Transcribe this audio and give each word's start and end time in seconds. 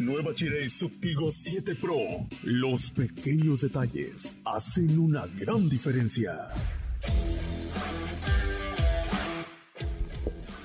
Nueva 0.00 0.32
Chile 0.32 0.66
Subtigo 0.70 1.30
7 1.30 1.74
Pro. 1.74 1.98
Los 2.44 2.90
pequeños 2.90 3.60
detalles 3.60 4.34
hacen 4.46 4.98
una 4.98 5.26
gran 5.38 5.68
diferencia. 5.68 6.48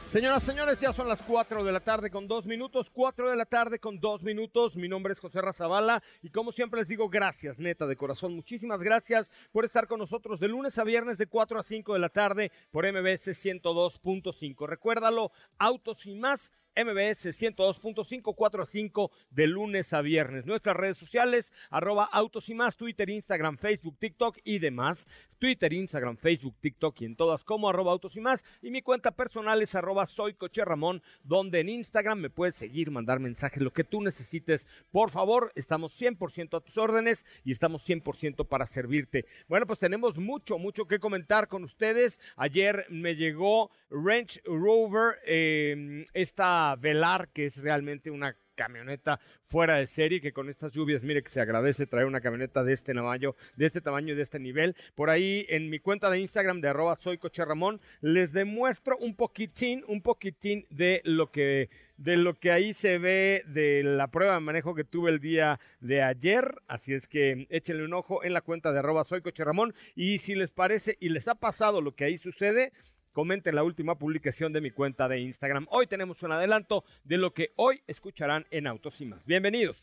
Señoras, 0.08 0.44
señores, 0.44 0.80
ya 0.80 0.94
son 0.94 1.10
las 1.10 1.22
4 1.24 1.66
de 1.66 1.74
la 1.74 1.82
tarde 1.82 2.10
con 2.10 2.30
2 2.30 2.46
minutos, 2.46 2.90
4 2.94 3.30
de 3.30 3.36
la 3.36 3.46
tarde 3.46 3.80
con 3.80 4.00
2 4.00 4.24
minutos. 4.24 4.78
Mi 4.78 4.88
nombre 4.88 5.12
es 5.12 5.20
José 5.20 5.42
Razabala 5.42 6.02
y 6.24 6.30
como 6.30 6.54
siempre 6.54 6.80
les 6.80 6.88
digo 6.88 7.10
gracias, 7.10 7.60
neta, 7.60 7.86
de 7.86 7.98
corazón. 7.98 8.34
Muchísimas 8.34 8.80
gracias 8.80 9.28
por 9.52 9.66
estar 9.66 9.88
con 9.88 10.00
nosotros 10.00 10.40
de 10.40 10.48
lunes 10.48 10.78
a 10.78 10.86
viernes 10.86 11.18
de 11.18 11.28
4 11.28 11.60
a 11.60 11.64
5 11.64 11.92
de 11.92 12.00
la 12.00 12.08
tarde 12.08 12.54
por 12.72 12.90
MBS 12.90 13.28
102.5. 13.28 14.66
Recuérdalo, 14.66 15.34
autos 15.58 16.06
y 16.06 16.16
más 16.16 16.50
MBS 16.76 17.28
102.5, 17.28 18.36
4 18.36 18.64
a 18.64 18.66
5 18.66 19.12
de 19.32 19.48
lunes 19.48 19.94
a 19.94 20.02
viernes. 20.02 20.46
Nuestras 20.46 20.76
redes 20.76 20.98
sociales, 20.98 21.52
arroba 21.70 22.04
autos 22.06 22.50
y 22.50 22.54
más, 22.54 22.76
Twitter, 22.76 23.10
Instagram, 23.10 23.58
Facebook, 23.58 23.98
TikTok 23.98 24.38
y 24.44 24.60
demás. 24.60 25.08
Twitter, 25.40 25.74
Instagram, 25.74 26.18
Facebook, 26.18 26.56
TikTok 26.62 27.02
y 27.02 27.06
en 27.06 27.16
todas 27.16 27.44
como 27.44 27.70
arroba 27.70 27.92
autos 27.92 28.16
y 28.16 28.22
más. 28.22 28.44
Y 28.62 28.72
mi 28.72 28.82
cuenta 28.82 29.12
personal 29.12 29.62
es 29.62 29.76
arroba 29.76 30.06
soy 30.06 30.36
Ramón, 30.56 31.02
donde 31.24 31.60
en 31.60 31.70
Instagram 31.70 32.20
me 32.20 32.30
puedes 32.30 32.56
seguir, 32.56 32.90
mandar 32.90 33.20
mensajes, 33.20 33.62
lo 33.62 33.72
que 33.72 33.84
tú 33.84 34.02
necesites. 34.02 34.66
Por 34.92 35.12
favor, 35.12 35.52
estamos 35.56 36.00
100% 36.00 36.58
a 36.58 36.62
tus 36.62 36.78
órdenes 36.78 37.26
y 37.44 37.52
estamos 37.52 37.88
100% 37.88 38.48
para 38.48 38.66
servirte. 38.66 39.26
Bueno, 39.48 39.68
pues 39.68 39.80
tenemos 39.80 40.18
mucho, 40.18 40.58
mucho 40.58 40.86
que 40.88 41.00
comentar 41.00 41.48
con 41.48 41.64
ustedes. 41.64 42.20
Ayer 42.38 42.86
me 42.90 43.16
llegó 43.16 43.72
Range 43.90 44.42
Rover, 44.46 45.20
eh, 45.26 46.06
esta 46.14 46.65
Velar, 46.76 47.30
que 47.30 47.46
es 47.46 47.58
realmente 47.58 48.10
una 48.10 48.36
camioneta 48.56 49.20
fuera 49.48 49.76
de 49.76 49.86
serie, 49.86 50.22
que 50.22 50.34
con 50.34 50.50
estas 50.50 50.72
lluvias, 50.72 51.04
mire 51.04 51.22
que 51.22 51.30
se 51.30 51.42
agradece 51.42 51.86
traer 51.86 52.08
una 52.08 52.22
camioneta 52.22 52.64
de 52.64 52.74
este 52.74 52.94
tamaño, 52.94 53.36
de 53.56 53.66
este 53.66 53.82
tamaño 53.82 54.16
de 54.16 54.24
este 54.24 54.40
nivel. 54.40 54.76
Por 54.96 55.10
ahí 55.10 55.46
en 55.50 55.70
mi 55.70 55.80
cuenta 55.80 56.10
de 56.10 56.20
Instagram 56.20 56.62
de 56.62 56.70
arroba 56.70 56.96
soy 56.96 57.18
coche 57.18 57.46
Ramón, 57.46 57.80
les 58.02 58.34
demuestro 58.34 58.98
un 58.98 59.16
poquitín, 59.16 59.84
un 59.88 60.02
poquitín 60.02 60.66
de 60.70 61.02
lo 61.04 61.32
que 61.32 61.70
de 61.98 62.18
lo 62.18 62.34
que 62.34 62.52
ahí 62.52 62.74
se 62.74 62.98
ve 62.98 63.44
de 63.48 63.82
la 63.84 64.08
prueba 64.08 64.34
de 64.34 64.42
manejo 64.42 64.76
que 64.76 64.84
tuve 64.84 65.12
el 65.12 65.20
día 65.20 65.60
de 65.80 66.02
ayer. 66.02 66.56
Así 66.68 66.94
es 66.94 67.08
que 67.08 67.48
échenle 67.50 67.86
un 67.86 67.94
ojo 67.94 68.24
en 68.24 68.34
la 68.34 68.42
cuenta 68.42 68.74
de 68.74 68.80
arroba 68.80 69.06
soy 69.06 69.22
coche 69.22 69.46
Ramón. 69.46 69.74
Y 69.96 70.18
si 70.18 70.36
les 70.36 70.52
parece 70.52 70.98
y 71.00 71.10
les 71.10 71.28
ha 71.28 71.36
pasado 71.36 71.82
lo 71.82 71.96
que 71.96 72.04
ahí 72.04 72.18
sucede, 72.18 72.74
comenten 73.16 73.56
la 73.56 73.64
última 73.64 73.98
publicación 73.98 74.52
de 74.52 74.60
mi 74.60 74.72
cuenta 74.72 75.08
de 75.08 75.22
Instagram. 75.22 75.66
Hoy 75.72 75.88
tenemos 75.88 76.22
un 76.22 76.34
adelanto 76.34 76.84
de 77.06 77.18
lo 77.18 77.34
que 77.34 77.54
hoy 77.56 77.82
escucharán 77.88 78.46
en 78.52 78.68
Autos 78.68 79.00
y 79.00 79.06
más. 79.06 79.26
Bienvenidos. 79.26 79.78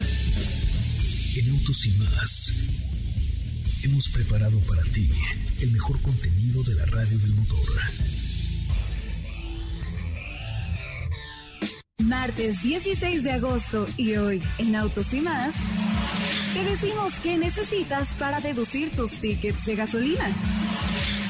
En 0.00 1.50
Autos 1.50 1.86
y 1.86 1.90
más 1.98 2.52
hemos 3.84 4.08
preparado 4.08 4.58
para 4.68 4.82
ti 4.92 5.08
el 5.62 5.70
mejor 5.70 6.02
contenido 6.02 6.64
de 6.64 6.74
la 6.74 6.86
radio 6.86 7.16
del 7.16 7.34
motor. 7.34 7.68
Martes 12.02 12.62
16 12.64 13.22
de 13.22 13.30
agosto 13.30 13.86
y 13.96 14.16
hoy 14.16 14.42
en 14.58 14.74
Autos 14.74 15.14
y 15.14 15.20
más, 15.20 15.54
te 16.54 16.64
decimos 16.64 17.12
qué 17.22 17.36
necesitas 17.36 18.14
para 18.14 18.40
deducir 18.40 18.90
tus 18.90 19.12
tickets 19.20 19.64
de 19.64 19.76
gasolina. 19.76 20.32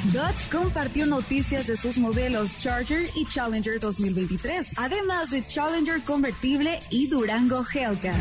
Dodge 0.05 0.49
compartió 0.51 1.07
noticias 1.07 1.67
de 1.67 1.77
sus 1.77 1.99
modelos 1.99 2.57
Charger 2.59 3.11
y 3.15 3.27
Challenger 3.27 3.81
2023, 3.81 4.75
además 4.77 5.31
de 5.31 5.45
Challenger 5.45 6.03
convertible 6.03 6.79
y 6.91 7.09
Durango 7.09 7.65
Hellcat. 7.65 8.15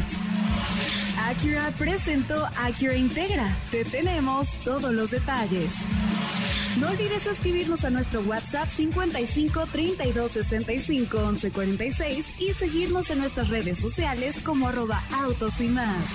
Acura 1.19 1.71
presentó 1.77 2.45
Acura 2.57 2.95
Integra. 2.95 3.55
Te 3.69 3.85
tenemos 3.85 4.49
todos 4.59 4.91
los 4.91 5.11
detalles. 5.11 5.73
No 6.79 6.89
olvides 6.89 7.25
escribirnos 7.25 7.85
a 7.85 7.89
nuestro 7.89 8.21
WhatsApp 8.21 8.67
55 8.67 9.65
32 9.71 10.31
65 10.31 11.17
11 11.17 11.51
46 11.51 12.25
y 12.39 12.53
seguirnos 12.53 13.09
en 13.11 13.19
nuestras 13.19 13.49
redes 13.49 13.77
sociales 13.79 14.41
como 14.43 14.67
arroba 14.67 15.03
autos 15.11 15.59
y 15.61 15.67
más. 15.67 16.07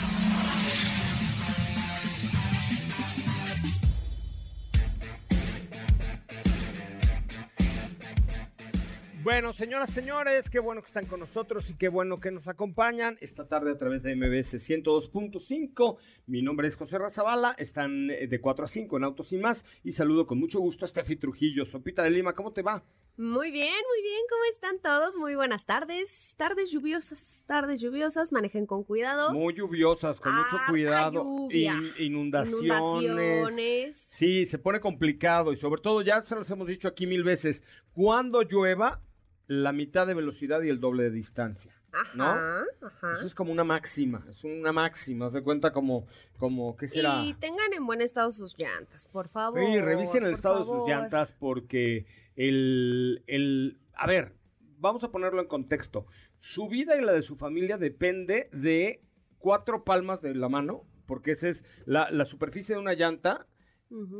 Bueno, 9.22 9.53
señoras, 9.53 9.91
señores, 9.91 10.50
qué 10.50 10.59
bueno 10.59 10.81
que 10.83 10.88
están 10.88 11.06
con 11.06 11.21
nosotros 11.21 11.71
y 11.71 11.75
qué 11.75 11.88
bueno 11.88 12.19
que 12.19 12.33
nos 12.33 12.49
acompañan 12.49 13.19
esta 13.21 13.47
tarde 13.47 13.71
a 13.71 13.78
través 13.78 14.03
de 14.03 14.16
MBS 14.16 14.55
102.5. 14.55 15.97
Mi 16.27 16.43
nombre 16.43 16.66
es 16.66 16.75
José 16.75 16.99
Razabala, 16.99 17.55
están 17.59 18.11
eh, 18.11 18.27
de 18.27 18.41
4 18.41 18.65
a 18.65 18.69
5 18.69 18.97
en 18.97 19.05
Autos 19.05 19.32
y 19.32 19.37
más 19.37 19.65
y 19.84 19.93
saludo 19.93 20.27
con 20.27 20.41
mucho 20.41 20.59
gusto 20.59 20.84
a 20.84 20.88
Steffi 20.88 21.15
Trujillo. 21.16 21.66
Sopita 21.66 22.03
de 22.03 22.11
Lima, 22.11 22.32
¿cómo 22.34 22.53
te 22.53 22.62
va? 22.62 22.82
Muy 23.16 23.53
bien, 23.53 23.69
muy 23.71 24.03
bien, 24.03 24.21
¿cómo 24.28 24.43
están 24.50 24.81
todos? 24.81 25.15
Muy 25.16 25.37
buenas 25.37 25.66
tardes, 25.66 26.34
tardes 26.37 26.71
lluviosas, 26.72 27.44
tardes 27.47 27.81
lluviosas, 27.81 28.32
manejen 28.32 28.66
con 28.66 28.82
cuidado. 28.82 29.32
Muy 29.32 29.55
lluviosas, 29.55 30.19
con 30.19 30.34
mucho 30.34 30.56
cuidado. 30.69 31.22
lluvia. 31.22 31.75
In- 31.75 31.93
inundaciones. 32.06 32.62
Inundaciones. 32.62 34.09
Sí, 34.11 34.47
se 34.47 34.59
pone 34.59 34.81
complicado 34.81 35.53
y 35.53 35.59
sobre 35.59 35.81
todo, 35.81 36.03
ya 36.03 36.22
se 36.22 36.34
los 36.34 36.50
hemos 36.50 36.66
dicho 36.66 36.88
aquí 36.88 37.06
mil 37.06 37.22
veces, 37.22 37.62
cuando 37.93 38.43
llueva, 38.43 39.00
la 39.47 39.72
mitad 39.72 40.06
de 40.06 40.14
velocidad 40.14 40.62
y 40.62 40.69
el 40.69 40.80
doble 40.80 41.04
de 41.04 41.10
distancia. 41.10 41.72
Ajá, 41.92 42.16
¿No? 42.16 42.86
ajá. 42.86 43.14
Eso 43.14 43.26
es 43.26 43.34
como 43.34 43.53
una 43.53 43.64
máxima, 43.64 44.25
es 44.30 44.42
una 44.44 44.72
máxima, 44.72 45.28
de 45.28 45.42
cuenta 45.42 45.72
como, 45.72 46.06
como, 46.38 46.75
¿qué 46.76 46.88
será? 46.88 47.22
Y 47.22 47.34
tengan 47.34 47.72
en 47.75 47.84
buen 47.84 48.00
estado 48.00 48.31
sus 48.31 48.56
llantas, 48.58 49.06
por 49.06 49.28
favor. 49.28 49.60
Sí, 49.60 49.78
revisen 49.78 50.25
el 50.25 50.32
estado 50.32 50.60
de 50.60 50.64
sus 50.64 50.88
llantas 50.88 51.32
porque 51.38 52.06
el, 52.34 53.22
el... 53.26 53.78
A 53.94 54.06
ver, 54.06 54.32
vamos 54.78 55.04
a 55.04 55.10
ponerlo 55.10 55.42
en 55.42 55.48
contexto. 55.48 56.06
Su 56.41 56.69
vida 56.69 56.97
y 56.97 57.02
la 57.02 57.12
de 57.12 57.22
su 57.22 57.36
familia 57.36 57.76
depende 57.76 58.48
de 58.52 59.02
cuatro 59.38 59.84
palmas 59.84 60.22
de 60.22 60.34
la 60.34 60.48
mano, 60.48 60.84
porque 61.06 61.32
esa 61.32 61.48
es 61.48 61.64
la, 61.84 62.10
la 62.10 62.25
superficie 62.25 62.75
de 62.75 62.81
una 62.81 62.94
llanta 62.94 63.47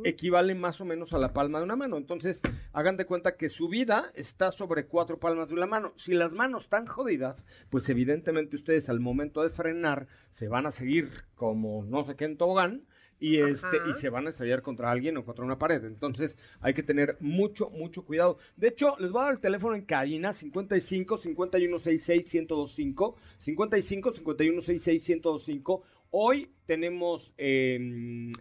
Equivale 0.03 0.55
más 0.55 0.79
o 0.81 0.85
menos 0.85 1.13
a 1.13 1.17
la 1.17 1.33
palma 1.33 1.59
de 1.59 1.65
una 1.65 1.75
mano. 1.75 1.97
Entonces, 1.97 2.39
hagan 2.73 2.97
de 2.97 3.05
cuenta 3.05 3.35
que 3.35 3.49
su 3.49 3.67
vida 3.69 4.11
está 4.15 4.51
sobre 4.51 4.85
cuatro 4.85 5.19
palmas 5.19 5.49
de 5.49 5.55
una 5.55 5.65
mano. 5.65 5.93
Si 5.95 6.13
las 6.13 6.31
manos 6.31 6.63
están 6.63 6.85
jodidas, 6.85 7.45
pues 7.69 7.89
evidentemente 7.89 8.55
ustedes 8.55 8.89
al 8.89 8.99
momento 8.99 9.41
de 9.41 9.49
frenar 9.49 10.07
se 10.31 10.47
van 10.47 10.65
a 10.65 10.71
seguir 10.71 11.09
como 11.35 11.83
no 11.85 12.03
sé 12.05 12.15
qué 12.15 12.25
en 12.25 12.37
tobogán 12.37 12.83
y 13.19 13.39
este 13.39 13.77
Ajá. 13.77 13.89
y 13.89 13.93
se 13.93 14.09
van 14.09 14.27
a 14.27 14.31
estrellar 14.31 14.61
contra 14.61 14.91
alguien 14.91 15.15
o 15.15 15.23
contra 15.23 15.45
una 15.45 15.57
pared. 15.57 15.85
Entonces, 15.85 16.35
hay 16.59 16.73
que 16.73 16.83
tener 16.83 17.15
mucho 17.21 17.69
mucho 17.69 18.03
cuidado. 18.03 18.37
De 18.57 18.67
hecho, 18.67 18.95
les 18.99 19.11
voy 19.11 19.21
a 19.21 19.25
dar 19.25 19.33
el 19.33 19.39
teléfono 19.39 19.75
en 19.75 19.85
cabina 19.85 20.33
55 20.33 21.17
5166 21.17 22.33
1025, 22.33 23.15
55 23.37 24.13
5166 24.13 25.09
1025. 25.09 25.83
Hoy 26.15 26.51
tenemos 26.67 27.33
eh, 27.39 27.79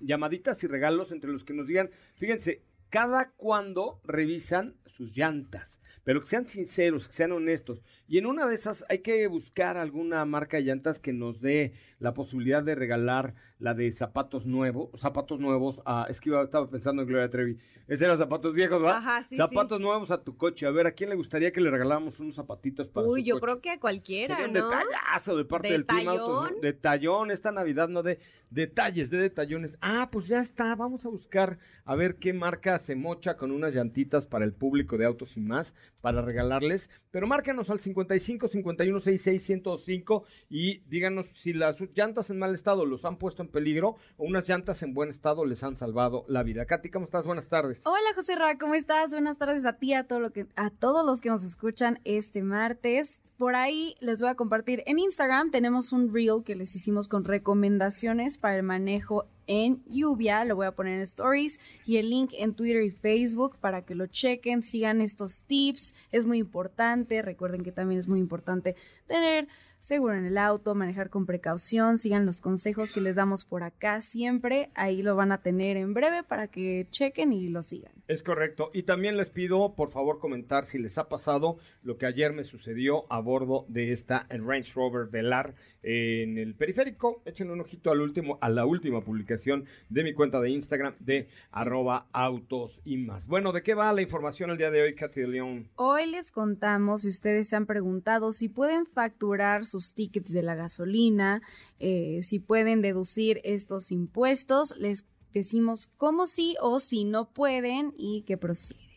llamaditas 0.02 0.62
y 0.62 0.66
regalos 0.66 1.10
entre 1.10 1.32
los 1.32 1.42
que 1.42 1.54
nos 1.54 1.66
digan, 1.66 1.90
fíjense, 2.16 2.60
cada 2.90 3.30
cuando 3.30 3.98
revisan 4.04 4.76
sus 4.84 5.16
llantas, 5.16 5.80
pero 6.04 6.20
que 6.20 6.28
sean 6.28 6.46
sinceros, 6.46 7.08
que 7.08 7.14
sean 7.14 7.32
honestos. 7.32 7.82
Y 8.12 8.18
en 8.18 8.26
una 8.26 8.46
de 8.46 8.54
esas 8.54 8.84
hay 8.90 8.98
que 8.98 9.26
buscar 9.26 9.78
alguna 9.78 10.22
marca 10.26 10.58
de 10.58 10.64
llantas 10.64 10.98
que 10.98 11.14
nos 11.14 11.40
dé 11.40 11.72
la 11.98 12.12
posibilidad 12.12 12.62
de 12.62 12.74
regalar 12.74 13.34
la 13.58 13.72
de 13.72 13.90
zapatos 13.90 14.44
nuevos, 14.44 14.90
zapatos 15.00 15.40
nuevos 15.40 15.80
a, 15.86 16.04
es 16.10 16.20
que 16.20 16.28
iba- 16.28 16.42
estaba 16.42 16.68
pensando 16.68 17.00
en 17.00 17.08
Gloria 17.08 17.30
Trevi, 17.30 17.56
ese 17.88 18.04
eran 18.04 18.18
zapatos 18.18 18.52
viejos, 18.52 18.82
¿va? 18.82 18.98
Ajá, 18.98 19.24
sí, 19.24 19.36
zapatos 19.36 19.80
nuevos 19.80 20.10
a 20.10 20.22
tu 20.22 20.36
coche. 20.36 20.66
A 20.66 20.70
ver, 20.70 20.86
¿a 20.86 20.92
quién 20.92 21.08
le 21.08 21.16
gustaría 21.16 21.52
que 21.52 21.60
le 21.62 21.70
regaláramos 21.70 22.20
unos 22.20 22.34
zapatitos 22.34 22.86
para 22.88 23.06
Uy, 23.06 23.22
su 23.22 23.28
yo 23.28 23.34
coche? 23.36 23.44
creo 23.44 23.60
que 23.62 23.70
a 23.70 23.80
cualquiera, 23.80 24.36
Sería 24.36 24.48
un 24.48 24.52
¿no? 24.58 24.68
detallazo 24.68 25.36
de 25.36 25.44
parte 25.46 25.72
del 25.72 25.86
Team 25.86 26.08
Autos, 26.08 26.28
¿no? 26.28 26.42
Detallón. 26.42 26.60
Detallón, 26.60 27.30
esta 27.30 27.50
Navidad, 27.52 27.88
no 27.88 28.02
de 28.02 28.18
detalles, 28.50 29.08
de 29.10 29.18
detallones. 29.18 29.76
Ah, 29.80 30.08
pues 30.12 30.26
ya 30.26 30.40
está, 30.40 30.74
vamos 30.74 31.06
a 31.06 31.08
buscar 31.08 31.58
a 31.84 31.94
ver 31.96 32.16
qué 32.16 32.32
marca 32.34 32.78
se 32.78 32.94
mocha 32.94 33.36
con 33.36 33.50
unas 33.50 33.74
llantitas 33.74 34.26
para 34.26 34.44
el 34.44 34.52
público 34.52 34.98
de 34.98 35.06
Autos 35.06 35.36
y 35.36 35.40
más, 35.40 35.74
para 36.00 36.20
regalarles. 36.22 36.88
Pero 37.10 37.26
márcanos 37.26 37.70
al 37.70 37.80
55 38.02 38.48
51 38.48 39.00
66 39.00 39.42
105 39.42 40.24
y 40.50 40.78
díganos 40.88 41.26
si 41.34 41.52
las 41.52 41.76
llantas 41.94 42.30
en 42.30 42.38
mal 42.38 42.54
estado 42.54 42.84
los 42.84 43.04
han 43.04 43.16
puesto 43.16 43.42
en 43.42 43.48
peligro 43.48 43.96
o 44.16 44.24
unas 44.24 44.48
llantas 44.48 44.82
en 44.82 44.94
buen 44.94 45.10
estado 45.10 45.44
les 45.44 45.62
han 45.62 45.76
salvado 45.76 46.24
la 46.28 46.42
vida. 46.42 46.64
Katy, 46.66 46.90
¿cómo 46.90 47.04
estás? 47.04 47.26
Buenas 47.26 47.48
tardes. 47.48 47.80
Hola 47.84 48.14
José 48.14 48.34
Ra, 48.34 48.58
¿cómo 48.58 48.74
estás? 48.74 49.10
Buenas 49.10 49.38
tardes 49.38 49.64
a 49.64 49.74
ti, 49.74 49.94
a, 49.94 50.04
todo 50.04 50.20
lo 50.20 50.32
que, 50.32 50.46
a 50.56 50.70
todos 50.70 51.06
los 51.06 51.20
que 51.20 51.28
nos 51.28 51.44
escuchan 51.44 52.00
este 52.04 52.42
martes. 52.42 53.20
Por 53.38 53.56
ahí 53.56 53.96
les 54.00 54.20
voy 54.20 54.30
a 54.30 54.34
compartir 54.34 54.82
en 54.86 54.98
Instagram, 54.98 55.50
tenemos 55.50 55.92
un 55.92 56.12
reel 56.12 56.44
que 56.44 56.54
les 56.54 56.76
hicimos 56.76 57.08
con 57.08 57.24
recomendaciones 57.24 58.38
para 58.38 58.56
el 58.56 58.62
manejo 58.62 59.26
en 59.52 59.84
lluvia, 59.84 60.44
lo 60.46 60.56
voy 60.56 60.66
a 60.66 60.72
poner 60.72 60.94
en 60.94 61.02
stories 61.02 61.60
y 61.84 61.98
el 61.98 62.08
link 62.08 62.32
en 62.32 62.54
Twitter 62.54 62.82
y 62.82 62.90
Facebook 62.90 63.58
para 63.58 63.84
que 63.84 63.94
lo 63.94 64.06
chequen, 64.06 64.62
sigan 64.62 65.02
estos 65.02 65.44
tips, 65.44 65.94
es 66.10 66.24
muy 66.24 66.38
importante, 66.38 67.20
recuerden 67.20 67.62
que 67.62 67.70
también 67.70 67.98
es 67.98 68.08
muy 68.08 68.18
importante 68.18 68.76
tener 69.06 69.48
seguro 69.82 70.14
en 70.14 70.24
el 70.24 70.38
auto, 70.38 70.74
manejar 70.74 71.10
con 71.10 71.26
precaución, 71.26 71.98
sigan 71.98 72.24
los 72.24 72.40
consejos 72.40 72.92
que 72.92 73.00
les 73.00 73.16
damos 73.16 73.44
por 73.44 73.64
acá 73.64 74.00
siempre, 74.00 74.70
ahí 74.74 75.02
lo 75.02 75.16
van 75.16 75.32
a 75.32 75.42
tener 75.42 75.76
en 75.76 75.92
breve 75.92 76.22
para 76.22 76.48
que 76.48 76.86
chequen 76.90 77.32
y 77.32 77.48
lo 77.48 77.62
sigan. 77.62 77.92
Es 78.08 78.22
correcto. 78.22 78.70
Y 78.72 78.84
también 78.84 79.16
les 79.16 79.30
pido, 79.30 79.74
por 79.74 79.90
favor, 79.90 80.18
comentar 80.18 80.66
si 80.66 80.78
les 80.78 80.98
ha 80.98 81.08
pasado 81.08 81.58
lo 81.82 81.98
que 81.98 82.06
ayer 82.06 82.32
me 82.32 82.44
sucedió 82.44 83.10
a 83.12 83.20
bordo 83.20 83.64
de 83.68 83.92
esta 83.92 84.26
Range 84.28 84.72
Rover 84.74 85.08
Velar 85.08 85.54
en 85.82 86.38
el 86.38 86.54
periférico. 86.54 87.22
Echen 87.24 87.50
un 87.50 87.60
ojito 87.60 87.90
al 87.90 88.00
último, 88.00 88.38
a 88.40 88.48
la 88.48 88.66
última 88.66 89.02
publicación 89.02 89.64
de 89.88 90.04
mi 90.04 90.12
cuenta 90.12 90.40
de 90.40 90.50
Instagram 90.50 90.94
de 91.00 91.28
arroba 91.50 92.06
autos 92.12 92.80
y 92.84 92.98
más. 92.98 93.26
Bueno, 93.26 93.52
¿de 93.52 93.62
qué 93.62 93.74
va 93.74 93.92
la 93.92 94.02
información 94.02 94.50
el 94.50 94.58
día 94.58 94.70
de 94.70 94.82
hoy, 94.82 94.94
Katy 94.94 95.26
León? 95.26 95.68
Hoy 95.76 96.06
les 96.06 96.30
contamos, 96.30 97.02
si 97.02 97.08
ustedes 97.08 97.48
se 97.48 97.56
han 97.56 97.66
preguntado, 97.66 98.32
si 98.32 98.48
pueden 98.48 98.86
facturar 98.86 99.64
sus 99.72 99.94
tickets 99.94 100.30
de 100.30 100.42
la 100.42 100.54
gasolina, 100.54 101.42
eh, 101.80 102.20
si 102.22 102.38
pueden 102.38 102.82
deducir 102.82 103.40
estos 103.42 103.90
impuestos. 103.90 104.76
Les 104.78 105.06
decimos 105.32 105.88
cómo 105.96 106.26
sí 106.26 106.56
o 106.60 106.78
si 106.78 107.04
no 107.04 107.32
pueden 107.32 107.94
y 107.96 108.22
que 108.22 108.36
procede. 108.36 108.92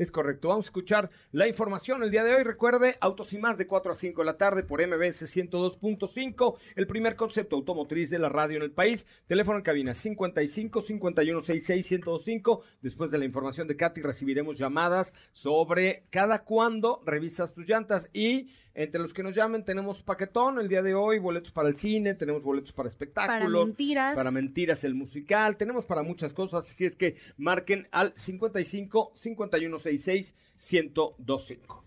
Es 0.00 0.10
correcto. 0.10 0.48
Vamos 0.48 0.64
a 0.64 0.68
escuchar 0.68 1.10
la 1.30 1.46
información 1.46 2.02
el 2.02 2.10
día 2.10 2.24
de 2.24 2.34
hoy. 2.34 2.42
Recuerde, 2.42 2.96
Autos 3.02 3.34
y 3.34 3.38
más 3.38 3.58
de 3.58 3.66
4 3.66 3.92
a 3.92 3.94
5 3.94 4.22
de 4.22 4.24
la 4.24 4.38
tarde 4.38 4.62
por 4.62 4.80
MBS 4.80 5.26
102.5, 5.26 6.56
el 6.74 6.86
primer 6.86 7.16
concepto 7.16 7.56
automotriz 7.56 8.08
de 8.08 8.18
la 8.18 8.30
radio 8.30 8.56
en 8.56 8.62
el 8.62 8.70
país. 8.70 9.04
Teléfono 9.26 9.58
en 9.58 9.62
cabina 9.62 9.92
55 9.92 10.80
51 10.80 11.42
66 11.42 12.00
1025. 12.00 12.62
Después 12.80 13.10
de 13.10 13.18
la 13.18 13.26
información 13.26 13.68
de 13.68 13.76
Katy 13.76 14.00
recibiremos 14.00 14.56
llamadas 14.56 15.12
sobre 15.34 16.04
cada 16.08 16.44
cuándo 16.44 17.02
revisas 17.04 17.52
tus 17.52 17.68
llantas 17.68 18.08
y 18.14 18.48
entre 18.82 19.00
los 19.00 19.12
que 19.12 19.22
nos 19.22 19.34
llamen 19.34 19.64
tenemos 19.64 20.02
paquetón 20.02 20.58
el 20.58 20.68
día 20.68 20.82
de 20.82 20.94
hoy, 20.94 21.18
boletos 21.18 21.52
para 21.52 21.68
el 21.68 21.76
cine, 21.76 22.14
tenemos 22.14 22.42
boletos 22.42 22.72
para 22.72 22.88
espectáculos. 22.88 23.52
Para 23.52 23.66
mentiras. 23.66 24.14
Para 24.16 24.30
mentiras 24.30 24.84
el 24.84 24.94
musical, 24.94 25.56
tenemos 25.56 25.84
para 25.84 26.02
muchas 26.02 26.32
cosas, 26.32 26.68
así 26.68 26.86
es 26.86 26.96
que 26.96 27.16
marquen 27.36 27.88
al 27.90 28.14
55 28.16 29.12
5166 29.16 30.34
1025. 30.72 31.84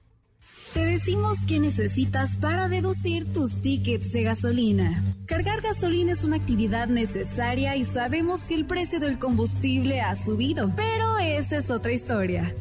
Te 0.74 0.84
decimos 0.84 1.38
qué 1.48 1.60
necesitas 1.60 2.36
para 2.38 2.68
deducir 2.68 3.32
tus 3.32 3.62
tickets 3.62 4.12
de 4.12 4.24
gasolina. 4.24 5.04
Cargar 5.28 5.62
gasolina 5.62 6.14
es 6.14 6.24
una 6.24 6.38
actividad 6.38 6.88
necesaria 6.88 7.76
y 7.76 7.86
sabemos 7.86 8.48
que 8.48 8.56
el 8.56 8.66
precio 8.66 9.00
del 9.00 9.20
combustible 9.20 10.02
ha 10.02 10.16
subido, 10.16 10.74
pero 10.76 11.20
esa 11.20 11.58
es 11.58 11.70
otra 11.70 11.92
historia. 11.92 12.56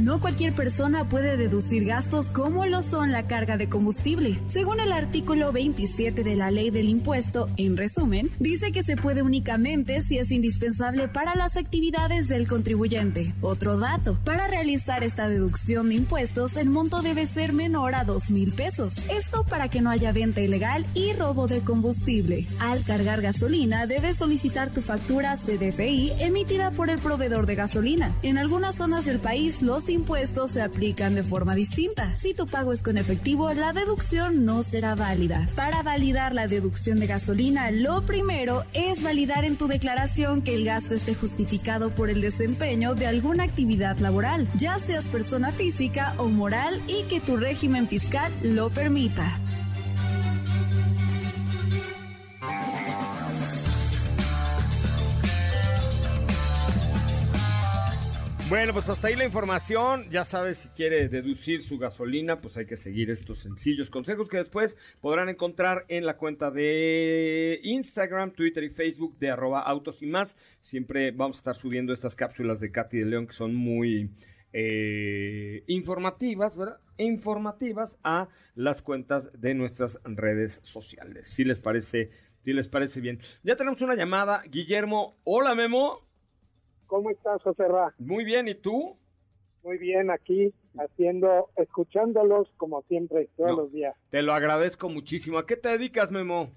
No 0.00 0.18
cualquier 0.18 0.54
persona 0.54 1.06
puede 1.10 1.36
deducir 1.36 1.84
gastos 1.84 2.30
como 2.30 2.64
lo 2.64 2.80
son 2.80 3.12
la 3.12 3.26
carga 3.26 3.58
de 3.58 3.68
combustible. 3.68 4.40
Según 4.46 4.80
el 4.80 4.92
artículo 4.92 5.52
27 5.52 6.24
de 6.24 6.36
la 6.36 6.50
ley 6.50 6.70
del 6.70 6.88
impuesto, 6.88 7.50
en 7.58 7.76
resumen, 7.76 8.30
dice 8.38 8.72
que 8.72 8.82
se 8.82 8.96
puede 8.96 9.20
únicamente 9.20 10.00
si 10.00 10.16
es 10.16 10.30
indispensable 10.30 11.08
para 11.08 11.34
las 11.34 11.58
actividades 11.58 12.28
del 12.28 12.48
contribuyente. 12.48 13.34
Otro 13.42 13.76
dato, 13.76 14.16
para 14.24 14.46
realizar 14.46 15.04
esta 15.04 15.28
deducción 15.28 15.90
de 15.90 15.96
impuestos, 15.96 16.56
el 16.56 16.70
monto 16.70 17.02
debe 17.02 17.26
ser 17.26 17.52
menor 17.52 17.94
a 17.94 18.04
2 18.04 18.30
mil 18.30 18.52
pesos. 18.52 19.04
Esto 19.10 19.44
para 19.44 19.68
que 19.68 19.82
no 19.82 19.90
haya 19.90 20.12
venta 20.12 20.40
ilegal 20.40 20.86
y 20.94 21.12
robo 21.12 21.46
de 21.46 21.60
combustible. 21.60 22.46
Al 22.58 22.84
cargar 22.84 23.20
gasolina, 23.20 23.86
debes 23.86 24.16
solicitar 24.16 24.70
tu 24.70 24.80
factura 24.80 25.36
CDFI 25.36 26.12
emitida 26.20 26.70
por 26.70 26.88
el 26.88 26.98
proveedor 26.98 27.44
de 27.44 27.54
gasolina. 27.54 28.14
En 28.22 28.38
algunas 28.38 28.76
zonas 28.76 29.04
del 29.04 29.18
país, 29.18 29.60
los 29.60 29.89
impuestos 29.90 30.52
se 30.52 30.62
aplican 30.62 31.14
de 31.14 31.22
forma 31.22 31.54
distinta. 31.54 32.16
Si 32.16 32.34
tu 32.34 32.46
pago 32.46 32.72
es 32.72 32.82
con 32.82 32.98
efectivo, 32.98 33.52
la 33.52 33.72
deducción 33.72 34.44
no 34.44 34.62
será 34.62 34.94
válida. 34.94 35.48
Para 35.54 35.82
validar 35.82 36.34
la 36.34 36.46
deducción 36.46 37.00
de 37.00 37.06
gasolina, 37.06 37.70
lo 37.70 38.02
primero 38.06 38.64
es 38.72 39.02
validar 39.02 39.44
en 39.44 39.56
tu 39.56 39.66
declaración 39.66 40.42
que 40.42 40.54
el 40.54 40.64
gasto 40.64 40.94
esté 40.94 41.14
justificado 41.14 41.90
por 41.90 42.10
el 42.10 42.20
desempeño 42.20 42.94
de 42.94 43.06
alguna 43.06 43.44
actividad 43.44 43.98
laboral, 43.98 44.48
ya 44.56 44.78
seas 44.78 45.08
persona 45.08 45.52
física 45.52 46.14
o 46.18 46.28
moral 46.28 46.82
y 46.86 47.02
que 47.04 47.20
tu 47.20 47.36
régimen 47.36 47.88
fiscal 47.88 48.32
lo 48.42 48.70
permita. 48.70 49.38
Bueno, 58.50 58.72
pues 58.72 58.88
hasta 58.88 59.06
ahí 59.06 59.14
la 59.14 59.24
información. 59.24 60.10
Ya 60.10 60.24
sabes, 60.24 60.58
si 60.58 60.68
quiere 60.70 61.08
deducir 61.08 61.62
su 61.62 61.78
gasolina, 61.78 62.40
pues 62.40 62.56
hay 62.56 62.66
que 62.66 62.76
seguir 62.76 63.08
estos 63.08 63.38
sencillos 63.38 63.90
consejos 63.90 64.28
que 64.28 64.38
después 64.38 64.76
podrán 65.00 65.28
encontrar 65.28 65.84
en 65.86 66.04
la 66.04 66.16
cuenta 66.16 66.50
de 66.50 67.60
Instagram, 67.62 68.32
Twitter 68.32 68.64
y 68.64 68.70
Facebook 68.70 69.16
de 69.20 69.30
arroba 69.30 69.60
autos 69.60 70.02
y 70.02 70.06
más. 70.06 70.36
Siempre 70.62 71.12
vamos 71.12 71.36
a 71.36 71.38
estar 71.38 71.56
subiendo 71.58 71.92
estas 71.92 72.16
cápsulas 72.16 72.58
de 72.58 72.72
Katy 72.72 72.98
de 72.98 73.04
León 73.04 73.28
que 73.28 73.34
son 73.34 73.54
muy 73.54 74.10
eh, 74.52 75.62
informativas, 75.68 76.56
¿verdad? 76.56 76.80
Informativas 76.98 77.96
a 78.02 78.30
las 78.56 78.82
cuentas 78.82 79.30
de 79.40 79.54
nuestras 79.54 80.00
redes 80.02 80.60
sociales. 80.64 81.28
Si 81.28 81.44
les 81.44 81.60
parece, 81.60 82.10
si 82.42 82.52
les 82.52 82.66
parece 82.66 83.00
bien. 83.00 83.20
Ya 83.44 83.54
tenemos 83.54 83.80
una 83.80 83.94
llamada. 83.94 84.42
Guillermo, 84.50 85.20
hola 85.22 85.54
Memo. 85.54 86.09
¿Cómo 86.90 87.08
estás, 87.10 87.40
José 87.44 87.68
Ra? 87.68 87.94
Muy 88.00 88.24
bien, 88.24 88.48
¿y 88.48 88.54
tú? 88.56 88.96
Muy 89.62 89.78
bien, 89.78 90.10
aquí 90.10 90.52
haciendo, 90.76 91.48
escuchándolos 91.54 92.48
como 92.56 92.82
siempre, 92.82 93.28
todos 93.36 93.50
No. 93.50 93.56
los 93.58 93.72
días. 93.72 93.94
Te 94.10 94.22
lo 94.22 94.32
agradezco 94.32 94.88
muchísimo. 94.88 95.38
¿A 95.38 95.46
qué 95.46 95.56
te 95.56 95.68
dedicas, 95.68 96.10
Memo? 96.10 96.50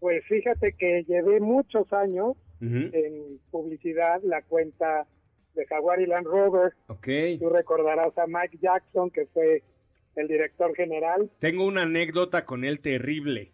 Pues 0.00 0.24
fíjate 0.24 0.72
que 0.72 1.04
llevé 1.06 1.38
muchos 1.40 1.92
años 1.92 2.34
en 2.62 3.38
publicidad 3.50 4.22
la 4.22 4.40
cuenta 4.40 5.06
de 5.54 5.66
Jaguar 5.66 6.00
y 6.00 6.06
Land 6.06 6.26
Rover. 6.26 6.72
Ok. 6.86 7.06
Tú 7.38 7.50
recordarás 7.50 8.16
a 8.16 8.26
Mike 8.26 8.56
Jackson, 8.62 9.10
que 9.10 9.26
fue 9.26 9.62
el 10.16 10.28
director 10.28 10.74
general. 10.76 11.30
Tengo 11.40 11.66
una 11.66 11.82
anécdota 11.82 12.46
con 12.46 12.64
él 12.64 12.80
terrible. 12.80 13.52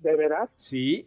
¿De 0.00 0.16
veras? 0.16 0.50
¿Sí? 0.58 1.06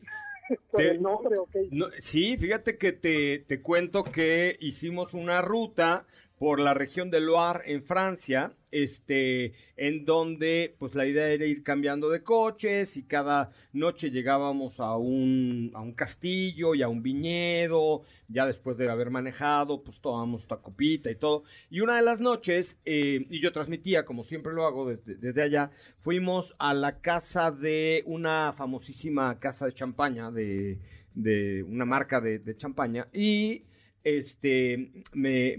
¿Por 0.72 0.82
Te- 0.82 0.90
el 0.90 1.02
nombre 1.02 1.38
o 1.38 1.48
qué? 1.52 1.72
No, 1.72 1.88
sí, 2.00 2.38
fíjate 2.38 2.78
que 2.78 2.92
te, 2.94 3.40
te 3.40 3.62
cuento 3.62 4.04
que 4.04 4.58
hicimos 4.62 5.14
una 5.14 5.42
ruta 5.42 6.06
por 6.38 6.60
la 6.60 6.74
región 6.74 7.10
de 7.12 7.22
Loire 7.22 7.62
en 7.66 7.84
Francia, 7.84 8.52
este, 8.72 9.54
en 9.78 10.04
donde 10.04 10.76
pues 10.78 10.94
la 10.94 11.06
idea 11.06 11.30
era 11.30 11.46
ir 11.46 11.64
cambiando 11.64 12.10
de 12.10 12.24
coches 12.24 12.98
y 12.98 13.04
cada 13.04 13.52
noche 13.72 14.12
llegábamos 14.12 14.82
a 14.82 14.98
un, 14.98 15.72
a 15.74 15.80
un 15.80 15.94
castillo 15.94 16.76
y 16.76 16.82
a 16.82 16.90
un 16.90 17.02
viñedo, 17.02 18.04
ya 18.28 18.46
después 18.46 18.78
de 18.78 18.90
haber 18.90 19.12
manejado, 19.12 19.82
pues 19.82 20.02
tomábamos 20.02 20.42
esta 20.42 20.58
copita 20.58 21.10
y 21.10 21.16
todo. 21.16 21.44
Y 21.70 21.80
una 21.80 21.96
de 21.96 22.02
las 22.02 22.20
noches, 22.20 22.78
eh, 22.84 23.26
y 23.30 23.42
yo 23.42 23.54
transmitía, 23.54 24.04
como 24.04 24.26
siempre 24.26 24.52
lo 24.52 24.66
hago 24.66 24.90
desde, 24.90 25.16
desde 25.16 25.42
allá, 25.42 25.72
fuimos 26.02 26.54
a 26.60 26.74
la 26.74 27.00
casa 27.00 27.52
de 27.52 28.04
una 28.06 28.52
famosísima 28.58 29.40
casa 29.40 29.68
de 29.68 29.74
champaña, 29.74 30.32
de, 30.32 30.80
de 31.14 31.64
una 31.64 31.86
marca 31.86 32.20
de, 32.20 32.40
de 32.40 32.58
champaña, 32.58 33.08
y 33.14 33.64
este, 34.06 34.92
me, 35.14 35.58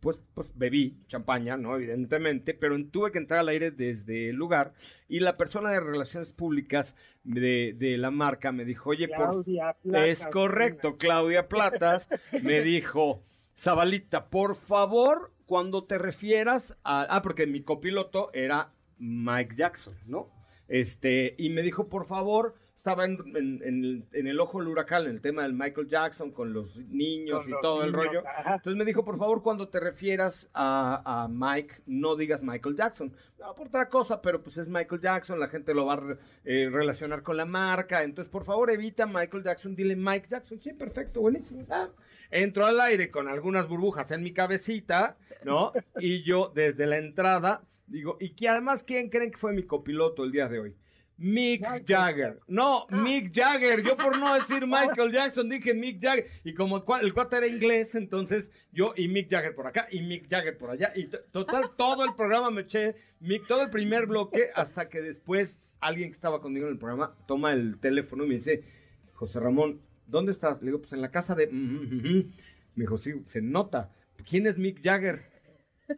pues, 0.00 0.18
pues 0.32 0.48
bebí 0.54 0.96
champaña, 1.08 1.56
¿no? 1.56 1.76
Evidentemente, 1.76 2.54
pero 2.54 2.76
tuve 2.86 3.12
que 3.12 3.18
entrar 3.18 3.40
al 3.40 3.48
aire 3.48 3.70
desde 3.70 4.30
el 4.30 4.36
lugar 4.36 4.72
y 5.08 5.20
la 5.20 5.36
persona 5.36 5.70
de 5.70 5.80
relaciones 5.80 6.30
públicas 6.30 6.94
de, 7.24 7.74
de 7.76 7.98
la 7.98 8.10
marca 8.10 8.52
me 8.52 8.64
dijo, 8.64 8.90
oye, 8.90 9.08
por, 9.08 9.44
Claudia 9.44 9.76
Plata, 9.82 10.06
es 10.06 10.26
correcto, 10.28 10.96
Claudia 10.96 11.48
Platas 11.48 12.08
me 12.42 12.62
dijo, 12.62 13.22
Zabalita, 13.58 14.30
por 14.30 14.54
favor, 14.56 15.32
cuando 15.44 15.84
te 15.84 15.98
refieras 15.98 16.78
a... 16.84 17.02
Ah, 17.14 17.22
porque 17.22 17.46
mi 17.46 17.62
copiloto 17.62 18.30
era 18.32 18.72
Mike 18.98 19.56
Jackson, 19.56 19.94
¿no? 20.06 20.30
Este, 20.68 21.34
y 21.36 21.50
me 21.50 21.62
dijo, 21.62 21.88
por 21.88 22.06
favor, 22.06 22.54
estaba 22.80 23.04
en, 23.04 23.18
en- 23.36 23.62
en 23.62 23.84
el, 23.84 24.04
en 24.12 24.26
el 24.26 24.40
ojo 24.40 24.58
del 24.58 24.68
huracán, 24.68 25.04
en 25.04 25.10
el 25.10 25.20
tema 25.20 25.42
del 25.42 25.52
Michael 25.52 25.86
Jackson, 25.88 26.30
con 26.32 26.52
los 26.54 26.74
niños 26.76 27.40
Con 27.40 27.48
y 27.48 27.50
los 27.52 27.60
todo 27.60 27.84
el 27.84 27.92
rollo. 27.92 28.22
ajá. 28.26 28.54
Entonces 28.56 28.76
me 28.78 28.86
dijo, 28.86 29.04
por 29.04 29.18
favor, 29.18 29.42
cuando 29.42 29.68
te 29.68 29.78
refieras 29.80 30.48
a, 30.54 31.24
a 31.24 31.28
Mike, 31.28 31.82
no 31.86 32.16
digas 32.16 32.42
Michael 32.42 32.76
Jackson. 32.76 33.12
No, 33.38 33.54
por 33.54 33.68
otra 33.68 33.88
cosa, 33.90 34.20
pero 34.22 34.42
pues 34.42 34.56
es 34.56 34.66
Michael 34.68 35.00
Jackson, 35.02 35.38
la 35.38 35.48
gente 35.48 35.74
lo 35.74 35.86
va 35.86 35.92
a 35.92 35.96
re- 35.96 36.16
eh, 36.44 36.68
relacionar 36.72 37.22
con 37.22 37.36
la 37.36 37.44
marca. 37.44 38.02
Entonces, 38.02 38.30
por 38.32 38.44
favor, 38.44 38.70
evita 38.70 39.06
Michael 39.06 39.42
Jackson, 39.44 39.76
dile 39.76 39.94
Mike 39.94 40.28
Jackson. 40.30 40.58
Sí, 40.60 40.72
perfecto, 40.72 41.20
buenísimo. 41.20 41.66
Ah, 41.70 41.88
Entro 42.30 42.64
al 42.64 42.80
aire 42.80 43.10
con 43.10 43.28
algunas 43.28 43.68
burbujas 43.68 44.10
en 44.12 44.22
mi 44.22 44.32
cabecita, 44.32 45.16
¿no? 45.44 45.72
Y 45.98 46.22
yo 46.22 46.50
desde 46.54 46.86
la 46.86 46.96
entrada 46.98 47.62
digo, 47.88 48.16
y 48.20 48.30
que 48.34 48.48
además, 48.48 48.84
¿quién 48.84 49.10
creen 49.10 49.32
que 49.32 49.36
fue 49.36 49.52
mi 49.52 49.64
copiloto 49.64 50.22
el 50.24 50.30
día 50.32 50.48
de 50.48 50.60
hoy? 50.60 50.74
Mick 51.22 51.62
Jagger. 51.86 52.40
No, 52.48 52.86
Mick 52.90 53.32
Jagger. 53.34 53.82
Yo 53.82 53.96
por 53.96 54.18
no 54.18 54.34
decir 54.34 54.62
Michael 54.66 55.12
Jackson 55.12 55.48
dije 55.50 55.74
Mick 55.74 56.00
Jagger. 56.02 56.26
Y 56.44 56.54
como 56.54 56.78
el 56.78 56.82
cua- 56.82 57.00
el 57.02 57.12
cuate 57.12 57.36
era 57.36 57.46
inglés, 57.46 57.94
entonces 57.94 58.50
yo 58.72 58.94
y 58.96 59.06
Mick 59.08 59.28
Jagger 59.30 59.54
por 59.54 59.66
acá 59.66 59.86
y 59.90 60.00
Mick 60.00 60.28
Jagger 60.30 60.56
por 60.56 60.70
allá. 60.70 60.92
Y 60.96 61.08
total, 61.30 61.70
todo 61.76 62.04
el 62.04 62.14
programa 62.14 62.50
me 62.50 62.62
eché, 62.62 62.96
Mick, 63.20 63.46
todo 63.46 63.62
el 63.62 63.70
primer 63.70 64.06
bloque, 64.06 64.48
hasta 64.54 64.88
que 64.88 65.02
después 65.02 65.58
alguien 65.80 66.08
que 66.10 66.14
estaba 66.14 66.40
conmigo 66.40 66.66
en 66.66 66.72
el 66.72 66.78
programa 66.78 67.14
toma 67.28 67.52
el 67.52 67.78
teléfono 67.80 68.24
y 68.24 68.28
me 68.28 68.34
dice, 68.36 68.64
José 69.12 69.40
Ramón, 69.40 69.80
¿dónde 70.06 70.32
estás? 70.32 70.60
Le 70.62 70.66
digo, 70.68 70.80
pues 70.80 70.92
en 70.94 71.02
la 71.02 71.10
casa 71.10 71.34
de... 71.34 71.48
Me 72.74 72.84
dijo, 72.84 72.96
sí, 72.98 73.12
se 73.26 73.42
nota. 73.42 73.90
¿Quién 74.28 74.46
es 74.46 74.56
Mick 74.58 74.80
Jagger? 74.82 75.20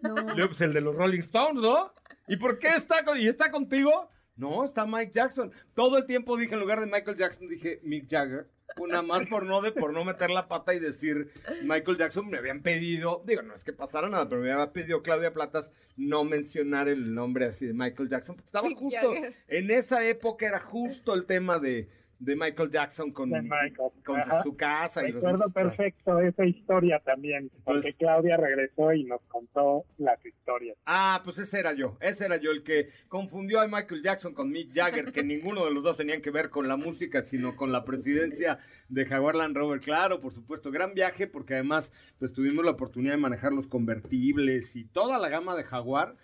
No. 0.02 0.14
Le 0.16 0.34
digo, 0.34 0.48
pues 0.48 0.60
el 0.62 0.72
de 0.72 0.80
los 0.80 0.94
Rolling 0.96 1.20
Stones, 1.20 1.62
¿no? 1.62 1.92
¿Y 2.28 2.36
por 2.36 2.58
qué 2.58 2.68
está, 2.76 3.04
con- 3.04 3.20
y 3.20 3.26
está 3.28 3.50
contigo? 3.50 4.08
No, 4.36 4.64
está 4.64 4.86
Mike 4.86 5.12
Jackson. 5.14 5.52
Todo 5.74 5.98
el 5.98 6.06
tiempo 6.06 6.36
dije, 6.36 6.54
en 6.54 6.60
lugar 6.60 6.80
de 6.80 6.86
Michael 6.86 7.16
Jackson, 7.16 7.48
dije 7.48 7.80
Mick 7.82 8.08
Jagger. 8.10 8.46
Una 8.78 9.02
más 9.02 9.26
por 9.28 9.44
no, 9.44 9.60
de, 9.60 9.72
por 9.72 9.92
no 9.92 10.02
meter 10.04 10.30
la 10.30 10.48
pata 10.48 10.72
y 10.72 10.78
decir 10.78 11.30
Michael 11.62 11.98
Jackson. 11.98 12.28
Me 12.28 12.38
habían 12.38 12.62
pedido, 12.62 13.22
digo, 13.26 13.42
no 13.42 13.54
es 13.54 13.62
que 13.62 13.72
pasara 13.72 14.08
nada, 14.08 14.28
pero 14.28 14.40
me 14.40 14.50
había 14.50 14.72
pedido 14.72 15.02
Claudia 15.02 15.34
Platas 15.34 15.68
no 15.96 16.24
mencionar 16.24 16.88
el 16.88 17.14
nombre 17.14 17.44
así 17.44 17.66
de 17.66 17.74
Michael 17.74 18.08
Jackson. 18.08 18.36
porque 18.36 18.46
estaba 18.46 18.68
Mick 18.68 18.78
justo, 18.78 19.12
Jagger. 19.12 19.34
en 19.48 19.70
esa 19.70 20.06
época 20.06 20.46
era 20.46 20.60
justo 20.60 21.12
el 21.12 21.26
tema 21.26 21.58
de, 21.58 21.88
de 22.24 22.36
Michael 22.36 22.70
Jackson 22.70 23.10
con, 23.10 23.30
De 23.30 23.42
Michael, 23.42 23.90
con 24.04 24.20
ajá. 24.20 24.42
su 24.44 24.56
casa. 24.56 25.02
y 25.02 25.12
los- 25.12 25.22
Recuerdo 25.22 25.50
perfecto 25.50 26.20
esa 26.20 26.44
historia 26.46 27.00
también, 27.00 27.50
porque 27.64 27.80
Pues- 27.82 27.96
Claudia 27.98 28.36
regresó 28.36 28.92
y 28.92 29.04
nos 29.04 29.20
contó 29.22 29.84
las 29.98 30.24
historias. 30.24 30.76
Ah, 30.86 31.20
pues 31.24 31.38
ese 31.38 31.58
era 31.58 31.72
yo, 31.72 31.96
ese 32.00 32.24
era 32.26 32.36
yo 32.36 32.52
el 32.52 32.62
que 32.62 32.90
confundió 33.08 33.60
a 33.60 33.66
Michael 33.66 34.02
Jackson 34.02 34.34
con 34.34 34.50
Mick 34.50 34.72
Jagger, 34.72 35.12
que 35.12 35.22
ninguno 35.24 35.64
de 35.64 35.72
los 35.74 35.82
dos 35.82 35.96
tenían 35.96 36.22
que 36.22 36.30
ver 36.30 36.48
con 36.50 36.68
la 36.68 36.76
música, 36.76 37.22
sino 37.22 37.56
con 37.56 37.72
la 37.72 37.84
presidencia 37.84 38.58
de 38.88 39.04
Jaguar 39.04 39.34
Land 39.34 39.56
Rover. 39.56 39.80
Claro, 39.80 40.20
por 40.20 40.32
supuesto, 40.32 40.70
gran 40.70 40.94
viaje, 40.94 41.26
porque 41.26 41.54
además 41.54 41.90
pues 42.20 42.32
tuvimos 42.32 42.64
la 42.64 42.70
oportunidad 42.70 43.14
de 43.14 43.18
manejar 43.20 43.52
los 43.52 43.66
convertibles 43.66 44.76
y 44.76 44.84
toda 44.84 45.18
la 45.18 45.28
gama 45.28 45.56
de 45.56 45.64
Jaguar. 45.64 46.14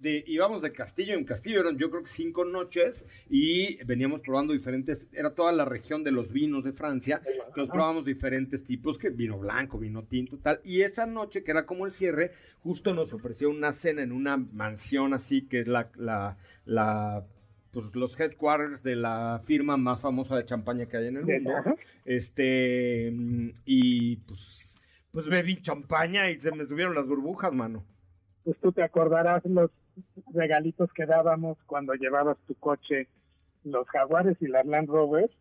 De, 0.00 0.22
íbamos 0.26 0.62
de 0.62 0.72
castillo 0.72 1.14
en 1.14 1.24
castillo, 1.24 1.60
eran 1.60 1.78
yo 1.78 1.90
creo 1.90 2.02
que 2.02 2.10
cinco 2.10 2.44
noches 2.44 3.04
y 3.30 3.82
veníamos 3.84 4.20
probando 4.20 4.52
diferentes, 4.52 5.08
era 5.12 5.34
toda 5.34 5.52
la 5.52 5.64
región 5.64 6.04
de 6.04 6.12
los 6.12 6.32
vinos 6.32 6.64
de 6.64 6.72
Francia, 6.72 7.22
entonces 7.24 7.72
probábamos 7.72 8.04
diferentes 8.04 8.62
tipos, 8.62 8.98
que 8.98 9.08
vino 9.08 9.38
blanco, 9.38 9.78
vino 9.78 10.04
tinto, 10.04 10.38
tal, 10.38 10.60
y 10.64 10.82
esa 10.82 11.06
noche, 11.06 11.42
que 11.42 11.50
era 11.50 11.64
como 11.64 11.86
el 11.86 11.92
cierre, 11.92 12.32
justo 12.62 12.92
nos 12.92 13.12
ofreció 13.12 13.48
una 13.48 13.72
cena 13.72 14.02
en 14.02 14.12
una 14.12 14.36
mansión 14.36 15.14
así, 15.14 15.46
que 15.46 15.60
es 15.60 15.66
la, 15.68 15.90
la, 15.96 16.36
la 16.66 17.24
pues 17.76 17.94
los 17.94 18.18
headquarters 18.18 18.82
de 18.82 18.96
la 18.96 19.42
firma 19.44 19.76
más 19.76 20.00
famosa 20.00 20.36
de 20.36 20.46
champaña 20.46 20.86
que 20.86 20.96
hay 20.96 21.08
en 21.08 21.18
el 21.18 21.26
mundo, 21.26 21.56
Ajá. 21.56 21.74
este, 22.04 23.10
mm, 23.12 23.50
y 23.64 24.16
pues, 24.16 24.72
pues 25.10 25.26
bebí 25.26 25.60
champaña 25.60 26.30
y 26.30 26.38
se 26.38 26.50
me 26.52 26.66
subieron 26.66 26.94
las 26.94 27.06
burbujas, 27.06 27.52
mano. 27.52 27.84
Pues 28.44 28.56
tú 28.60 28.72
te 28.72 28.82
acordarás 28.82 29.44
los 29.44 29.70
regalitos 30.32 30.92
que 30.92 31.06
dábamos 31.06 31.58
cuando 31.66 31.94
llevabas 31.94 32.36
tu 32.46 32.54
coche, 32.56 33.08
los 33.64 33.86
Jaguares 33.88 34.36
y 34.40 34.48
las 34.48 34.66
Land 34.66 34.88
Rovers, 34.88 35.32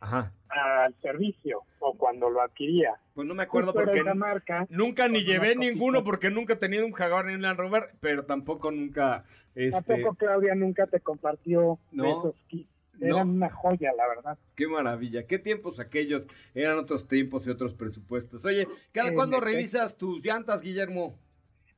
Ajá. 0.00 0.32
al 0.48 0.94
servicio 1.02 1.62
o 1.78 1.96
cuando 1.96 2.30
lo 2.30 2.40
adquiría. 2.42 2.94
Pues 3.14 3.26
no 3.28 3.34
me 3.34 3.42
acuerdo 3.44 3.72
Justo 3.72 3.84
porque 3.86 4.02
marca. 4.14 4.66
nunca 4.70 5.08
ni 5.08 5.24
llevé 5.24 5.54
ninguno 5.56 6.02
porque 6.04 6.30
nunca 6.30 6.54
he 6.54 6.56
tenido 6.56 6.86
un 6.86 6.92
Jaguar 6.92 7.26
ni 7.26 7.34
un 7.34 7.42
Land 7.42 7.58
Rover, 7.58 7.90
pero 8.00 8.24
tampoco 8.24 8.70
nunca 8.70 9.24
este 9.54 9.94
Tampoco 9.94 10.14
Claudia 10.14 10.54
nunca 10.54 10.86
te 10.86 11.00
compartió 11.00 11.78
No. 11.92 12.04
esos 12.20 12.34
kits. 12.48 12.70
No. 12.98 13.06
Eran 13.16 13.30
una 13.30 13.48
joya, 13.50 13.92
la 13.96 14.06
verdad. 14.08 14.38
qué 14.54 14.66
maravilla, 14.68 15.26
qué 15.26 15.38
tiempos 15.38 15.80
aquellos, 15.80 16.24
eran 16.54 16.76
otros 16.76 17.08
tiempos 17.08 17.46
y 17.46 17.50
otros 17.50 17.72
presupuestos. 17.72 18.44
Oye, 18.44 18.68
¿cada 18.92 19.14
cuándo 19.14 19.40
revisas 19.40 19.96
tus 19.96 20.22
llantas, 20.22 20.60
Guillermo? 20.60 21.14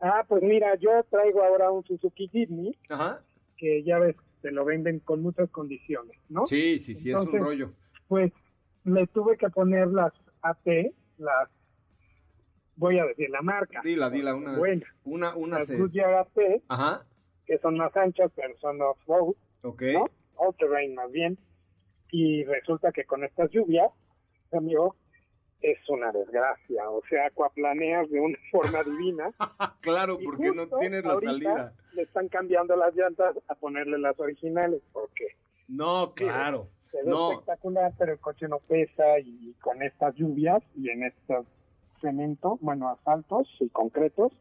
Ah, 0.04 0.24
pues 0.28 0.42
mira, 0.42 0.74
yo 0.74 0.90
traigo 1.10 1.42
ahora 1.44 1.70
un 1.70 1.84
Suzuki 1.84 2.26
Jimny 2.28 2.76
Ajá. 2.90 3.22
que 3.56 3.84
ya 3.84 4.00
ves, 4.00 4.16
te 4.40 4.50
lo 4.50 4.64
venden 4.64 4.98
con 4.98 5.22
muchas 5.22 5.48
condiciones, 5.50 6.18
¿no? 6.28 6.44
Sí, 6.48 6.80
sí, 6.80 6.96
sí, 6.96 7.12
es 7.12 7.16
un 7.16 7.38
rollo. 7.38 7.72
Pues 8.08 8.32
le 8.84 9.06
tuve 9.06 9.36
que 9.36 9.48
poner 9.48 9.86
las 9.86 10.12
AP, 10.42 10.92
las, 11.18 11.48
voy 12.74 12.98
a 12.98 13.04
decir 13.06 13.30
la 13.30 13.42
marca. 13.42 13.80
Dila, 13.84 14.10
dila, 14.10 14.34
una, 14.34 14.58
Buena, 14.58 14.86
una, 15.04 15.36
una 15.36 15.58
las 15.60 15.68
se- 15.68 15.78
Goodyear 15.78 16.26
Ajá, 16.68 17.06
que 17.46 17.58
son 17.58 17.76
más 17.76 17.96
anchas, 17.96 18.32
pero 18.34 18.58
son 18.58 18.82
off-road, 18.82 19.34
ok. 19.62 19.82
¿no? 19.94 20.04
All-terrain 20.34 20.94
más 20.96 21.12
bien. 21.12 21.38
Y 22.10 22.42
resulta 22.44 22.90
que 22.90 23.04
con 23.04 23.22
estas 23.22 23.50
lluvias, 23.52 23.88
amigo, 24.52 24.96
es 25.62 25.78
una 25.88 26.12
desgracia. 26.12 26.90
O 26.90 27.02
sea, 27.08 27.26
acuaplaneas 27.26 28.10
de 28.10 28.20
una 28.20 28.38
forma 28.50 28.82
divina. 28.82 29.30
claro, 29.80 30.18
porque 30.22 30.52
no 30.52 30.66
tienes 30.78 31.04
la 31.04 31.20
salida. 31.20 31.72
Le 31.94 32.02
están 32.02 32.28
cambiando 32.28 32.76
las 32.76 32.94
llantas 32.94 33.36
a 33.48 33.54
ponerle 33.54 33.98
las 33.98 34.18
originales, 34.18 34.80
porque 34.92 35.26
No, 35.68 36.12
claro. 36.14 36.68
se 36.90 36.98
ve 37.02 37.10
No, 37.10 37.32
espectacular, 37.32 37.92
pero 37.98 38.12
el 38.12 38.18
coche 38.18 38.48
no 38.48 38.58
pesa 38.60 39.18
y 39.18 39.54
con 39.60 39.82
estas 39.82 40.14
lluvias 40.16 40.62
y 40.74 40.90
en 40.90 41.04
estos 41.04 41.46
cemento, 42.00 42.58
bueno, 42.60 42.88
asfaltos 42.88 43.48
y 43.60 43.68
concretos, 43.68 44.32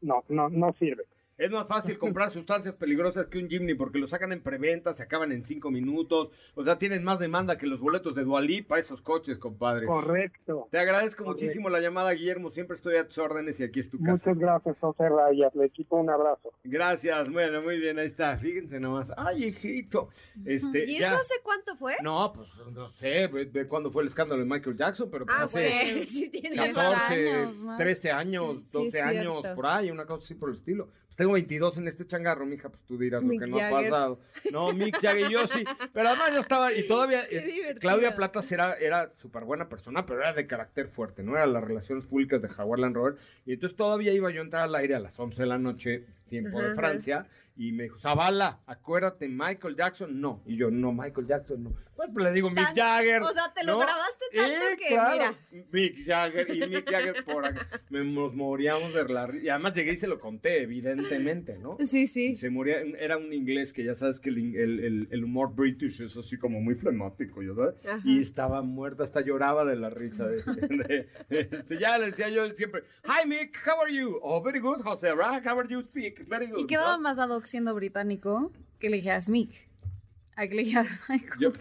no, 0.00 0.24
no, 0.28 0.48
no 0.48 0.68
sirve. 0.78 1.04
Es 1.40 1.50
más 1.50 1.66
fácil 1.66 1.96
comprar 1.96 2.30
sustancias 2.32 2.74
peligrosas 2.74 3.26
que 3.28 3.38
un 3.38 3.48
Jimny 3.48 3.72
porque 3.72 3.98
lo 3.98 4.06
sacan 4.06 4.30
en 4.32 4.42
preventa, 4.42 4.92
se 4.92 5.02
acaban 5.02 5.32
en 5.32 5.42
cinco 5.46 5.70
minutos. 5.70 6.28
O 6.54 6.62
sea, 6.64 6.76
tienen 6.76 7.02
más 7.02 7.18
demanda 7.18 7.56
que 7.56 7.66
los 7.66 7.80
boletos 7.80 8.14
de 8.14 8.24
Dualí 8.24 8.60
para 8.60 8.82
esos 8.82 9.00
coches, 9.00 9.38
compadre. 9.38 9.86
Correcto. 9.86 10.68
Te 10.70 10.78
agradezco 10.78 11.24
Correcto. 11.24 11.44
muchísimo 11.44 11.70
la 11.70 11.80
llamada, 11.80 12.12
Guillermo. 12.12 12.50
Siempre 12.50 12.76
estoy 12.76 12.96
a 12.96 13.08
tus 13.08 13.16
órdenes 13.16 13.58
y 13.58 13.64
aquí 13.64 13.80
es 13.80 13.88
tu 13.88 13.98
casa. 13.98 14.12
Muchas 14.12 14.38
gracias, 14.38 14.76
José 14.80 15.08
Rayas. 15.08 15.54
Le 15.54 15.64
equipo 15.64 15.96
un 15.96 16.10
abrazo. 16.10 16.52
Gracias, 16.62 17.30
bueno, 17.30 17.62
muy 17.62 17.78
bien, 17.78 17.98
ahí 17.98 18.08
está. 18.08 18.36
Fíjense 18.36 18.78
nomás. 18.78 19.08
Ay, 19.16 19.44
hijito. 19.44 20.10
Este, 20.44 20.84
¿Y 20.90 20.98
ya. 20.98 21.06
eso 21.06 21.16
hace 21.16 21.34
cuánto 21.42 21.74
fue? 21.76 21.94
No, 22.02 22.34
pues 22.34 22.48
no 22.70 22.90
sé, 22.90 23.28
ve, 23.28 23.46
ve 23.46 23.66
cuándo 23.66 23.90
fue 23.90 24.02
el 24.02 24.08
escándalo 24.08 24.42
de 24.42 24.46
Michael 24.46 24.76
Jackson, 24.76 25.08
pero 25.10 25.24
pues 25.24 25.38
ah, 25.38 25.44
hace 25.44 25.84
bueno, 25.92 26.00
sí 26.06 26.28
tiene 26.28 26.56
14, 26.56 27.30
años 27.30 27.56
más. 27.56 27.78
13 27.78 28.10
años, 28.10 28.56
Sí, 28.56 28.64
sí, 28.64 28.70
12 28.72 28.98
es 28.98 29.04
años, 29.06 29.42
por 29.54 29.66
ahí, 29.66 29.90
una 29.90 30.04
cosa 30.04 30.22
así 30.22 30.34
por 30.34 30.50
el 30.50 30.56
estilo. 30.56 30.88
Pues 31.10 31.16
tengo 31.16 31.29
22 31.32 31.78
en 31.78 31.88
este 31.88 32.06
changarro, 32.06 32.46
mija, 32.46 32.68
pues 32.68 32.82
tú 32.84 32.98
dirás 32.98 33.22
Mick 33.22 33.40
lo 33.40 33.46
que 33.46 33.50
no 33.50 33.58
ha 33.58 33.70
pasado. 33.70 34.20
No, 34.52 34.72
Mick 34.72 35.00
Jagger, 35.00 35.30
yo 35.30 35.46
sí, 35.48 35.64
pero 35.92 36.08
además 36.08 36.34
yo 36.34 36.40
estaba, 36.40 36.72
y 36.72 36.86
todavía, 36.88 37.24
eh. 37.30 37.74
Claudia 37.80 38.14
Platas 38.14 38.50
era, 38.52 38.74
era 38.74 39.12
súper 39.20 39.44
buena 39.44 39.68
persona, 39.68 40.06
pero 40.06 40.20
era 40.20 40.32
de 40.32 40.46
carácter 40.46 40.88
fuerte, 40.88 41.22
¿no? 41.22 41.36
Era 41.36 41.46
las 41.46 41.64
relaciones 41.64 42.04
públicas 42.06 42.40
de 42.42 42.48
Jaguar 42.48 42.80
Land 42.80 42.96
Rover, 42.96 43.16
y 43.46 43.52
entonces 43.52 43.76
todavía 43.76 44.12
iba 44.12 44.30
yo 44.30 44.40
a 44.40 44.44
entrar 44.44 44.62
al 44.62 44.74
aire 44.74 44.94
a 44.94 45.00
las 45.00 45.18
11 45.18 45.42
de 45.42 45.48
la 45.48 45.58
noche, 45.58 46.04
tiempo 46.26 46.58
Ajá, 46.58 46.92
de 46.92 47.14
ajá. 47.14 47.26
Y 47.56 47.72
me 47.72 47.82
dijo, 47.84 47.98
Zavala, 47.98 48.60
acuérdate, 48.66 49.28
Michael 49.28 49.76
Jackson, 49.76 50.20
no. 50.20 50.42
Y 50.46 50.56
yo, 50.56 50.70
no, 50.70 50.92
Michael 50.92 51.26
Jackson, 51.26 51.64
no. 51.64 51.74
Bueno, 51.96 52.14
pues 52.14 52.24
le 52.24 52.32
digo, 52.32 52.48
Mick 52.48 52.74
Jagger. 52.74 53.20
o 53.22 53.30
sea, 53.32 53.52
te 53.54 53.62
lo 53.62 53.72
¿no? 53.74 53.78
grabaste 53.80 54.24
tanto 54.34 54.50
Eh, 54.52 54.76
que, 54.78 54.86
claro, 54.88 55.36
mira. 55.50 55.66
Mick 55.70 56.06
Jagger 56.06 56.54
y 56.56 56.60
Mick 56.68 56.90
Jagger 56.90 57.24
por 57.26 57.44
acá. 57.44 57.68
Me, 57.90 58.02
nos 58.04 58.34
moríamos 58.34 58.94
de 58.94 59.04
la 59.06 59.26
ri- 59.26 59.42
Y 59.42 59.48
además 59.50 59.74
llegué 59.74 59.92
y 59.92 59.96
se 59.98 60.06
lo 60.06 60.18
conté, 60.18 60.62
evidentemente, 60.62 61.58
¿no? 61.58 61.76
Sí, 61.84 62.02
Y 62.02 62.06
sí. 62.06 62.36
se 62.36 62.48
moría, 62.48 62.80
era 62.98 63.18
un 63.18 63.30
inglés 63.34 63.74
que 63.74 63.84
ya 63.84 63.94
sabes 63.94 64.18
que 64.18 64.30
el, 64.30 64.56
el- 64.56 64.80
el- 64.80 65.08
el 65.10 65.24
humor 65.24 65.54
british 65.54 66.00
es 66.00 66.16
así 66.16 66.38
como 66.38 66.60
muy 66.62 66.74
flemático, 66.76 67.42
¿ya 67.42 67.54
sabes? 67.54 67.74
Ajá. 67.86 68.00
Y 68.04 68.22
estaba 68.22 68.62
muerta, 68.62 69.04
hasta 69.04 69.20
lloraba 69.20 69.66
de 69.66 69.76
la 69.76 69.90
risa. 69.90 70.26
De, 70.26 70.40
de- 70.42 71.08
este, 71.28 71.78
ya 71.78 71.98
le 71.98 72.06
decía 72.06 72.30
yo 72.30 72.48
siempre, 72.52 72.82
Hi 73.04 73.28
Mick, 73.28 73.58
how 73.66 73.82
are 73.82 73.94
you? 73.94 74.18
Oh, 74.22 74.40
very 74.42 74.60
good, 74.60 74.80
José, 74.82 75.10
right? 75.12 75.44
How 75.46 75.58
are 75.58 75.68
you 75.68 75.82
speak? 75.82 76.26
Very 76.28 76.46
good. 76.46 76.60
¿Y 76.60 76.66
qué 76.66 76.78
va 76.78 76.96
¿no? 76.96 77.02
más 77.02 77.18
ad 77.18 77.30
siendo 77.46 77.74
británico 77.74 78.52
que 78.78 78.90
le 78.90 78.96
dijeras 78.96 79.28
Mick? 79.28 79.68
A 80.36 80.46
que 80.48 80.54
le 80.54 80.64
dijeras 80.64 80.88
Michael. 81.08 81.40
Yo, 81.40 81.52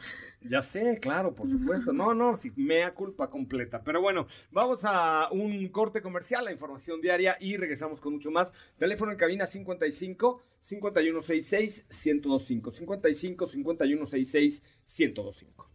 ya 0.42 0.64
sé, 0.64 1.00
claro, 1.02 1.36
por 1.36 1.50
supuesto. 1.50 1.92
No, 1.92 2.14
no, 2.14 2.38
sí, 2.38 2.52
mea 2.56 2.94
culpa 2.94 3.30
completa. 3.30 3.82
Pero 3.84 4.02
bueno, 4.02 4.28
vamos 4.52 4.82
a 4.84 5.30
un 5.32 5.68
corte 5.70 6.02
comercial, 6.02 6.46
la 6.46 6.52
información 6.52 7.02
diaria 7.02 7.38
y 7.40 7.58
regresamos 7.58 8.00
con 8.00 8.14
mucho 8.14 8.32
más. 8.32 8.52
Teléfono 8.78 9.12
en 9.12 9.18
cabina 9.18 9.46
55 9.46 10.42
5166 10.60 11.86
1025. 11.90 12.72
55 12.72 13.48
5166 13.48 14.64
1025. 14.98 15.69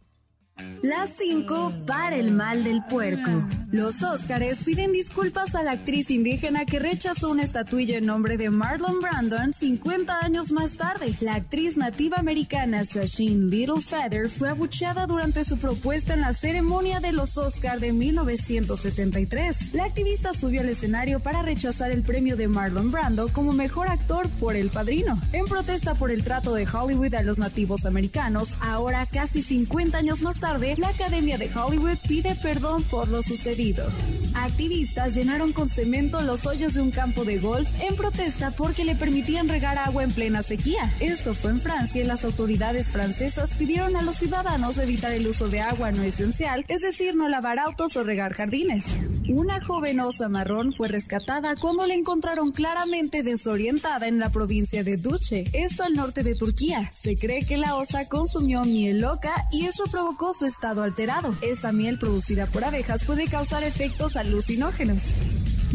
Las 0.57 1.09
5 1.17 1.73
para 1.85 2.15
el 2.15 2.31
mal 2.31 2.63
del 2.63 2.81
puerco. 2.83 3.29
Los 3.71 4.03
Óscares 4.03 4.63
piden 4.63 4.93
disculpas 4.93 5.53
a 5.53 5.63
la 5.63 5.71
actriz 5.71 6.09
indígena 6.11 6.63
que 6.63 6.79
rechazó 6.79 7.29
una 7.31 7.43
estatuilla 7.43 7.97
en 7.97 8.05
nombre 8.05 8.37
de 8.37 8.49
Marlon 8.49 9.01
Brandon 9.01 9.51
50 9.51 10.19
años 10.19 10.53
más 10.53 10.77
tarde. 10.77 11.13
La 11.19 11.35
actriz 11.35 11.75
nativa 11.75 12.17
americana 12.17 12.85
Sasheen 12.85 13.49
Littlefeather 13.49 14.29
fue 14.29 14.47
abucheada 14.47 15.07
durante 15.07 15.43
su 15.43 15.57
propuesta 15.57 16.13
en 16.13 16.21
la 16.21 16.31
ceremonia 16.31 17.01
de 17.01 17.11
los 17.11 17.37
Óscar 17.37 17.81
de 17.81 17.91
1973. 17.91 19.73
La 19.73 19.83
activista 19.83 20.33
subió 20.33 20.61
al 20.61 20.69
escenario 20.69 21.19
para 21.19 21.41
rechazar 21.41 21.91
el 21.91 22.03
premio 22.03 22.37
de 22.37 22.47
Marlon 22.47 22.91
Brando 22.91 23.27
como 23.29 23.51
mejor 23.51 23.89
actor 23.89 24.29
por 24.39 24.55
El 24.55 24.69
Padrino. 24.69 25.19
En 25.33 25.45
protesta 25.45 25.95
por 25.95 26.11
el 26.11 26.23
trato 26.23 26.53
de 26.53 26.65
Hollywood 26.65 27.15
a 27.15 27.23
los 27.23 27.39
nativos 27.39 27.85
americanos, 27.85 28.55
ahora 28.61 29.05
casi 29.05 29.41
50 29.41 29.97
años 29.97 30.21
más 30.21 30.39
tarde, 30.39 30.44
la 30.77 30.89
Academia 30.89 31.39
de 31.39 31.49
Hollywood 31.51 31.97
pide 32.07 32.35
perdón 32.35 32.83
por 32.83 33.07
lo 33.07 33.23
sucedido. 33.23 33.87
Activistas 34.35 35.15
llenaron 35.15 35.53
con 35.53 35.69
cemento 35.69 36.19
los 36.21 36.45
hoyos 36.45 36.73
de 36.73 36.81
un 36.81 36.91
campo 36.91 37.23
de 37.23 37.39
golf 37.39 37.67
en 37.81 37.95
protesta 37.95 38.51
porque 38.51 38.83
le 38.83 38.95
permitían 38.95 39.47
regar 39.47 39.77
agua 39.77 40.03
en 40.03 40.11
plena 40.11 40.43
sequía. 40.43 40.93
Esto 40.99 41.33
fue 41.33 41.51
en 41.51 41.61
Francia 41.61 42.01
y 42.01 42.05
las 42.05 42.25
autoridades 42.25 42.91
francesas 42.91 43.51
pidieron 43.57 43.95
a 43.95 44.01
los 44.01 44.17
ciudadanos 44.17 44.77
evitar 44.77 45.13
el 45.13 45.25
uso 45.27 45.47
de 45.47 45.61
agua 45.61 45.91
no 45.91 46.03
esencial, 46.03 46.65
es 46.67 46.81
decir, 46.81 47.15
no 47.15 47.29
lavar 47.29 47.59
autos 47.59 47.95
o 47.95 48.03
regar 48.03 48.33
jardines. 48.33 48.85
Una 49.29 49.59
joven 49.63 49.99
osa 50.01 50.29
marrón 50.29 50.73
fue 50.73 50.89
rescatada 50.89 51.55
cuando 51.55 51.87
la 51.87 51.93
encontraron 51.93 52.51
claramente 52.51 53.23
desorientada 53.23 54.07
en 54.07 54.19
la 54.19 54.29
provincia 54.29 54.83
de 54.83 54.97
Duce, 54.97 55.45
esto 55.53 55.83
al 55.83 55.93
norte 55.93 56.23
de 56.23 56.35
Turquía. 56.35 56.91
Se 56.93 57.15
cree 57.15 57.45
que 57.45 57.57
la 57.57 57.75
osa 57.75 58.07
consumió 58.07 58.61
miel 58.63 58.99
loca 58.99 59.47
y 59.51 59.65
eso 59.65 59.85
provocó 59.91 60.33
su 60.33 60.45
estado 60.45 60.83
alterado. 60.83 61.33
Esta 61.41 61.71
miel 61.71 61.97
producida 61.97 62.45
por 62.47 62.63
abejas 62.63 63.03
puede 63.03 63.25
causar 63.27 63.63
efectos 63.63 64.15
alucinógenos. 64.25 65.13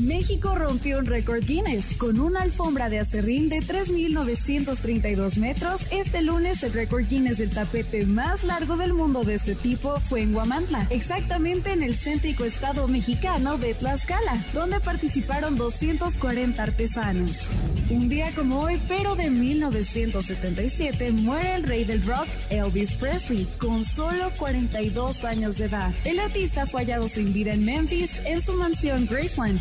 México 0.00 0.54
rompió 0.54 0.98
un 0.98 1.06
récord 1.06 1.44
Guinness 1.44 1.96
con 1.96 2.20
una 2.20 2.42
alfombra 2.42 2.88
de 2.88 3.00
acerrín 3.00 3.48
de 3.48 3.58
3.932 3.58 5.36
metros. 5.36 5.82
Este 5.92 6.22
lunes 6.22 6.62
el 6.62 6.72
récord 6.72 7.06
Guinness 7.06 7.38
del 7.38 7.50
tapete 7.50 8.06
más 8.06 8.42
largo 8.44 8.76
del 8.76 8.94
mundo 8.94 9.24
de 9.24 9.34
este 9.34 9.54
tipo 9.54 10.00
fue 10.08 10.22
en 10.22 10.32
Guamantla, 10.32 10.86
exactamente 10.90 11.72
en 11.72 11.82
el 11.82 11.94
céntrico 11.94 12.44
estado 12.44 12.88
mexicano 12.88 13.58
de 13.58 13.74
Tlaxcala, 13.74 14.36
donde 14.54 14.80
participaron 14.80 15.56
240 15.56 16.62
artesanos. 16.62 17.48
Un 17.90 18.08
día 18.08 18.30
como 18.34 18.60
hoy, 18.60 18.80
pero 18.88 19.16
de 19.16 19.30
1977, 19.30 21.12
muere 21.12 21.56
el 21.56 21.64
rey 21.64 21.84
del 21.84 22.02
rock, 22.06 22.28
Elvis 22.48 22.94
Presley, 22.94 23.46
con 23.58 23.84
solo 23.84 24.30
42 24.38 25.24
años 25.24 25.58
de 25.58 25.64
edad. 25.66 25.92
El 26.04 26.20
artista 26.20 26.66
fue 26.66 26.82
hallado 26.82 27.08
sin 27.08 27.32
vida 27.32 27.52
en 27.52 27.64
Memphis, 27.64 28.16
en 28.24 28.40
su 28.40 28.52
mansión 28.54 29.06
Graceland 29.06 29.60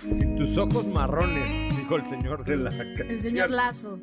Tus 0.00 0.56
ojos 0.56 0.86
marrones, 0.86 1.76
dijo 1.76 1.96
el 1.96 2.06
señor 2.06 2.44
de 2.44 2.56
la 2.56 2.70
El 2.70 3.20
señor 3.20 3.50
Lazo. 3.50 3.98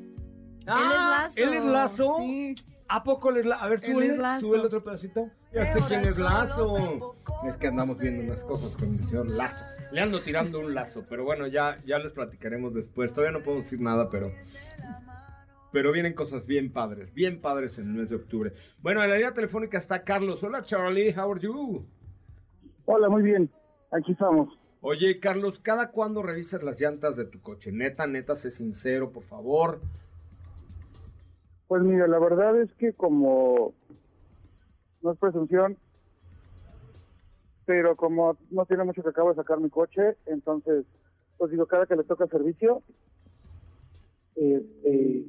Ah, 0.68 1.27
él 1.36 1.54
es 1.54 1.54
Lazo. 1.54 1.54
¿Él 1.54 1.54
es 1.54 1.66
Lazo? 1.66 2.18
Sí. 2.20 2.56
¿A 2.88 3.04
poco 3.04 3.32
les 3.32 3.46
la... 3.46 3.56
A 3.56 3.68
ver, 3.68 3.80
sube, 3.80 4.16
Lazo. 4.16 4.48
sube 4.48 4.58
el 4.60 4.66
otro 4.66 4.84
pedacito. 4.84 5.30
Ya 5.51 5.66
sé 5.66 5.80
quién 5.88 6.01
es 6.01 6.20
Lazo. 6.20 7.16
Es 7.48 7.58
que 7.58 7.68
andamos 7.68 7.98
viendo 7.98 8.24
unas 8.24 8.44
cosas 8.44 8.77
con 8.77 8.89
el 8.89 9.00
señor 9.00 9.27
Lazo. 9.27 9.66
Le 9.92 10.01
ando 10.01 10.20
tirando 10.20 10.60
un 10.60 10.74
lazo, 10.74 11.04
pero 11.10 11.24
bueno, 11.24 11.48
ya, 11.48 11.77
ya 11.86 11.98
les 11.98 12.12
platicaremos 12.12 12.74
después. 12.74 13.13
Todavía 13.13 13.38
no 13.38 13.44
puedo 13.44 13.60
decir 13.60 13.79
nada, 13.79 14.10
pero... 14.10 14.31
Pero 15.72 15.92
vienen 15.92 16.14
cosas 16.14 16.46
bien 16.46 16.72
padres, 16.72 17.14
bien 17.14 17.40
padres 17.42 17.79
en 17.79 17.88
el 17.88 17.94
mes 17.94 18.10
de 18.10 18.18
octubre. 18.18 18.53
Bueno, 18.81 19.03
en 19.03 19.10
la 19.10 19.16
línea 19.16 19.33
telefónica 19.33 19.77
está 19.77 20.03
Carlos. 20.03 20.44
Hola, 20.44 20.64
Charlie, 20.64 21.14
how 21.18 21.31
are 21.31 21.40
you? 21.40 21.86
Hola, 22.86 23.10
muy 23.10 23.24
bien. 23.24 23.50
Aquí 23.92 24.12
estamos. 24.12 24.57
Oye, 24.89 25.19
Carlos, 25.19 25.59
¿cada 25.61 25.91
cuándo 25.91 26.23
revisas 26.23 26.63
las 26.63 26.79
llantas 26.79 27.17
de 27.17 27.25
tu 27.25 27.41
coche? 27.41 27.73
Neta, 27.73 28.07
neta, 28.07 28.37
sé 28.37 28.51
sincero, 28.51 29.11
por 29.11 29.23
favor. 29.23 29.81
Pues 31.67 31.83
mira, 31.83 32.07
la 32.07 32.17
verdad 32.19 32.57
es 32.61 32.71
que 32.75 32.93
como 32.93 33.73
no 35.01 35.11
es 35.11 35.19
presunción, 35.19 35.77
pero 37.65 37.97
como 37.97 38.37
no 38.50 38.65
tiene 38.65 38.85
mucho 38.85 39.03
que 39.03 39.09
acabo 39.09 39.27
de 39.31 39.35
sacar 39.35 39.59
mi 39.59 39.69
coche, 39.69 40.15
entonces, 40.25 40.85
pues 41.37 41.51
digo, 41.51 41.65
cada 41.65 41.85
que 41.85 41.97
le 41.97 42.05
toca 42.05 42.25
servicio, 42.27 42.81
eh, 44.37 44.65
eh, 44.85 45.25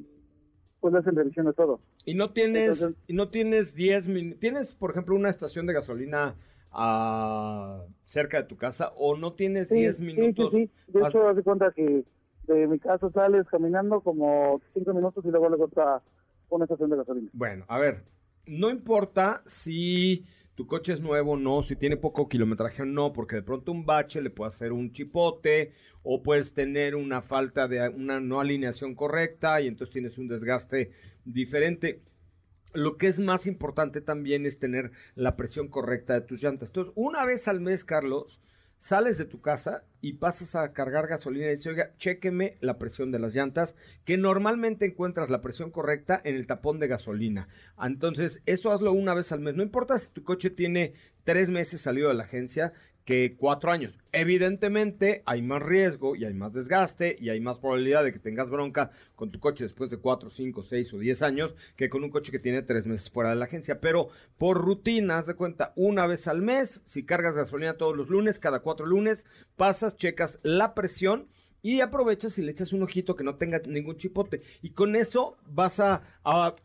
pues 0.79 0.93
le 0.93 0.99
hacen 0.99 1.17
revisión 1.17 1.47
de 1.47 1.53
todo. 1.53 1.81
Y 2.05 2.13
no 2.13 2.31
tienes, 2.31 2.79
Entonces- 2.81 3.03
y 3.07 3.13
no 3.13 3.27
tienes 3.27 3.75
10 3.75 4.07
minutos. 4.07 4.39
¿Tienes, 4.39 4.73
por 4.73 4.91
ejemplo, 4.91 5.17
una 5.17 5.29
estación 5.29 5.65
de 5.65 5.73
gasolina 5.73 6.35
ah, 6.71 7.85
cerca 8.05 8.37
de 8.41 8.43
tu 8.47 8.57
casa 8.57 8.91
o 8.95 9.17
no 9.17 9.33
tienes 9.33 9.69
Sí, 9.69 9.73
10 9.73 9.99
sí, 10.15 10.33
minutos? 10.33 10.33
sí, 10.33 10.47
sí. 10.49 10.71
De 10.87 11.01
Ah, 11.01 11.03
hecho, 11.03 11.27
haz 11.27 11.35
de 11.35 11.43
cuenta 11.43 11.71
que 11.71 12.03
de 12.43 12.67
mi 12.67 12.79
casa 12.79 13.09
sales 13.11 13.47
caminando 13.49 14.01
como 14.01 14.59
cinco 14.73 14.93
minutos 14.93 15.23
y 15.25 15.29
luego 15.29 15.49
luego 15.49 15.67
está 15.67 16.01
una 16.49 16.65
estación 16.65 16.89
de 16.89 16.97
gasolina. 16.97 17.31
Bueno, 17.31 17.65
a 17.67 17.77
ver, 17.79 18.03
no 18.45 18.69
importa 18.69 19.43
si 19.47 20.25
tu 20.55 20.65
coche 20.67 20.93
es 20.93 21.01
nuevo 21.01 21.33
o 21.33 21.37
no, 21.37 21.61
si 21.63 21.75
tiene 21.75 21.95
poco 21.97 22.27
kilometraje 22.27 22.81
o 22.81 22.85
no, 22.85 23.13
porque 23.13 23.37
de 23.37 23.43
pronto 23.43 23.71
un 23.71 23.85
bache 23.85 24.21
le 24.21 24.29
puede 24.29 24.49
hacer 24.49 24.71
un 24.73 24.91
chipote 24.91 25.73
o 26.03 26.21
puedes 26.23 26.53
tener 26.53 26.95
una 26.95 27.21
falta 27.21 27.67
de 27.67 27.87
una 27.89 28.19
no 28.19 28.39
alineación 28.41 28.95
correcta 28.95 29.61
y 29.61 29.67
entonces 29.67 29.93
tienes 29.93 30.17
un 30.17 30.27
desgaste 30.27 30.91
diferente. 31.23 32.01
Lo 32.73 32.97
que 32.97 33.07
es 33.07 33.19
más 33.19 33.47
importante 33.47 34.01
también 34.01 34.45
es 34.45 34.59
tener 34.59 34.91
la 35.15 35.35
presión 35.35 35.69
correcta 35.69 36.13
de 36.13 36.21
tus 36.21 36.41
llantas. 36.43 36.69
Entonces, 36.69 36.93
una 36.95 37.25
vez 37.25 37.47
al 37.47 37.61
mes, 37.61 37.83
Carlos, 37.83 38.41
sales 38.79 39.17
de 39.17 39.25
tu 39.25 39.41
casa 39.41 39.83
y 40.01 40.13
pasas 40.13 40.55
a 40.55 40.71
cargar 40.71 41.07
gasolina 41.07 41.47
y 41.47 41.51
dices, 41.51 41.67
oiga, 41.67 41.91
chéqueme 41.97 42.57
la 42.61 42.77
presión 42.77 43.11
de 43.11 43.19
las 43.19 43.35
llantas, 43.35 43.75
que 44.05 44.17
normalmente 44.17 44.85
encuentras 44.85 45.29
la 45.29 45.41
presión 45.41 45.71
correcta 45.71 46.21
en 46.23 46.35
el 46.35 46.47
tapón 46.47 46.79
de 46.79 46.87
gasolina. 46.87 47.49
Entonces, 47.81 48.41
eso 48.45 48.71
hazlo 48.71 48.93
una 48.93 49.13
vez 49.13 49.31
al 49.31 49.41
mes. 49.41 49.55
No 49.55 49.63
importa 49.63 49.97
si 49.97 50.09
tu 50.09 50.23
coche 50.23 50.49
tiene 50.49 50.93
tres 51.23 51.49
meses 51.49 51.81
salido 51.81 52.07
de 52.07 52.15
la 52.15 52.23
agencia 52.23 52.73
que 53.09 53.35
cuatro 53.35 53.71
años. 53.71 53.97
Evidentemente 54.11 55.23
hay 55.25 55.41
más 55.41 55.63
riesgo 55.63 56.15
y 56.15 56.25
hay 56.25 56.33
más 56.35 56.53
desgaste 56.53 57.17
y 57.19 57.29
hay 57.29 57.39
más 57.39 57.57
probabilidad 57.57 58.03
de 58.03 58.13
que 58.13 58.19
tengas 58.19 58.51
bronca 58.51 58.91
con 59.15 59.31
tu 59.31 59.39
coche 59.39 59.63
después 59.63 59.89
de 59.89 59.97
cuatro, 59.97 60.29
cinco, 60.29 60.61
seis 60.61 60.93
o 60.93 60.99
diez 60.99 61.23
años 61.23 61.55
que 61.75 61.89
con 61.89 62.03
un 62.03 62.11
coche 62.11 62.31
que 62.31 62.37
tiene 62.37 62.61
tres 62.61 62.85
meses 62.85 63.09
fuera 63.09 63.31
de 63.31 63.37
la 63.37 63.45
agencia. 63.45 63.81
Pero 63.81 64.09
por 64.37 64.63
rutina, 64.63 65.17
haz 65.17 65.25
de 65.25 65.33
cuenta, 65.33 65.73
una 65.75 66.05
vez 66.05 66.27
al 66.27 66.43
mes, 66.43 66.81
si 66.85 67.03
cargas 67.03 67.33
gasolina 67.33 67.77
todos 67.77 67.97
los 67.97 68.09
lunes, 68.09 68.37
cada 68.37 68.59
cuatro 68.59 68.85
lunes, 68.85 69.25
pasas, 69.55 69.95
checas 69.95 70.37
la 70.43 70.75
presión 70.75 71.29
y 71.63 71.81
aprovechas 71.81 72.37
y 72.37 72.43
le 72.43 72.51
echas 72.51 72.73
un 72.73 72.83
ojito 72.83 73.15
que 73.15 73.23
no 73.23 73.37
tenga 73.37 73.59
ningún 73.65 73.97
chipote. 73.97 74.43
Y 74.61 74.69
con 74.73 74.95
eso 74.95 75.35
vas 75.47 75.79
a, 75.79 76.03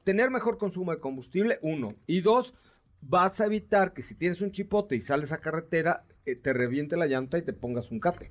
tener 0.02 0.28
mejor 0.28 0.58
consumo 0.58 0.92
de 0.92 1.00
combustible, 1.00 1.58
uno. 1.62 1.94
Y 2.06 2.20
dos, 2.20 2.52
vas 3.00 3.40
a 3.40 3.46
evitar 3.46 3.94
que 3.94 4.02
si 4.02 4.14
tienes 4.14 4.42
un 4.42 4.52
chipote 4.52 4.94
y 4.94 5.00
sales 5.00 5.32
a 5.32 5.40
carretera, 5.40 6.04
eh, 6.26 6.36
te 6.36 6.52
reviente 6.52 6.96
la 6.96 7.06
llanta 7.06 7.38
y 7.38 7.42
te 7.42 7.52
pongas 7.52 7.90
un 7.90 7.98
cate. 8.00 8.30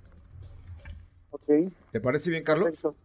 Ok, 1.32 1.50
¿Te 1.92 2.00
parece 2.00 2.30
bien, 2.30 2.44
Carlos? 2.44 2.66
perfecto. 2.66 2.96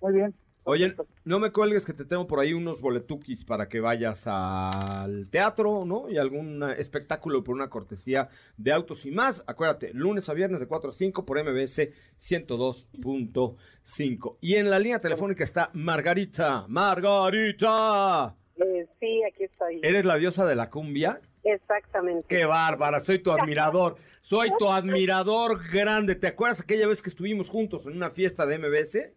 Muy 0.00 0.12
bien. 0.14 0.32
Oye, 0.64 0.94
no 1.24 1.38
me 1.40 1.52
cuelgues 1.52 1.86
que 1.86 1.94
te 1.94 2.04
tengo 2.04 2.26
por 2.26 2.38
ahí 2.38 2.52
unos 2.52 2.82
boletuquis 2.82 3.44
para 3.44 3.66
que 3.68 3.80
vayas 3.80 4.22
al 4.26 5.26
teatro, 5.30 5.86
¿no? 5.86 6.10
Y 6.10 6.18
algún 6.18 6.62
eh, 6.62 6.74
espectáculo 6.78 7.42
por 7.42 7.54
una 7.54 7.70
cortesía 7.70 8.28
de 8.58 8.70
autos 8.70 9.06
y 9.06 9.10
más. 9.10 9.42
Acuérdate, 9.46 9.92
lunes 9.94 10.28
a 10.28 10.34
viernes 10.34 10.60
de 10.60 10.66
4 10.66 10.90
a 10.90 10.92
5 10.92 11.24
por 11.24 11.42
MBS 11.42 11.88
102.5. 12.20 14.36
Y 14.42 14.56
en 14.56 14.68
la 14.70 14.78
línea 14.78 15.00
telefónica 15.00 15.44
está 15.44 15.70
Margarita. 15.72 16.66
Margarita. 16.68 18.36
Eh, 18.56 18.86
sí, 19.00 19.22
aquí 19.28 19.44
estoy. 19.44 19.80
¿Eres 19.82 20.04
la 20.04 20.16
diosa 20.16 20.44
de 20.46 20.56
la 20.56 20.68
cumbia? 20.68 21.22
Exactamente. 21.44 22.26
Qué 22.28 22.44
bárbara, 22.44 23.00
soy 23.00 23.18
tu 23.22 23.30
admirador. 23.32 23.96
Soy 24.20 24.50
tu 24.58 24.68
admirador 24.68 25.60
grande. 25.72 26.14
¿Te 26.14 26.28
acuerdas 26.28 26.60
aquella 26.60 26.86
vez 26.86 27.02
que 27.02 27.10
estuvimos 27.10 27.48
juntos 27.48 27.86
en 27.86 27.96
una 27.96 28.10
fiesta 28.10 28.46
de 28.46 28.58
MBS? 28.58 29.12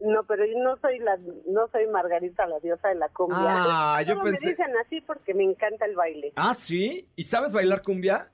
No, 0.00 0.24
pero 0.24 0.46
yo 0.46 0.58
no 0.64 0.76
soy 0.78 0.98
la, 0.98 1.18
no 1.46 1.68
soy 1.70 1.86
Margarita, 1.86 2.46
la 2.46 2.58
diosa 2.60 2.88
de 2.88 2.94
la 2.94 3.08
cumbia. 3.10 3.36
Ah, 3.38 4.02
yo 4.02 4.14
pensé- 4.22 4.46
me 4.46 4.50
dicen 4.52 4.72
así 4.84 5.00
porque 5.02 5.34
me 5.34 5.44
encanta 5.44 5.84
el 5.84 5.94
baile. 5.94 6.32
Ah, 6.36 6.54
sí. 6.54 7.06
¿Y 7.16 7.24
sabes 7.24 7.52
bailar 7.52 7.82
cumbia? 7.82 8.30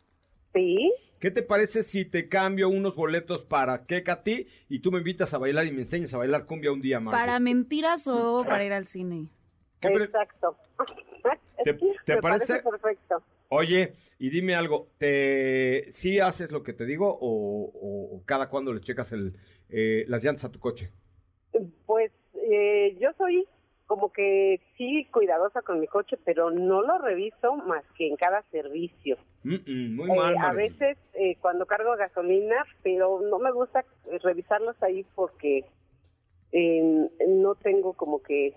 Sí, 0.55 0.93
¿Qué 1.19 1.31
te 1.31 1.43
parece 1.43 1.83
si 1.83 2.05
te 2.05 2.29
cambio 2.29 2.69
unos 2.69 2.95
boletos 2.95 3.43
para 3.43 3.85
Kekati 3.85 4.47
y 4.69 4.79
tú 4.81 4.93
me 4.93 4.99
invitas 4.99 5.35
a 5.35 5.39
bailar 5.39 5.67
y 5.67 5.73
me 5.73 5.83
enseñas 5.83 6.15
a 6.15 6.19
bailar 6.19 6.47
cumbia 6.47 6.73
un 6.73 6.81
día, 6.81 7.01
Marco? 7.01 7.19
¿Para 7.19 7.41
mentiras 7.41 8.07
o 8.07 8.45
para 8.47 8.65
ir 8.65 8.73
al 8.73 8.87
cine? 8.87 9.29
¿Qué 9.81 9.89
pre- 9.89 10.05
exacto. 10.05 10.57
¿Te- 11.65 11.75
te 11.75 12.15
me 12.15 12.23
parece? 12.23 12.63
perfecto. 12.63 13.23
Oye, 13.49 13.95
y 14.19 14.31
dime 14.31 14.55
algo, 14.55 14.89
¿te 14.99 15.91
sí 15.93 16.19
haces 16.21 16.51
lo 16.51 16.63
que 16.63 16.73
te 16.73 16.85
digo 16.85 17.09
o, 17.21 17.71
o- 17.73 18.17
o 18.17 18.23
cada 18.25 18.49
cuando 18.49 18.73
le 18.73 18.81
checas 18.81 19.13
el, 19.13 19.35
eh, 19.69 20.05
las 20.09 20.23
llantas 20.25 20.45
a 20.47 20.51
tu 20.53 20.59
coche? 20.59 20.93
Pues 21.87 22.13
eh, 22.35 22.97
yo 23.01 23.11
soy 23.17 23.47
como 23.87 24.13
que 24.13 24.61
sí 24.77 25.07
cuidadosa 25.13 25.63
con 25.63 25.79
mi 25.81 25.87
coche, 25.87 26.19
pero 26.25 26.51
no 26.51 26.83
lo 26.83 26.99
reviso 26.99 27.55
más 27.57 27.85
que 27.97 28.09
en 28.09 28.17
cada 28.17 28.43
servicio. 28.51 29.17
Mm, 29.45 29.55
mm, 29.67 29.97
muy 29.97 30.11
Eh, 30.11 30.17
mal, 30.17 30.37
a 30.41 30.53
veces 30.53 30.99
eh, 31.15 31.37
cuando 31.41 31.67
cargo 31.67 31.97
gasolina, 31.97 32.65
pero 32.83 33.21
no 33.21 33.39
me 33.39 33.53
gusta 33.53 33.85
revisarlos 34.23 34.77
ahí 34.83 35.05
porque 35.15 35.65
eh, 36.53 37.09
no 37.29 37.55
tengo 37.57 37.93
como 37.95 38.23
que 38.23 38.55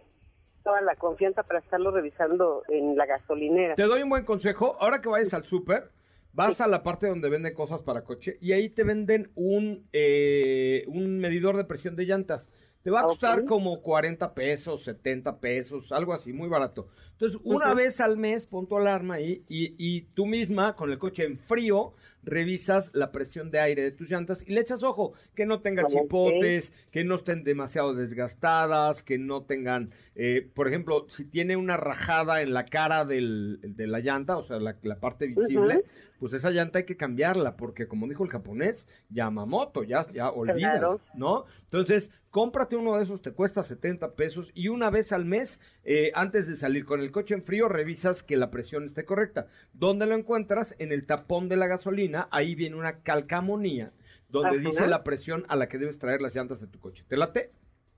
toda 0.64 0.82
la 0.82 0.96
confianza 0.96 1.44
para 1.44 1.60
estarlo 1.60 1.92
revisando 1.92 2.64
en 2.68 2.96
la 2.96 3.06
gasolinera. 3.06 3.76
Te 3.76 3.84
doy 3.84 4.02
un 4.04 4.10
buen 4.10 4.26
consejo. 4.26 4.78
Ahora 4.80 5.02
que 5.02 5.10
vayas 5.10 5.34
al 5.34 5.44
súper, 5.46 5.92
vas 6.34 6.62
a 6.62 6.68
la 6.68 6.84
parte 6.84 7.08
donde 7.08 7.30
venden 7.30 7.54
cosas 7.54 7.82
para 7.82 8.04
coche 8.04 8.38
y 8.42 8.52
ahí 8.52 8.70
te 8.70 8.84
venden 8.84 9.32
un, 9.36 9.88
eh, 9.94 10.84
un 10.88 11.20
medidor 11.20 11.58
de 11.58 11.66
presión 11.66 11.96
de 11.96 12.06
llantas. 12.06 12.50
Te 12.84 12.92
va 12.92 13.02
a 13.02 13.04
Ok. 13.04 13.10
costar 13.10 13.44
como 13.44 13.82
40 13.82 14.34
pesos, 14.34 14.84
70 14.84 15.40
pesos, 15.40 15.92
algo 15.92 16.14
así, 16.14 16.32
muy 16.32 16.48
barato. 16.48 16.88
Entonces, 17.12 17.38
una 17.44 17.74
vez 17.74 18.00
al 18.00 18.16
mes 18.16 18.46
pon 18.46 18.68
tu 18.68 18.78
alarma 18.78 19.16
ahí 19.16 19.44
y, 19.50 19.76
y 19.78 20.02
tú 20.14 20.26
misma, 20.26 20.78
con 20.78 20.90
el 20.90 20.98
coche 20.98 21.26
en 21.26 21.38
frío, 21.38 21.94
revisas 22.24 22.90
la 22.94 23.12
presión 23.12 23.50
de 23.52 23.60
aire 23.60 23.82
de 23.82 23.92
tus 23.92 24.10
llantas 24.10 24.44
y 24.48 24.54
le 24.54 24.62
echas 24.62 24.84
ojo, 24.84 25.14
que 25.36 25.46
no 25.46 25.62
tenga 25.62 25.84
Ok. 25.84 25.90
chipotes, 25.92 26.74
que 26.92 27.04
no 27.04 27.16
estén 27.16 27.44
demasiado 27.44 27.94
desgastadas, 27.94 29.04
que 29.04 29.18
no 29.18 29.44
tengan, 29.44 29.92
eh, 30.16 30.50
por 30.54 30.68
ejemplo, 30.68 31.06
si 31.10 31.26
tiene 31.26 31.56
una 31.56 31.78
rajada 31.78 32.42
en 32.42 32.54
la 32.54 32.66
cara 32.66 33.06
del, 33.06 33.60
de 33.64 33.88
la 33.88 34.00
llanta, 34.00 34.38
o 34.38 34.44
sea, 34.44 34.60
la, 34.60 34.76
la 34.84 35.00
parte 35.00 35.28
visible, 35.28 35.84
pues 36.20 36.34
esa 36.34 36.52
llanta 36.52 36.80
hay 36.80 36.86
que 36.86 36.98
cambiarla, 36.98 37.56
porque 37.56 37.88
como 37.88 38.08
dijo 38.08 38.24
el 38.26 38.30
japonés, 38.30 38.86
Yamamoto, 39.10 39.84
ya, 39.84 40.06
ya 40.12 40.32
Claro. 40.56 41.00
¿no? 41.16 41.46
Entonces, 41.64 42.10
cómprate 42.32 42.76
uno 42.76 42.96
de 42.96 43.04
esos, 43.04 43.22
te 43.22 43.32
cuesta 43.32 43.64
70 43.64 44.14
pesos 44.16 44.52
y 44.54 44.68
una 44.68 44.90
vez 44.90 45.12
al 45.12 45.26
mes, 45.26 45.60
eh, 45.84 46.12
antes 46.14 46.48
de 46.48 46.56
salir 46.56 46.86
con 46.86 47.00
el 47.00 47.12
coche 47.12 47.34
en 47.34 47.44
frío, 47.44 47.68
revisas 47.68 48.24
que 48.24 48.38
la 48.38 48.52
presión 48.52 48.86
esté 48.86 49.06
correcta. 49.06 49.48
¿Dónde 49.74 50.06
lo 50.06 50.16
encuentras? 50.16 50.76
En 50.80 50.92
el 50.92 51.06
tapón 51.06 51.50
de 51.50 51.58
la 51.58 51.68
gasolina, 51.68 52.28
ahí 52.32 52.56
viene 52.56 52.76
una 52.76 53.02
calcamonía 53.02 53.92
donde 54.30 54.58
Ajá. 54.58 54.70
dice 54.70 54.88
la 54.88 55.04
presión 55.04 55.46
a 55.48 55.56
la 55.56 55.68
que 55.68 55.80
debes 55.80 55.98
traer 55.98 56.22
las 56.22 56.36
llantas 56.36 56.62
de 56.62 56.68
tu 56.68 56.80
coche. 56.80 57.04
¿Te 57.08 57.18
late? 57.18 57.52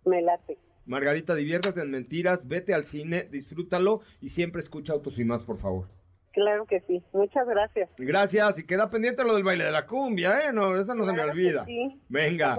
Me 0.05 0.21
late. 0.21 0.57
Margarita, 0.85 1.35
diviértete 1.35 1.81
en 1.81 1.91
mentiras, 1.91 2.47
vete 2.47 2.73
al 2.73 2.85
cine, 2.85 3.27
disfrútalo 3.29 4.01
y 4.19 4.29
siempre 4.29 4.61
escucha 4.61 4.93
Autos 4.93 5.19
y 5.19 5.25
Más, 5.25 5.43
por 5.43 5.57
favor. 5.57 5.87
Claro 6.33 6.65
que 6.65 6.79
sí. 6.87 7.03
Muchas 7.11 7.45
gracias. 7.47 7.89
Gracias, 7.97 8.57
y 8.59 8.65
queda 8.65 8.89
pendiente 8.89 9.23
lo 9.23 9.33
del 9.35 9.43
baile 9.43 9.65
de 9.65 9.71
la 9.71 9.85
cumbia, 9.85 10.47
¿eh? 10.47 10.53
No, 10.53 10.75
eso 10.79 10.95
no 10.95 11.05
se 11.05 11.11
me 11.13 11.21
olvida. 11.21 11.65
sí. 11.65 11.99
Venga, 12.07 12.57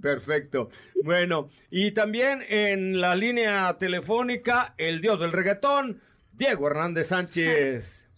perfecto. 0.00 0.70
Bueno, 1.04 1.48
y 1.70 1.92
también 1.92 2.40
en 2.48 3.00
la 3.00 3.14
línea 3.14 3.76
telefónica, 3.78 4.74
el 4.76 5.00
dios 5.00 5.20
del 5.20 5.32
reggaetón, 5.32 6.00
Diego 6.32 6.66
Hernández 6.68 7.08
Sánchez. 7.08 8.08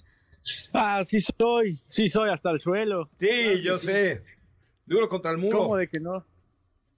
Ah, 0.73 1.03
sí 1.05 1.19
soy, 1.21 1.81
sí 1.89 2.09
soy 2.09 2.31
hasta 2.31 2.51
el 2.51 2.59
suelo. 2.59 3.09
Sí, 3.21 3.29
Claro 3.29 3.57
yo 3.63 3.79
sí. 3.79 3.87
sé. 3.87 4.23
Duro 4.87 5.09
contra 5.09 5.31
el 5.31 5.39
muro. 5.39 5.59
¿Cómo 5.59 5.77
de 5.77 5.87
que 5.89 6.01
no? 6.01 6.25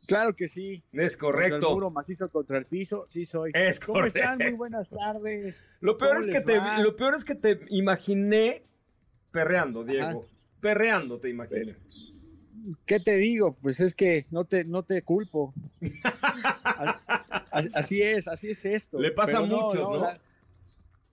Claro 0.06 0.34
que 0.36 0.48
sí. 0.48 0.82
Es 0.92 1.16
Contra 1.16 1.44
el 1.46 1.50
correcto. 1.50 1.74
muro 1.74 1.90
macizo 1.90 2.28
contra 2.28 2.58
el 2.58 2.66
piso, 2.66 3.06
sí 3.08 3.24
soy. 3.24 3.52
Es 3.54 3.80
¿Cómo 3.80 4.04
están? 4.04 4.22
correcto. 4.34 4.44
Muy 4.50 4.58
buenas 4.58 4.88
tardes. 4.90 5.64
Lo 5.80 5.96
peor 5.98 6.16
¿Cómo 6.16 6.20
es 6.28 6.34
que 6.34 6.40
te 6.40 6.60
lo 6.82 6.96
peor 6.96 7.14
es 7.14 7.24
que 7.24 7.34
te 7.34 7.60
imaginé 7.70 8.62
perreando, 9.30 9.84
Diego. 9.84 10.06
Ajá. 10.26 10.34
Perreando 10.60 11.18
te 11.18 11.28
imaginé. 11.30 11.76
¿Qué 12.86 12.98
te 13.00 13.16
digo? 13.16 13.56
Pues 13.60 13.80
es 13.80 13.94
que 13.94 14.24
no 14.30 14.44
te, 14.46 14.64
no 14.64 14.82
te 14.82 15.02
culpo. 15.02 15.52
Así 17.74 18.02
es, 18.02 18.26
así 18.26 18.50
es 18.50 18.64
esto. 18.64 18.98
Le 18.98 19.12
pasa 19.12 19.38
a 19.38 19.42
muchos, 19.42 19.74
¿no? 19.74 19.96
la- 19.98 20.18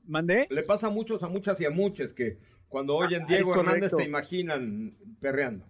¿Mandé? 0.07 0.47
Le 0.49 0.63
pasa 0.63 0.87
a 0.87 0.89
muchos, 0.89 1.21
a 1.23 1.27
muchas 1.27 1.59
y 1.61 1.65
a 1.65 1.69
muchos 1.69 2.13
que 2.13 2.37
cuando 2.67 2.95
oyen 2.95 3.23
Ah, 3.23 3.25
Diego 3.27 3.51
es 3.53 3.57
Hernández 3.59 3.79
correcto. 3.91 3.97
te 3.97 4.03
imaginan 4.05 4.93
perreando. 5.19 5.65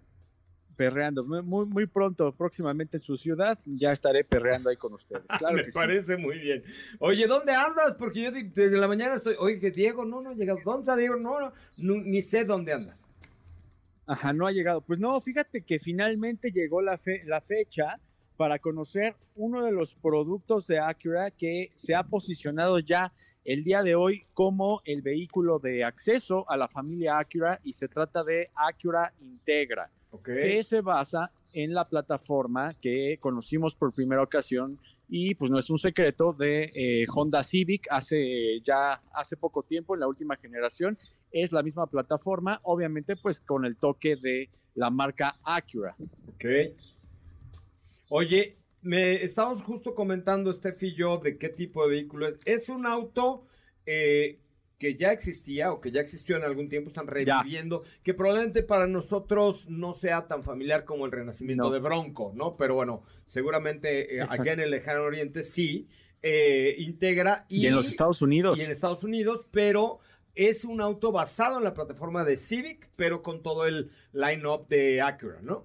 Perreando. 0.90 1.24
Muy, 1.24 1.66
muy, 1.68 1.86
pronto, 1.86 2.32
próximamente 2.32 2.98
en 2.98 3.04
su 3.04 3.16
ciudad, 3.16 3.60
ya 3.66 3.92
estaré 3.92 4.24
perreando 4.24 4.70
ahí 4.72 4.78
con 4.78 4.94
ustedes. 4.94 5.22
Claro 5.38 5.56
Me 5.58 5.62
que 5.64 5.72
sí. 5.72 5.76
parece 5.76 6.18
muy 6.18 6.40
bien. 6.40 6.64
Oye, 6.98 7.28
¿dónde 7.28 7.52
andas? 7.54 7.94
Porque 8.00 8.22
yo 8.24 8.32
desde 8.32 8.78
la 8.80 8.88
mañana 8.88 9.16
estoy, 9.16 9.36
oye, 9.38 9.70
Diego, 9.70 10.06
no, 10.06 10.22
no 10.22 10.32
ha 10.32 10.34
llegado. 10.34 10.58
¿Dónde 10.66 10.80
está 10.82 10.96
Diego? 10.96 11.18
No, 11.18 11.40
no, 11.40 11.54
nu- 11.78 12.02
ni 12.04 12.24
sé 12.24 12.46
dónde 12.46 12.74
andas. 12.74 12.98
Ajá, 14.08 14.34
no 14.34 14.48
ha 14.48 14.52
llegado. 14.52 14.82
Pues 14.82 15.00
no, 15.00 15.22
fíjate 15.22 15.62
que 15.62 15.78
finalmente 15.80 16.52
llegó 16.52 16.82
la, 16.82 16.98
fe- 16.98 17.22
la 17.26 17.42
fecha 17.42 18.00
para 18.36 18.58
conocer 18.58 19.14
uno 19.36 19.64
de 19.64 19.72
los 19.72 19.94
productos 19.94 20.66
de 20.66 20.80
Acura 20.80 21.30
que 21.30 21.72
se 21.76 21.94
ha 21.94 22.02
posicionado 22.02 22.80
ya 22.80 23.14
el 23.46 23.64
día 23.64 23.84
de 23.84 23.94
hoy 23.94 24.24
como 24.34 24.82
el 24.86 25.04
vehículo 25.04 25.60
de 25.60 25.84
acceso 25.84 26.50
a 26.50 26.58
la 26.58 26.68
familia 26.68 27.20
Acura 27.20 27.60
y 27.64 27.74
se 27.74 27.88
trata 27.88 28.24
de 28.24 28.50
Acura 28.56 29.14
Integra, 29.22 29.92
Que 30.24 30.64
se 30.64 30.82
basa 30.82 31.32
en 31.54 31.74
la 31.74 31.88
plataforma 31.88 32.74
que 32.82 33.18
conocimos 33.20 33.76
por 33.76 33.94
primera 33.94 34.24
ocasión 34.24 34.80
y 35.10 35.36
pues 35.36 35.52
no 35.52 35.60
es 35.60 35.70
un 35.70 35.80
secreto 35.80 36.34
de 36.34 36.72
eh, 36.74 37.06
Honda 37.14 37.44
Civic 37.44 37.88
hace 37.90 38.62
ya 38.62 39.02
hace 39.14 39.36
poco 39.36 39.64
tiempo 39.64 39.94
en 39.94 40.00
la 40.00 40.08
última 40.08 40.38
generación 40.38 40.98
es 41.32 41.52
la 41.52 41.62
misma 41.62 41.88
plataforma 41.88 42.62
obviamente 42.64 43.18
pues 43.18 43.42
con 43.42 43.66
el 43.66 43.76
toque 43.76 44.16
de 44.16 44.50
la 44.76 44.90
marca 44.90 45.36
Acura 45.44 45.96
Ok. 46.30 46.46
Oye, 48.10 48.58
me 48.82 49.24
estábamos 49.24 49.64
justo 49.64 49.96
comentando, 49.96 50.52
Steph 50.54 50.84
y 50.84 50.96
yo, 50.96 51.18
de 51.20 51.38
qué 51.38 51.50
tipo 51.50 51.84
de 51.84 51.92
vehículo 51.92 52.28
es. 52.28 52.40
Es 52.46 52.70
un 52.70 52.86
auto 52.86 53.48
eh, 53.86 54.40
que 54.82 54.96
ya 54.96 55.12
existía 55.12 55.72
o 55.72 55.80
que 55.80 55.92
ya 55.92 56.02
existió 56.02 56.38
en 56.38 56.44
algún 56.44 56.68
tiempo, 56.68 56.90
están 56.90 57.06
reviviendo, 57.06 57.84
que 58.02 58.16
probablemente 58.16 58.64
para 58.64 58.88
nosotros 58.88 59.70
no 59.70 59.94
sea 59.94 60.26
tan 60.26 60.42
familiar 60.42 60.86
como 60.86 61.06
el 61.06 61.12
renacimiento 61.12 61.66
No. 61.66 61.70
de 61.70 61.78
Bronco, 61.78 62.32
¿no? 62.34 62.58
Pero 62.58 62.74
bueno, 62.74 63.04
seguramente 63.28 64.18
eh, 64.18 64.26
allá 64.28 64.54
en 64.54 64.60
el 64.60 64.72
lejano 64.72 65.04
oriente 65.04 65.44
sí, 65.44 65.88
eh, 66.24 66.74
integra 66.80 67.46
y, 67.48 67.62
y, 67.62 67.68
en 67.68 67.76
los 67.76 67.88
Estados 67.88 68.24
Unidos 68.24 68.58
y 68.58 68.64
en 68.64 68.72
Estados 68.72 69.04
Unidos, 69.04 69.46
pero 69.52 70.00
es 70.34 70.66
un 70.66 70.82
auto 70.82 71.12
basado 71.12 71.60
en 71.60 71.64
la 71.64 71.76
plataforma 71.76 72.24
de 72.26 72.38
Civic, 72.38 72.90
pero 72.96 73.22
con 73.22 73.44
todo 73.44 73.68
el 73.68 73.92
line-up 74.14 74.68
de 74.68 75.00
Acura, 75.00 75.42
¿no? 75.44 75.64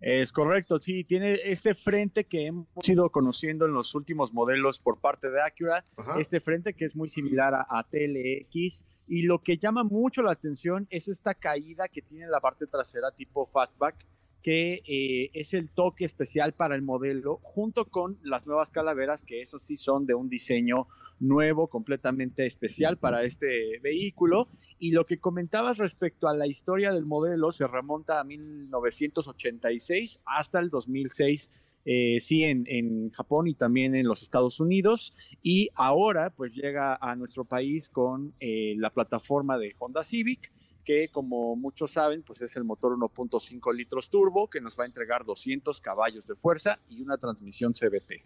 Es 0.00 0.32
correcto, 0.32 0.78
sí, 0.78 1.04
tiene 1.04 1.38
este 1.44 1.74
frente 1.74 2.24
que 2.24 2.46
hemos 2.46 2.66
ido 2.88 3.10
conociendo 3.10 3.66
en 3.66 3.74
los 3.74 3.94
últimos 3.94 4.32
modelos 4.32 4.78
por 4.78 4.98
parte 4.98 5.30
de 5.30 5.42
Acura, 5.42 5.84
Ajá. 5.96 6.18
este 6.18 6.40
frente 6.40 6.72
que 6.72 6.86
es 6.86 6.96
muy 6.96 7.10
similar 7.10 7.54
a, 7.54 7.66
a 7.68 7.84
TLX 7.84 8.82
y 9.06 9.22
lo 9.22 9.42
que 9.42 9.58
llama 9.58 9.84
mucho 9.84 10.22
la 10.22 10.32
atención 10.32 10.86
es 10.88 11.08
esta 11.08 11.34
caída 11.34 11.88
que 11.88 12.00
tiene 12.00 12.28
la 12.28 12.40
parte 12.40 12.66
trasera 12.66 13.10
tipo 13.10 13.46
fastback 13.46 14.06
que 14.42 14.82
eh, 14.86 15.30
es 15.34 15.52
el 15.52 15.68
toque 15.68 16.06
especial 16.06 16.54
para 16.54 16.74
el 16.74 16.82
modelo 16.82 17.38
junto 17.42 17.84
con 17.84 18.18
las 18.22 18.46
nuevas 18.46 18.70
calaveras 18.70 19.24
que 19.24 19.42
eso 19.42 19.58
sí 19.58 19.76
son 19.76 20.06
de 20.06 20.14
un 20.14 20.30
diseño 20.30 20.86
nuevo 21.20 21.68
completamente 21.68 22.46
especial 22.46 22.96
para 22.96 23.22
este 23.22 23.78
vehículo. 23.80 24.48
Y 24.78 24.92
lo 24.92 25.06
que 25.06 25.18
comentabas 25.18 25.78
respecto 25.78 26.28
a 26.28 26.34
la 26.34 26.46
historia 26.46 26.92
del 26.92 27.06
modelo 27.06 27.52
se 27.52 27.66
remonta 27.66 28.18
a 28.18 28.24
1986 28.24 30.18
hasta 30.24 30.58
el 30.58 30.70
2006 30.70 31.50
eh, 31.86 32.18
sí 32.20 32.44
en, 32.44 32.64
en, 32.66 33.10
Japón 33.10 33.48
y 33.48 33.54
también 33.54 33.94
en 33.94 34.06
los 34.06 34.22
Estados 34.22 34.60
Unidos. 34.60 35.14
Y 35.42 35.70
ahora 35.74 36.30
pues 36.30 36.52
llega 36.54 36.96
a 37.00 37.14
nuestro 37.16 37.44
país 37.44 37.88
con 37.88 38.34
eh, 38.40 38.74
la 38.76 38.90
plataforma 38.90 39.58
de 39.58 39.74
Honda 39.78 40.02
Civic 40.04 40.52
que 40.84 41.08
como 41.08 41.56
muchos 41.56 41.92
saben 41.92 42.22
pues 42.22 42.40
es 42.42 42.56
el 42.56 42.64
motor 42.64 42.96
1.5 42.96 43.74
litros 43.74 44.08
turbo 44.08 44.48
que 44.48 44.60
nos 44.60 44.78
va 44.78 44.84
a 44.84 44.86
entregar 44.86 45.24
200 45.24 45.80
caballos 45.80 46.26
de 46.26 46.34
fuerza 46.34 46.78
y 46.88 47.02
una 47.02 47.18
transmisión 47.18 47.72
CVT. 47.72 48.24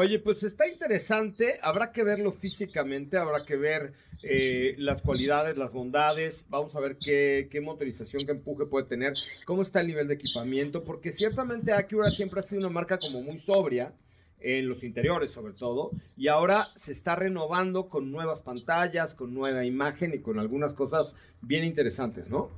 Oye, 0.00 0.20
pues 0.20 0.44
está 0.44 0.68
interesante, 0.68 1.58
habrá 1.60 1.90
que 1.90 2.04
verlo 2.04 2.30
físicamente, 2.30 3.16
habrá 3.16 3.44
que 3.44 3.56
ver 3.56 3.94
eh, 4.22 4.76
las 4.78 5.02
cualidades, 5.02 5.56
las 5.56 5.72
bondades, 5.72 6.44
vamos 6.48 6.76
a 6.76 6.80
ver 6.80 6.98
qué, 7.04 7.48
qué 7.50 7.60
motorización, 7.60 8.24
qué 8.24 8.30
empuje 8.30 8.66
puede 8.66 8.86
tener, 8.86 9.14
cómo 9.44 9.62
está 9.62 9.80
el 9.80 9.88
nivel 9.88 10.06
de 10.06 10.14
equipamiento, 10.14 10.84
porque 10.84 11.12
ciertamente 11.12 11.72
Acura 11.72 12.12
siempre 12.12 12.38
ha 12.38 12.44
sido 12.44 12.60
una 12.60 12.68
marca 12.68 13.00
como 13.00 13.22
muy 13.22 13.40
sobria, 13.40 13.92
en 14.38 14.68
los 14.68 14.84
interiores 14.84 15.32
sobre 15.32 15.52
todo, 15.52 15.90
y 16.16 16.28
ahora 16.28 16.68
se 16.76 16.92
está 16.92 17.16
renovando 17.16 17.88
con 17.88 18.12
nuevas 18.12 18.38
pantallas, 18.38 19.14
con 19.14 19.34
nueva 19.34 19.64
imagen 19.64 20.14
y 20.14 20.20
con 20.20 20.38
algunas 20.38 20.74
cosas 20.74 21.12
bien 21.42 21.64
interesantes, 21.64 22.30
¿no? 22.30 22.50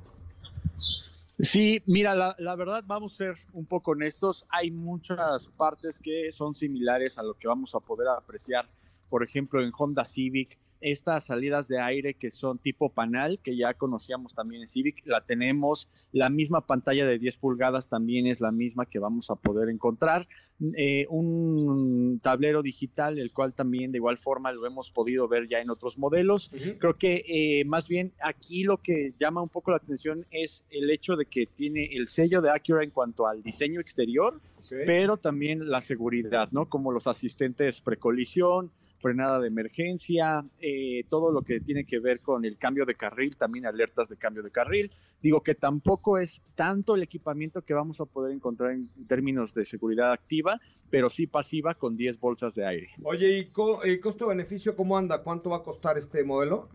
Sí, 1.41 1.81
mira, 1.87 2.13
la, 2.13 2.35
la, 2.37 2.55
verdad 2.55 2.83
vamos 2.85 3.13
a 3.13 3.17
ser 3.17 3.35
un 3.53 3.65
poco 3.65 3.91
honestos, 3.91 4.45
hay 4.49 4.69
muchas 4.69 5.47
partes 5.57 5.97
que 5.99 6.31
son 6.31 6.53
similares 6.53 7.17
a 7.17 7.23
lo 7.23 7.33
que 7.33 7.47
vamos 7.47 7.73
a 7.73 7.79
poder 7.79 8.09
apreciar, 8.09 8.69
por 9.09 9.23
ejemplo, 9.23 9.63
en 9.63 9.71
Honda 9.75 10.05
Civic, 10.05 10.59
estas 10.81 11.25
salidas 11.25 11.67
de 11.67 11.79
aire 11.79 12.15
que 12.15 12.31
son 12.31 12.57
tipo 12.57 12.89
panel, 12.89 13.39
que 13.39 13.55
ya 13.55 13.73
conocíamos 13.73 14.33
también 14.33 14.63
en 14.63 14.67
Civic, 14.67 15.01
la 15.05 15.21
tenemos. 15.21 15.87
La 16.11 16.29
misma 16.29 16.65
pantalla 16.65 17.05
de 17.05 17.19
10 17.19 17.37
pulgadas 17.37 17.87
también 17.87 18.27
es 18.27 18.41
la 18.41 18.51
misma 18.51 18.85
que 18.85 18.99
vamos 18.99 19.29
a 19.29 19.35
poder 19.35 19.69
encontrar. 19.69 20.27
Eh, 20.75 21.05
un 21.09 22.19
tablero 22.21 22.61
digital, 22.61 23.17
el 23.17 23.31
cual 23.31 23.53
también 23.53 23.91
de 23.91 23.97
igual 23.97 24.17
forma 24.17 24.51
lo 24.51 24.65
hemos 24.65 24.91
podido 24.91 25.27
ver 25.27 25.47
ya 25.47 25.59
en 25.59 25.69
otros 25.69 25.97
modelos. 25.97 26.51
Creo 26.79 26.97
que 26.97 27.23
eh, 27.27 27.65
más 27.65 27.87
bien 27.87 28.11
aquí 28.21 28.63
lo 28.63 28.77
que 28.77 29.13
llama 29.19 29.41
un 29.41 29.49
poco 29.49 29.71
la 29.71 29.77
atención 29.77 30.25
es 30.31 30.63
el 30.69 30.89
hecho 30.89 31.15
de 31.15 31.25
que 31.25 31.47
tiene 31.47 31.85
el 31.93 32.07
sello 32.07 32.41
de 32.41 32.49
Acura 32.49 32.83
en 32.83 32.91
cuanto 32.91 33.27
al 33.27 33.43
diseño 33.43 33.79
exterior, 33.79 34.39
pero 34.69 35.17
también 35.17 35.69
la 35.69 35.81
seguridad, 35.81 36.49
¿no? 36.51 36.69
Como 36.69 36.91
los 36.91 37.07
asistentes 37.07 37.81
precolisión, 37.81 38.71
frenada 39.01 39.39
de 39.39 39.47
emergencia, 39.47 40.45
eh, 40.59 41.03
todo 41.09 41.31
lo 41.31 41.41
que 41.41 41.59
tiene 41.59 41.85
que 41.85 41.99
ver 41.99 42.19
con 42.21 42.45
el 42.45 42.57
cambio 42.57 42.85
de 42.85 42.95
carril, 42.95 43.35
también 43.35 43.65
alertas 43.65 44.07
de 44.07 44.15
cambio 44.15 44.43
de 44.43 44.51
carril. 44.51 44.91
Digo 45.21 45.41
que 45.41 45.55
tampoco 45.55 46.17
es 46.17 46.41
tanto 46.55 46.95
el 46.95 47.03
equipamiento 47.03 47.63
que 47.63 47.73
vamos 47.73 47.99
a 47.99 48.05
poder 48.05 48.33
encontrar 48.33 48.71
en 48.71 48.87
términos 49.07 49.53
de 49.53 49.65
seguridad 49.65 50.11
activa, 50.11 50.61
pero 50.89 51.09
sí 51.09 51.27
pasiva 51.27 51.73
con 51.73 51.97
10 51.97 52.17
bolsas 52.19 52.53
de 52.53 52.65
aire. 52.65 52.91
Oye, 53.03 53.39
¿y 53.39 53.49
eh, 53.83 53.99
costo-beneficio 53.99 54.73
cómo 54.75 54.97
anda? 54.97 55.23
¿Cuánto 55.23 55.49
va 55.49 55.57
a 55.57 55.63
costar 55.63 55.97
este 55.97 56.23
modelo? 56.23 56.69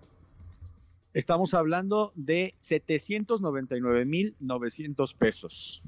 Estamos 1.14 1.54
hablando 1.54 2.12
de 2.14 2.52
799.900 2.60 5.16
pesos. 5.16 5.82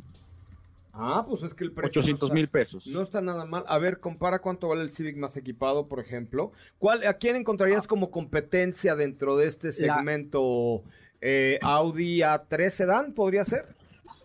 Ah, 1.01 1.25
pues 1.27 1.45
es 1.45 1.55
que 1.55 1.63
el 1.63 1.73
precio. 1.73 2.01
800 2.01 2.33
mil 2.33 2.49
pesos. 2.49 2.87
No 2.87 3.03
está 3.03 3.21
nada 3.21 3.45
mal. 3.45 3.65
A 3.69 3.79
ver, 3.79 4.01
compara 4.01 4.41
cuánto 4.41 4.69
vale 4.69 4.83
el 4.83 4.91
Civic 4.91 5.17
más 5.17 5.37
equipado, 5.37 5.87
por 5.87 6.01
ejemplo. 6.01 6.53
¿Cuál, 6.79 7.07
¿A 7.07 7.15
quién 7.15 7.37
encontrarías 7.37 7.85
ah. 7.85 7.89
como 7.89 8.11
competencia 8.11 8.97
dentro 8.97 9.37
de 9.37 9.47
este 9.47 9.73
segmento? 9.73 10.83
Eh, 11.21 11.59
Audi 11.63 12.19
A3 12.19 12.71
Sedan, 12.71 13.13
¿podría 13.13 13.45
ser? 13.45 13.67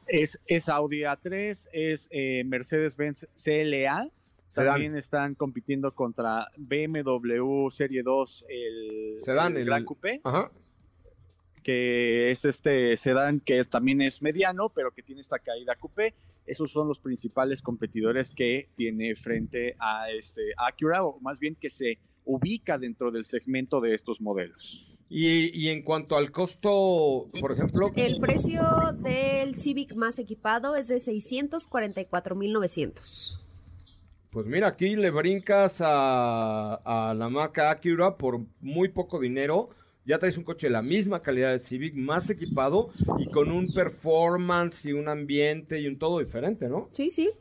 Es, 0.07 0.39
es 0.47 0.67
Audi 0.67 1.01
A3, 1.01 1.57
es 1.71 2.07
eh, 2.09 2.43
Mercedes-Benz 2.45 3.27
CLA. 3.43 4.09
También 4.53 4.95
están 4.95 5.33
compitiendo 5.33 5.93
contra 5.93 6.47
BMW 6.57 7.69
Serie 7.71 8.03
2, 8.03 8.45
el, 8.49 9.17
Sedan, 9.23 9.57
el, 9.57 9.65
Gran 9.65 9.85
Coupé. 9.85 10.21
Ajá 10.23 10.51
que 11.63 12.31
es 12.31 12.45
este 12.45 12.95
sedán 12.97 13.39
que 13.39 13.63
también 13.63 14.01
es 14.01 14.21
mediano, 14.21 14.69
pero 14.69 14.91
que 14.91 15.01
tiene 15.01 15.21
esta 15.21 15.39
caída 15.39 15.75
coupé. 15.75 16.13
Esos 16.45 16.71
son 16.71 16.87
los 16.87 16.99
principales 16.99 17.61
competidores 17.61 18.31
que 18.31 18.69
tiene 18.75 19.15
frente 19.15 19.75
a 19.79 20.11
este 20.11 20.53
Acura, 20.57 21.05
o 21.05 21.19
más 21.21 21.39
bien 21.39 21.55
que 21.55 21.69
se 21.69 21.99
ubica 22.25 22.77
dentro 22.77 23.11
del 23.11 23.23
segmento 23.25 23.79
de 23.81 23.93
estos 23.93 24.21
modelos. 24.21 24.89
Y, 25.09 25.51
y, 25.57 25.69
en 25.69 25.83
cuanto 25.83 26.17
al 26.17 26.31
costo, 26.31 27.29
por 27.39 27.51
ejemplo... 27.51 27.91
El 27.95 28.19
precio 28.19 28.63
del 28.97 29.55
Civic 29.55 29.93
más 29.93 30.17
equipado 30.17 30.75
es 30.75 30.87
de 30.87 30.95
644.900. 30.95 33.39
Pues 34.31 34.47
mira, 34.47 34.69
aquí 34.69 34.95
le 34.95 35.11
brincas 35.11 35.79
a, 35.81 36.79
a 36.83 37.13
la 37.13 37.29
marca 37.29 37.69
Acura 37.69 38.17
por 38.17 38.39
muy 38.59 38.89
poco 38.89 39.19
dinero 39.19 39.69
ya 40.05 40.19
traes 40.19 40.37
un 40.37 40.43
coche 40.43 40.67
de 40.67 40.71
la 40.73 40.81
misma 40.81 41.21
calidad 41.21 41.51
de 41.51 41.59
Civic, 41.59 41.95
más 41.95 42.29
equipado 42.29 42.89
y 43.17 43.29
con 43.29 43.51
un 43.51 43.71
performance 43.73 44.85
y 44.85 44.93
un 44.93 45.07
ambiente 45.07 45.79
y 45.79 45.87
un 45.87 45.97
todo 45.97 46.19
diferente, 46.19 46.67
¿no? 46.67 46.89
Sí, 46.91 47.11
sí. 47.11 47.31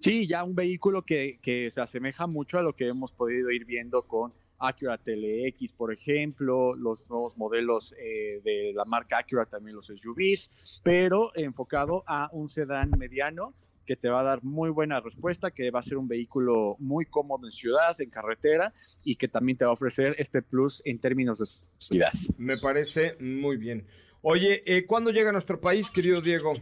Sí, 0.00 0.26
ya 0.26 0.44
un 0.44 0.54
vehículo 0.54 1.02
que, 1.02 1.38
que 1.42 1.70
se 1.70 1.80
asemeja 1.80 2.26
mucho 2.26 2.58
a 2.58 2.62
lo 2.62 2.74
que 2.74 2.88
hemos 2.88 3.12
podido 3.12 3.50
ir 3.50 3.64
viendo 3.64 4.02
con 4.02 4.32
Acura 4.58 4.98
TLX, 4.98 5.72
por 5.72 5.92
ejemplo, 5.92 6.74
los 6.74 7.08
nuevos 7.08 7.36
modelos 7.36 7.94
eh, 7.98 8.40
de 8.44 8.72
la 8.74 8.84
marca 8.84 9.18
Acura, 9.18 9.46
también 9.46 9.76
los 9.76 9.86
SUVs, 9.86 10.50
pero 10.82 11.32
enfocado 11.34 12.04
a 12.06 12.28
un 12.32 12.48
sedán 12.48 12.90
mediano 12.98 13.52
que 13.84 13.96
te 13.96 14.08
va 14.08 14.20
a 14.20 14.24
dar 14.24 14.42
muy 14.42 14.70
buena 14.70 15.00
respuesta, 15.00 15.50
que 15.50 15.70
va 15.70 15.80
a 15.80 15.82
ser 15.82 15.98
un 15.98 16.08
vehículo 16.08 16.76
muy 16.78 17.06
cómodo 17.06 17.46
en 17.46 17.52
ciudad, 17.52 18.00
en 18.00 18.10
carretera 18.10 18.72
y 19.02 19.16
que 19.16 19.28
también 19.28 19.58
te 19.58 19.64
va 19.64 19.70
a 19.70 19.74
ofrecer 19.74 20.14
este 20.18 20.42
plus 20.42 20.82
en 20.84 20.98
términos 20.98 21.38
de 21.38 21.46
seguridad. 21.78 22.12
Me 22.38 22.58
parece 22.58 23.16
muy 23.20 23.56
bien. 23.56 23.86
Oye, 24.22 24.62
eh, 24.66 24.86
¿cuándo 24.86 25.10
llega 25.10 25.30
a 25.30 25.32
nuestro 25.32 25.60
país, 25.60 25.90
querido 25.90 26.20
Diego? 26.20 26.54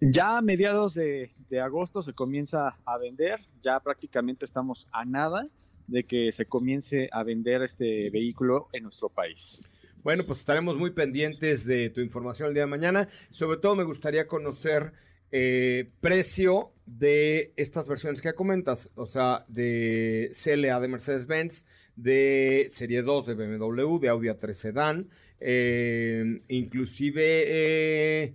Ya 0.00 0.38
a 0.38 0.42
mediados 0.42 0.94
de, 0.94 1.32
de 1.48 1.60
agosto 1.60 2.02
se 2.02 2.12
comienza 2.12 2.76
a 2.84 2.98
vender, 2.98 3.40
ya 3.62 3.80
prácticamente 3.80 4.44
estamos 4.44 4.86
a 4.92 5.04
nada 5.04 5.48
de 5.86 6.04
que 6.04 6.32
se 6.32 6.46
comience 6.46 7.08
a 7.12 7.22
vender 7.22 7.62
este 7.62 8.10
vehículo 8.10 8.68
en 8.72 8.84
nuestro 8.84 9.08
país. 9.08 9.60
Bueno, 10.02 10.24
pues 10.24 10.38
estaremos 10.40 10.76
muy 10.76 10.92
pendientes 10.92 11.66
de 11.66 11.90
tu 11.90 12.00
información 12.00 12.48
el 12.48 12.54
día 12.54 12.62
de 12.62 12.70
mañana. 12.70 13.08
Sobre 13.30 13.58
todo 13.58 13.74
me 13.74 13.84
gustaría 13.84 14.26
conocer 14.26 14.92
eh, 15.32 15.90
precio 16.00 16.72
de 16.86 17.52
estas 17.56 17.86
versiones 17.86 18.20
que 18.20 18.32
comentas, 18.34 18.90
o 18.94 19.06
sea, 19.06 19.44
de 19.48 20.32
CLA 20.42 20.80
de 20.80 20.88
Mercedes-Benz, 20.88 21.64
de 21.96 22.70
Serie 22.72 23.02
2 23.02 23.26
de 23.26 23.34
BMW, 23.34 23.98
de 23.98 24.08
Audi 24.08 24.28
A3 24.28 24.52
Sedan, 24.54 25.08
eh, 25.40 26.40
inclusive... 26.48 28.34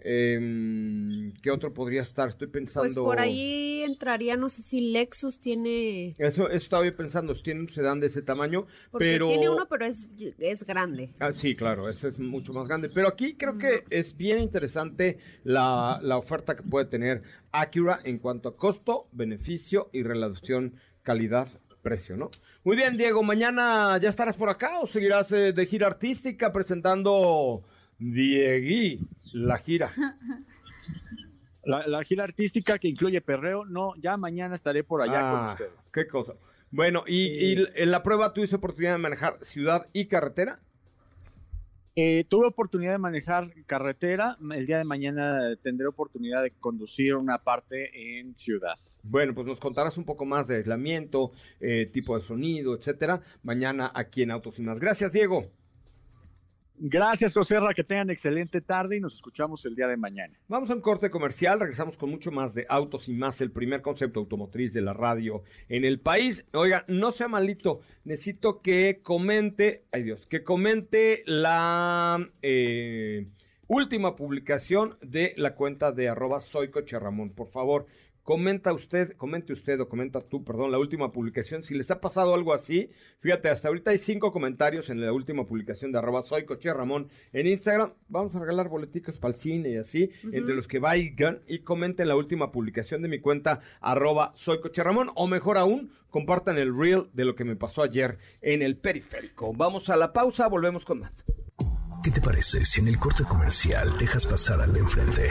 Eh, 0.00 0.38
eh, 0.40 1.32
¿Qué 1.42 1.50
otro 1.50 1.72
podría 1.72 2.02
estar? 2.02 2.28
Estoy 2.28 2.48
pensando. 2.48 2.82
Pues 2.82 2.94
por 2.94 3.18
ahí 3.20 3.82
entraría, 3.82 4.36
no 4.36 4.48
sé 4.48 4.62
si 4.62 4.92
Lexus 4.92 5.40
tiene. 5.40 6.14
Eso, 6.18 6.48
estaba 6.50 6.84
yo 6.84 6.96
pensando, 6.96 7.34
si 7.34 7.42
tiene 7.42 7.60
un 7.60 7.68
sedán 7.68 8.00
de 8.00 8.08
ese 8.08 8.22
tamaño, 8.22 8.66
pero. 8.98 9.28
Tiene 9.28 9.48
uno, 9.48 9.66
pero 9.68 9.86
es, 9.86 10.08
es 10.38 10.64
grande. 10.64 11.10
Ah, 11.18 11.32
sí, 11.32 11.54
claro, 11.54 11.88
ese 11.88 12.08
es 12.08 12.18
mucho 12.18 12.52
más 12.52 12.66
grande. 12.66 12.90
Pero 12.92 13.08
aquí 13.08 13.34
creo 13.34 13.58
que 13.58 13.82
es 13.90 14.16
bien 14.16 14.40
interesante 14.40 15.18
la, 15.44 15.98
la 16.02 16.18
oferta 16.18 16.56
que 16.56 16.62
puede 16.62 16.86
tener 16.86 17.22
Acura 17.52 18.00
en 18.04 18.18
cuanto 18.18 18.50
a 18.50 18.56
costo, 18.56 19.08
beneficio 19.12 19.88
y 19.92 20.02
relación 20.02 20.74
calidad-precio, 21.02 22.16
¿no? 22.16 22.30
Muy 22.64 22.76
bien, 22.76 22.96
Diego, 22.96 23.22
mañana 23.22 23.96
ya 23.98 24.08
estarás 24.08 24.36
por 24.36 24.50
acá 24.50 24.80
o 24.80 24.86
seguirás 24.88 25.30
eh, 25.32 25.52
de 25.52 25.66
gira 25.66 25.86
artística 25.86 26.52
presentando 26.52 27.62
Diegui, 27.98 29.00
la 29.36 29.58
gira. 29.58 29.92
La, 31.64 32.04
gira 32.04 32.22
artística 32.22 32.78
que 32.78 32.86
incluye 32.86 33.20
perreo, 33.20 33.64
no, 33.64 33.94
ya 33.96 34.16
mañana 34.16 34.54
estaré 34.54 34.84
por 34.84 35.02
allá 35.02 35.32
con 35.32 35.40
ah, 35.40 35.50
ustedes. 35.50 35.90
Qué 35.92 36.06
cosa. 36.06 36.34
Bueno, 36.70 37.02
¿y, 37.08 37.56
en 37.74 37.90
la 37.90 38.04
prueba 38.04 38.32
tuviste 38.32 38.54
oportunidad 38.54 38.92
de 38.92 38.98
manejar 38.98 39.44
ciudad 39.44 39.88
y 39.92 40.06
carretera? 40.06 40.60
Eh, 41.96 42.24
tuve 42.28 42.46
oportunidad 42.46 42.92
de 42.92 42.98
manejar 42.98 43.52
carretera, 43.66 44.36
el 44.52 44.64
día 44.64 44.78
de 44.78 44.84
mañana 44.84 45.56
tendré 45.60 45.88
oportunidad 45.88 46.44
de 46.44 46.52
conducir 46.52 47.16
una 47.16 47.38
parte 47.38 48.20
en 48.20 48.36
ciudad. 48.36 48.76
Bueno, 49.02 49.34
pues 49.34 49.48
nos 49.48 49.58
contarás 49.58 49.98
un 49.98 50.04
poco 50.04 50.24
más 50.24 50.46
de 50.46 50.58
aislamiento, 50.58 51.32
eh, 51.58 51.90
tipo 51.92 52.16
de 52.16 52.22
sonido, 52.22 52.76
etcétera, 52.76 53.22
mañana 53.42 53.90
aquí 53.92 54.22
en 54.22 54.30
Autos 54.30 54.56
y 54.60 54.62
Más. 54.62 54.78
Gracias, 54.78 55.12
Diego. 55.12 55.50
Gracias, 56.78 57.32
José 57.32 57.58
Ra, 57.58 57.72
que 57.72 57.84
tengan 57.84 58.10
excelente 58.10 58.60
tarde 58.60 58.96
y 58.96 59.00
nos 59.00 59.14
escuchamos 59.14 59.64
el 59.64 59.74
día 59.74 59.86
de 59.86 59.96
mañana. 59.96 60.38
Vamos 60.46 60.70
a 60.70 60.74
un 60.74 60.82
corte 60.82 61.08
comercial, 61.08 61.58
regresamos 61.58 61.96
con 61.96 62.10
mucho 62.10 62.30
más 62.30 62.52
de 62.52 62.66
autos 62.68 63.08
y 63.08 63.14
más, 63.14 63.40
el 63.40 63.50
primer 63.50 63.80
concepto 63.80 64.20
automotriz 64.20 64.74
de 64.74 64.82
la 64.82 64.92
radio 64.92 65.42
en 65.70 65.86
el 65.86 66.00
país. 66.00 66.44
Oiga, 66.52 66.84
no 66.86 67.12
sea 67.12 67.28
malito, 67.28 67.80
necesito 68.04 68.60
que 68.60 69.00
comente, 69.02 69.84
ay 69.90 70.02
Dios, 70.02 70.26
que 70.26 70.44
comente 70.44 71.22
la 71.26 72.18
eh, 72.42 73.26
última 73.68 74.14
publicación 74.14 74.98
de 75.00 75.32
la 75.36 75.54
cuenta 75.54 75.92
de 75.92 76.08
arroba 76.08 76.40
por 77.34 77.48
favor 77.48 77.86
comenta 78.26 78.72
usted, 78.72 79.12
comente 79.12 79.52
usted 79.52 79.80
o 79.80 79.88
comenta 79.88 80.20
tú, 80.20 80.42
perdón, 80.42 80.72
la 80.72 80.80
última 80.80 81.12
publicación. 81.12 81.62
Si 81.62 81.74
les 81.74 81.92
ha 81.92 82.00
pasado 82.00 82.34
algo 82.34 82.52
así, 82.52 82.90
fíjate, 83.20 83.48
hasta 83.48 83.68
ahorita 83.68 83.92
hay 83.92 83.98
cinco 83.98 84.32
comentarios 84.32 84.90
en 84.90 85.00
la 85.00 85.12
última 85.12 85.46
publicación 85.46 85.92
de 85.92 85.98
arroba 85.98 86.24
soy 86.24 86.44
Coche 86.44 86.74
Ramón 86.74 87.08
en 87.32 87.46
Instagram. 87.46 87.92
Vamos 88.08 88.34
a 88.34 88.40
regalar 88.40 88.68
boleticos 88.68 89.16
para 89.16 89.32
el 89.32 89.40
cine 89.40 89.70
y 89.70 89.76
así, 89.76 90.10
entre 90.32 90.56
los 90.56 90.66
que 90.66 90.80
vayan 90.80 91.42
y 91.46 91.60
comenten 91.60 92.08
la 92.08 92.16
última 92.16 92.50
publicación 92.50 93.00
de 93.00 93.08
mi 93.08 93.20
cuenta 93.20 93.60
arroba 93.80 94.32
soy 94.34 94.60
Coche 94.60 94.82
Ramón 94.82 95.12
o 95.14 95.28
mejor 95.28 95.56
aún, 95.56 95.92
compartan 96.10 96.58
el 96.58 96.76
reel 96.76 97.08
de 97.12 97.26
lo 97.26 97.36
que 97.36 97.44
me 97.44 97.54
pasó 97.54 97.84
ayer 97.84 98.18
en 98.42 98.60
el 98.60 98.76
periférico. 98.76 99.52
Vamos 99.52 99.88
a 99.88 99.94
la 99.94 100.12
pausa, 100.12 100.48
volvemos 100.48 100.84
con 100.84 100.98
más. 100.98 101.24
¿Qué 102.02 102.10
te 102.10 102.20
parece 102.20 102.64
si 102.64 102.80
en 102.80 102.88
el 102.88 102.98
corte 102.98 103.22
comercial 103.22 103.88
dejas 104.00 104.26
pasar 104.26 104.60
al 104.60 104.72
de 104.72 104.80
enfrente? 104.80 105.30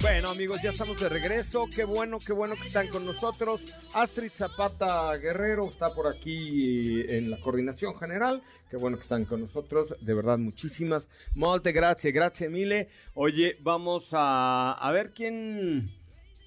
Bueno, 0.00 0.30
amigos, 0.30 0.60
ya 0.62 0.70
estamos 0.70 0.98
de 0.98 1.08
regreso. 1.10 1.66
Qué 1.74 1.84
bueno, 1.84 2.18
qué 2.24 2.32
bueno 2.32 2.54
que 2.54 2.68
están 2.68 2.88
con 2.88 3.04
nosotros. 3.04 3.62
Astrid 3.94 4.30
Zapata 4.30 5.14
Guerrero 5.18 5.68
está 5.68 5.94
por 5.94 6.06
aquí 6.08 7.02
en 7.06 7.30
la 7.30 7.38
coordinación 7.40 7.94
general. 7.96 8.42
Qué 8.70 8.76
bueno 8.78 8.96
que 8.96 9.02
están 9.02 9.26
con 9.26 9.42
nosotros. 9.42 9.94
De 10.00 10.14
verdad, 10.14 10.38
muchísimas. 10.38 11.06
Molte 11.34 11.72
gracias, 11.72 12.14
gracias 12.14 12.50
mille. 12.50 12.88
Oye, 13.14 13.58
vamos 13.60 14.08
a, 14.12 14.72
a 14.72 14.90
ver 14.92 15.12
quién. 15.12 15.90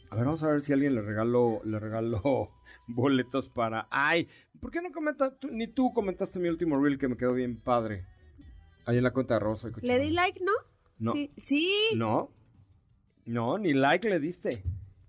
A 0.09 0.15
ver, 0.15 0.25
vamos 0.25 0.41
a 0.41 0.47
ver 0.47 0.61
si 0.61 0.73
alguien 0.73 0.95
le 0.95 1.01
regaló, 1.01 1.61
le 1.63 1.79
regaló 1.79 2.49
boletos 2.87 3.49
para. 3.49 3.87
Ay, 3.91 4.27
¿por 4.59 4.71
qué 4.71 4.81
no 4.81 4.91
comentas? 4.91 5.33
ni 5.51 5.67
tú 5.67 5.93
comentaste 5.93 6.39
mi 6.39 6.49
último 6.49 6.81
reel 6.81 6.97
que 6.97 7.07
me 7.07 7.17
quedó 7.17 7.33
bien 7.33 7.57
padre. 7.57 8.03
Ahí 8.85 8.97
en 8.97 9.03
la 9.03 9.11
cuenta 9.11 9.35
de 9.35 9.39
Rosa. 9.41 9.69
y 9.81 9.85
¿Le 9.85 9.99
di 9.99 10.09
like, 10.09 10.39
no? 10.43 10.51
No. 10.97 11.13
Sí, 11.13 11.31
sí, 11.37 11.71
No. 11.95 12.31
No, 13.25 13.57
ni 13.57 13.73
like 13.73 14.09
le 14.09 14.19
diste. 14.19 14.63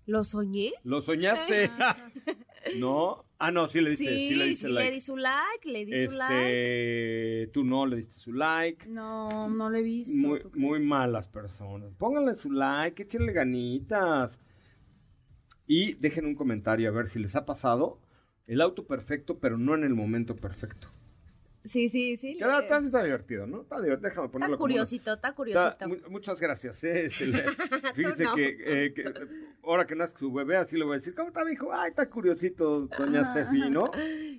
lo 0.07 0.23
soñé. 0.23 0.71
¿Lo 0.83 1.01
soñaste? 1.01 1.69
no. 2.77 3.23
Ah, 3.37 3.51
no, 3.51 3.67
sí 3.67 3.81
le 3.81 3.89
diste, 3.91 4.05
sí, 4.05 4.27
Sí, 4.29 4.35
le 4.35 4.43
sí, 4.45 4.49
diste 4.49 4.67
le 4.69 4.73
like. 4.75 4.91
di 4.93 4.99
su 5.01 5.17
like, 5.17 5.69
le 5.69 5.85
di 5.85 6.07
su 6.07 6.15
like. 6.15 7.41
Este, 7.43 7.51
tú 7.51 7.63
no 7.65 7.85
le 7.85 7.97
diste 7.97 8.13
su 8.19 8.31
like. 8.31 8.87
No, 8.87 9.49
no 9.49 9.69
lo 9.69 9.75
he 9.75 9.81
visto. 9.81 10.15
Muy, 10.15 10.41
muy 10.53 10.79
malas 10.79 11.27
personas. 11.27 11.93
Pónganle 11.95 12.35
su 12.35 12.51
like, 12.51 13.03
échenle 13.03 13.33
ganitas. 13.33 14.39
Y 15.67 15.93
dejen 15.95 16.25
un 16.27 16.35
comentario 16.35 16.87
a 16.87 16.91
ver 16.93 17.07
si 17.07 17.19
les 17.19 17.35
ha 17.35 17.45
pasado 17.45 17.99
el 18.47 18.61
auto 18.61 18.85
perfecto, 18.85 19.39
pero 19.39 19.57
no 19.57 19.75
en 19.75 19.83
el 19.83 19.95
momento 19.95 20.35
perfecto. 20.35 20.87
Sí, 21.65 21.89
sí, 21.89 22.15
sí. 22.17 22.31
Está, 22.33 22.59
le- 22.79 22.85
está- 22.85 23.03
divertido, 23.03 23.47
¿no? 23.47 23.61
Está 23.61 23.81
divertido. 23.81 24.09
Déjame 24.09 24.29
ponerlo 24.29 24.55
Está 24.55 24.61
curiosito, 24.61 25.13
está 25.13 25.27
Está- 25.29 25.35
curiosito. 25.35 25.87
mu- 25.89 26.09
muchas 26.11 26.39
gracias. 26.39 26.83
eh, 26.83 27.09
le- 27.25 27.93
fíjese 27.93 28.23
no. 28.23 28.35
que, 28.35 28.57
eh, 28.85 28.93
que, 28.93 29.01
eh, 29.01 29.13
ahora 29.63 29.85
que 29.87 29.95
nazca 29.95 30.19
su 30.19 30.31
bebé, 30.31 30.57
así 30.57 30.77
le 30.77 30.83
voy 30.85 30.93
a 30.95 30.99
decir, 30.99 31.15
¿cómo 31.15 31.29
está, 31.29 31.43
mijo? 31.43 31.73
Ay, 31.73 31.89
está 31.89 32.09
curiosito, 32.09 32.87
doña 32.97 33.23
Steffi, 33.31 33.69
¿no? 33.69 33.91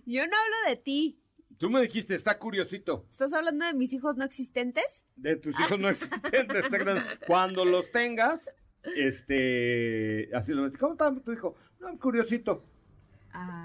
Yo 0.07 0.27
no 0.27 0.37
hablo 0.37 0.57
de 0.69 0.77
ti. 0.77 1.19
Tú 1.59 1.71
me 1.71 1.81
dijiste, 1.81 2.15
está 2.15 2.39
curiosito. 2.39 3.07
¿Estás 3.11 3.33
hablando 3.33 3.65
de 3.65 3.73
mis 3.75 3.93
hijos 3.95 4.17
no 4.17 4.25
existentes? 4.25 4.85
De 5.17 5.37
tus 5.37 5.59
hijos 5.59 5.79
no 5.81 5.89
existentes. 5.89 6.65
está 6.67 6.77
grande. 6.79 7.03
Cuando 7.27 7.65
los 7.65 7.91
tengas, 7.91 8.47
este, 8.95 10.29
así 10.35 10.53
lo 10.53 10.59
voy 10.59 10.65
a 10.67 10.69
decir, 10.69 10.81
¿cómo 10.81 10.93
está 10.93 11.15
tu 11.25 11.33
hijo? 11.33 11.57
No, 11.81 11.99
curiosito. 11.99 12.63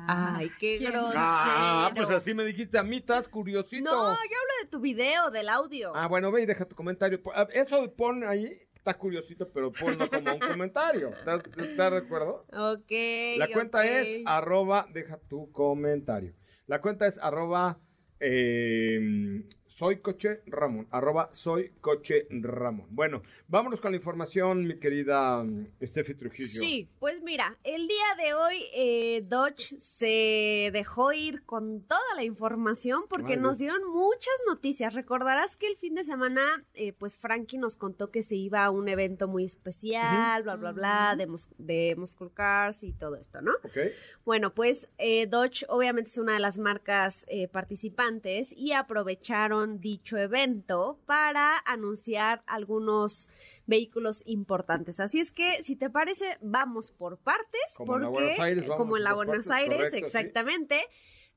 Ay, 0.07 0.51
qué 0.59 0.77
grosero. 0.79 1.13
Ah, 1.15 1.91
pues 1.95 2.09
así 2.09 2.33
me 2.33 2.43
dijiste, 2.43 2.77
a 2.77 2.83
mí 2.83 2.97
estás 2.97 3.27
curiosito. 3.27 3.83
No, 3.83 3.93
yo 3.93 4.09
hablo 4.09 4.53
de 4.63 4.69
tu 4.69 4.79
video, 4.79 5.31
del 5.31 5.49
audio. 5.49 5.93
Ah, 5.95 6.07
bueno, 6.07 6.31
ve 6.31 6.41
y 6.43 6.45
deja 6.45 6.65
tu 6.65 6.75
comentario. 6.75 7.19
Ah, 7.33 7.47
Eso 7.53 7.93
pon 7.95 8.23
ahí, 8.23 8.61
está 8.75 8.95
curiosito, 8.95 9.49
pero 9.53 9.71
ponlo 9.71 10.09
como 10.09 10.33
un 10.33 10.39
comentario. 10.39 11.09
¿Estás, 11.09 11.43
estás 11.57 11.91
de 11.91 11.97
acuerdo? 11.97 12.45
Ok. 12.51 12.91
La 13.37 13.47
cuenta 13.53 13.85
es 13.85 14.23
arroba, 14.25 14.87
deja 14.91 15.17
tu 15.29 15.51
comentario. 15.51 16.33
La 16.67 16.81
cuenta 16.81 17.07
es 17.07 17.17
arroba 17.19 17.79
eh, 18.19 19.43
soy 19.81 19.97
coche 19.97 20.41
Ramón, 20.45 20.85
arroba 20.91 21.31
soy 21.33 21.71
coche 21.81 22.27
Ramón. 22.29 22.85
Bueno, 22.91 23.23
vámonos 23.47 23.81
con 23.81 23.89
la 23.89 23.97
información, 23.97 24.67
mi 24.67 24.75
querida 24.77 25.43
mm, 25.43 25.69
Steffi 25.81 26.13
Trujillo. 26.13 26.61
Sí, 26.61 26.87
pues 26.99 27.23
mira, 27.23 27.57
el 27.63 27.87
día 27.87 28.05
de 28.23 28.35
hoy 28.35 28.63
eh, 28.75 29.23
Dodge 29.27 29.75
se 29.79 30.69
dejó 30.71 31.13
ir 31.13 31.41
con 31.45 31.81
toda 31.81 32.13
la 32.15 32.23
información 32.23 33.05
porque 33.09 33.37
nos 33.37 33.57
dieron 33.57 33.81
muchas 33.91 34.35
noticias. 34.47 34.93
Recordarás 34.93 35.57
que 35.57 35.65
el 35.65 35.77
fin 35.77 35.95
de 35.95 36.03
semana, 36.03 36.63
eh, 36.75 36.93
pues 36.93 37.17
Frankie 37.17 37.57
nos 37.57 37.75
contó 37.75 38.11
que 38.11 38.21
se 38.21 38.35
iba 38.35 38.63
a 38.63 38.69
un 38.69 38.87
evento 38.87 39.27
muy 39.27 39.45
especial, 39.45 40.43
bla, 40.43 40.57
bla, 40.57 40.73
bla, 40.73 41.15
de, 41.15 41.27
de 41.57 41.95
Muscle 41.97 42.29
Cars 42.31 42.83
y 42.83 42.93
todo 42.93 43.15
esto, 43.15 43.41
¿no? 43.41 43.53
Ok. 43.63 43.77
Bueno, 44.25 44.53
pues 44.53 44.87
eh, 44.99 45.25
Dodge 45.25 45.65
obviamente 45.69 46.11
es 46.11 46.19
una 46.19 46.33
de 46.33 46.39
las 46.39 46.59
marcas 46.59 47.25
eh, 47.29 47.47
participantes 47.47 48.53
y 48.55 48.73
aprovecharon 48.73 49.70
dicho 49.79 50.17
evento 50.17 50.99
para 51.05 51.57
anunciar 51.65 52.43
algunos 52.47 53.29
vehículos 53.65 54.23
importantes. 54.25 54.99
Así 54.99 55.19
es 55.19 55.31
que, 55.31 55.63
si 55.63 55.75
te 55.75 55.89
parece, 55.89 56.37
vamos 56.41 56.91
por 56.91 57.17
partes, 57.17 57.61
Como 57.77 57.95
en 57.95 58.01
la 58.01 58.09
porque 58.09 58.23
Buenos 58.23 58.39
Aires, 58.39 58.65
como 58.77 58.97
en 58.97 59.03
la 59.03 59.13
Buenos 59.13 59.47
partes, 59.47 59.51
Aires, 59.51 59.77
correcto, 59.77 60.07
sí. 60.07 60.11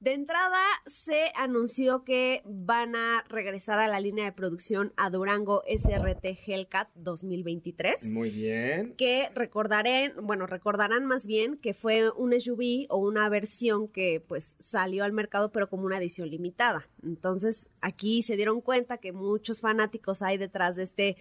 De 0.00 0.12
entrada, 0.12 0.60
se 0.86 1.32
anunció 1.34 2.04
que 2.04 2.42
van 2.44 2.94
a 2.94 3.24
regresar 3.28 3.78
a 3.78 3.88
la 3.88 4.00
línea 4.00 4.26
de 4.26 4.32
producción 4.32 4.92
a 4.96 5.08
Durango 5.08 5.62
SRT 5.66 6.26
Hellcat 6.46 6.88
2023 6.94 8.10
Muy 8.10 8.28
bien. 8.28 8.94
que 8.96 9.30
recordaré, 9.34 10.12
bueno, 10.20 10.46
recordarán 10.46 11.06
más 11.06 11.24
bien 11.24 11.56
que 11.56 11.72
fue 11.72 12.10
un 12.10 12.38
SUV 12.38 12.86
o 12.90 12.98
una 12.98 13.28
versión 13.30 13.88
que 13.88 14.22
pues 14.26 14.56
salió 14.58 15.04
al 15.04 15.12
mercado 15.12 15.52
pero 15.52 15.70
como 15.70 15.86
una 15.86 15.96
edición 15.96 16.28
limitada. 16.28 16.86
Entonces 17.02 17.70
aquí 17.80 18.20
se 18.20 18.36
dieron 18.36 18.60
cuenta 18.60 18.98
que 18.98 19.12
muchos 19.12 19.62
fanáticos 19.62 20.20
hay 20.20 20.36
detrás 20.36 20.76
de 20.76 20.82
este 20.82 21.16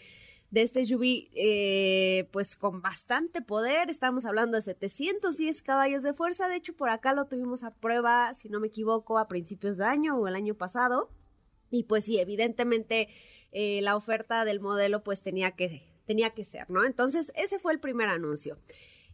de 0.54 0.62
este 0.62 0.86
SUV 0.86 1.30
eh, 1.34 2.30
pues 2.32 2.56
con 2.56 2.84
bastante 2.84 3.42
poder, 3.42 3.90
estamos 3.90 4.24
hablando 4.24 4.56
de 4.56 4.62
710 4.62 5.64
caballos 5.64 6.04
de 6.04 6.14
fuerza, 6.14 6.48
de 6.48 6.58
hecho 6.58 6.76
por 6.76 6.90
acá 6.90 7.16
lo 7.16 7.26
tuvimos 7.26 7.64
a 7.64 7.74
prueba, 7.74 8.32
si 8.36 8.50
no 8.50 8.60
me 8.60 8.68
equivoco, 8.68 9.18
a 9.18 9.28
principios 9.28 9.78
de 9.78 9.86
año 9.86 10.16
o 10.16 10.28
el 10.28 10.36
año 10.36 10.54
pasado. 10.54 11.10
Y 11.72 11.86
pues 11.86 12.06
sí, 12.06 12.20
evidentemente 12.20 13.08
eh, 13.52 13.82
la 13.82 13.96
oferta 13.96 14.46
del 14.46 14.60
modelo 14.60 15.02
pues 15.04 15.24
tenía 15.24 15.54
que, 15.54 15.88
tenía 16.06 16.36
que 16.36 16.46
ser, 16.46 16.70
¿no? 16.70 16.86
Entonces 16.86 17.32
ese 17.36 17.58
fue 17.58 17.74
el 17.74 17.80
primer 17.80 18.10
anuncio. 18.10 18.60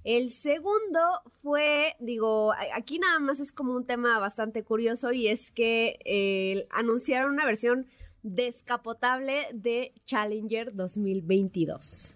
El 0.03 0.31
segundo 0.31 0.99
fue, 1.41 1.95
digo, 2.01 2.51
aquí 2.73 2.99
nada 2.99 3.19
más 3.19 3.39
es 3.39 3.53
como 3.53 3.77
un 3.77 3.85
tema 3.85 4.19
bastante 4.19 4.65
curioso 4.65 5.13
y 5.13 5.29
es 5.29 5.51
que 5.51 5.99
eh, 6.03 6.67
anunciaron 6.69 7.31
una 7.31 7.45
versión 7.45 7.87
descapotable 8.23 9.47
de 9.53 9.93
Challenger 10.05 10.73
2022. 10.73 12.15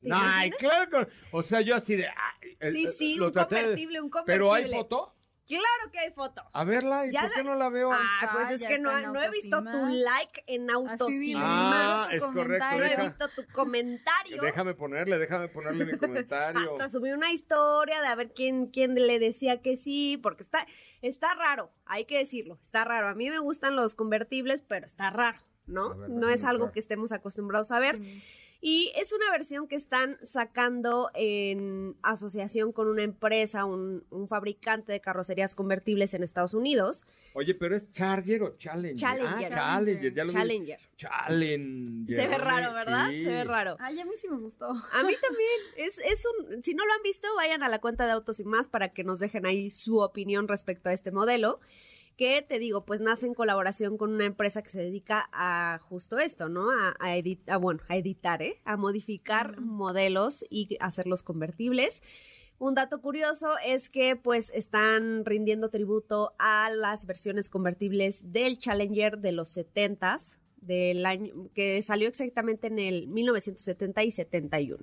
¿Te 0.00 0.10
Ay, 0.12 0.50
claro. 0.50 1.08
O 1.32 1.42
sea, 1.42 1.60
yo 1.60 1.74
así 1.74 1.96
de. 1.96 2.06
ay, 2.06 2.72
Sí, 2.72 2.86
sí, 2.96 3.16
lo 3.16 3.26
un 3.26 3.32
traté 3.32 3.56
convertible, 3.56 4.00
un 4.00 4.10
Pero 4.26 4.52
hay 4.54 4.62
convertible. 4.64 4.76
foto. 4.76 5.14
Claro 5.48 5.90
que 5.90 5.98
hay 5.98 6.10
foto. 6.12 6.42
A 6.52 6.64
verla, 6.64 7.06
¿y 7.06 7.12
Ya 7.12 7.22
por 7.22 7.30
qué 7.32 7.36
la- 7.38 7.50
no 7.50 7.54
la 7.56 7.68
veo? 7.70 7.90
Ah, 7.90 7.98
está, 8.20 8.32
pues 8.34 8.50
es 8.60 8.68
que 8.68 8.78
no, 8.78 9.00
no 9.00 9.22
he 9.22 9.30
visto 9.30 9.64
tu 9.64 9.86
like 9.86 10.44
en 10.46 10.66
dile, 11.08 11.34
Ah, 11.38 12.08
es 12.12 12.22
correcto. 12.22 12.66
No 12.76 12.84
he 12.84 12.96
visto 13.02 13.28
tu 13.30 13.46
comentario. 13.52 14.42
Déjame 14.42 14.74
ponerle, 14.74 15.18
déjame 15.18 15.48
ponerle 15.48 15.86
mi 15.86 15.96
comentario. 15.98 16.72
Hasta 16.72 16.90
subí 16.90 17.12
una 17.12 17.32
historia 17.32 18.02
de 18.02 18.08
a 18.08 18.14
ver 18.14 18.32
quién, 18.34 18.66
quién 18.66 18.94
le 18.94 19.18
decía 19.18 19.62
que 19.62 19.76
sí, 19.76 20.18
porque 20.22 20.42
está, 20.42 20.66
está 21.00 21.34
raro, 21.34 21.70
hay 21.86 22.04
que 22.04 22.18
decirlo, 22.18 22.58
está 22.62 22.84
raro. 22.84 23.08
A 23.08 23.14
mí 23.14 23.30
me 23.30 23.38
gustan 23.38 23.74
los 23.74 23.94
convertibles, 23.94 24.60
pero 24.60 24.84
está 24.84 25.10
raro, 25.10 25.38
¿no? 25.66 25.96
Ver, 25.96 26.10
no 26.10 26.28
es 26.28 26.44
algo 26.44 26.72
que 26.72 26.80
estemos 26.80 27.10
acostumbrados 27.12 27.70
a 27.70 27.78
ver. 27.78 27.96
Sí. 27.96 28.22
Y 28.60 28.92
es 28.96 29.12
una 29.12 29.30
versión 29.30 29.68
que 29.68 29.76
están 29.76 30.18
sacando 30.22 31.10
en 31.14 31.96
asociación 32.02 32.72
con 32.72 32.88
una 32.88 33.02
empresa, 33.02 33.64
un, 33.64 34.04
un 34.10 34.26
fabricante 34.26 34.92
de 34.92 35.00
carrocerías 35.00 35.54
convertibles 35.54 36.14
en 36.14 36.24
Estados 36.24 36.54
Unidos, 36.54 37.04
Oye, 37.38 37.54
pero 37.54 37.76
es 37.76 37.88
Charger 37.92 38.42
o 38.42 38.56
Challenger. 38.56 38.96
Challenger. 38.96 39.52
Ah, 39.52 39.76
Challenger, 39.76 40.12
ya 40.12 40.24
lo 40.24 40.32
vi. 40.32 40.38
Challenger. 40.38 40.78
Challenger. 40.96 42.20
Se 42.20 42.28
ve 42.28 42.38
raro, 42.38 42.74
¿verdad? 42.74 43.10
Sí. 43.10 43.22
Se 43.22 43.28
ve 43.28 43.44
raro. 43.44 43.76
Ay, 43.78 44.00
a 44.00 44.04
mí 44.04 44.10
sí 44.20 44.28
me 44.28 44.38
gustó. 44.38 44.66
A 44.66 45.02
mí 45.04 45.14
también. 45.22 45.60
Es, 45.76 45.98
es 45.98 46.24
un, 46.26 46.62
si 46.64 46.74
no 46.74 46.84
lo 46.84 46.92
han 46.92 47.02
visto, 47.04 47.28
vayan 47.36 47.62
a 47.62 47.68
la 47.68 47.78
cuenta 47.78 48.06
de 48.06 48.10
Autos 48.10 48.40
y 48.40 48.44
más 48.44 48.66
para 48.66 48.88
que 48.88 49.04
nos 49.04 49.20
dejen 49.20 49.46
ahí 49.46 49.70
su 49.70 50.00
opinión 50.00 50.48
respecto 50.48 50.88
a 50.88 50.92
este 50.92 51.12
modelo. 51.12 51.60
Que 52.18 52.42
te 52.42 52.58
digo, 52.58 52.84
pues 52.84 53.00
nace 53.00 53.26
en 53.26 53.32
colaboración 53.32 53.96
con 53.96 54.12
una 54.12 54.26
empresa 54.26 54.60
que 54.60 54.68
se 54.68 54.82
dedica 54.82 55.30
a 55.32 55.78
justo 55.88 56.18
esto, 56.18 56.48
¿no? 56.50 56.70
A, 56.70 56.94
a, 56.98 57.16
edit- 57.16 57.48
a, 57.48 57.56
bueno, 57.56 57.80
a 57.88 57.96
editar, 57.96 58.42
¿eh? 58.42 58.60
A 58.64 58.76
modificar 58.76 59.60
modelos 59.60 60.44
y 60.50 60.76
hacerlos 60.80 61.22
convertibles. 61.22 62.02
Un 62.58 62.74
dato 62.74 63.00
curioso 63.00 63.52
es 63.64 63.88
que 63.88 64.16
pues 64.16 64.50
están 64.52 65.24
rindiendo 65.24 65.70
tributo 65.70 66.34
a 66.40 66.70
las 66.70 67.06
versiones 67.06 67.48
convertibles 67.48 68.32
del 68.32 68.58
Challenger 68.58 69.18
de 69.18 69.30
los 69.30 69.56
70s, 69.56 70.38
del 70.60 71.06
año 71.06 71.48
que 71.54 71.80
salió 71.82 72.08
exactamente 72.08 72.66
en 72.66 72.80
el 72.80 73.06
1970 73.06 74.02
y 74.02 74.10
71. 74.10 74.82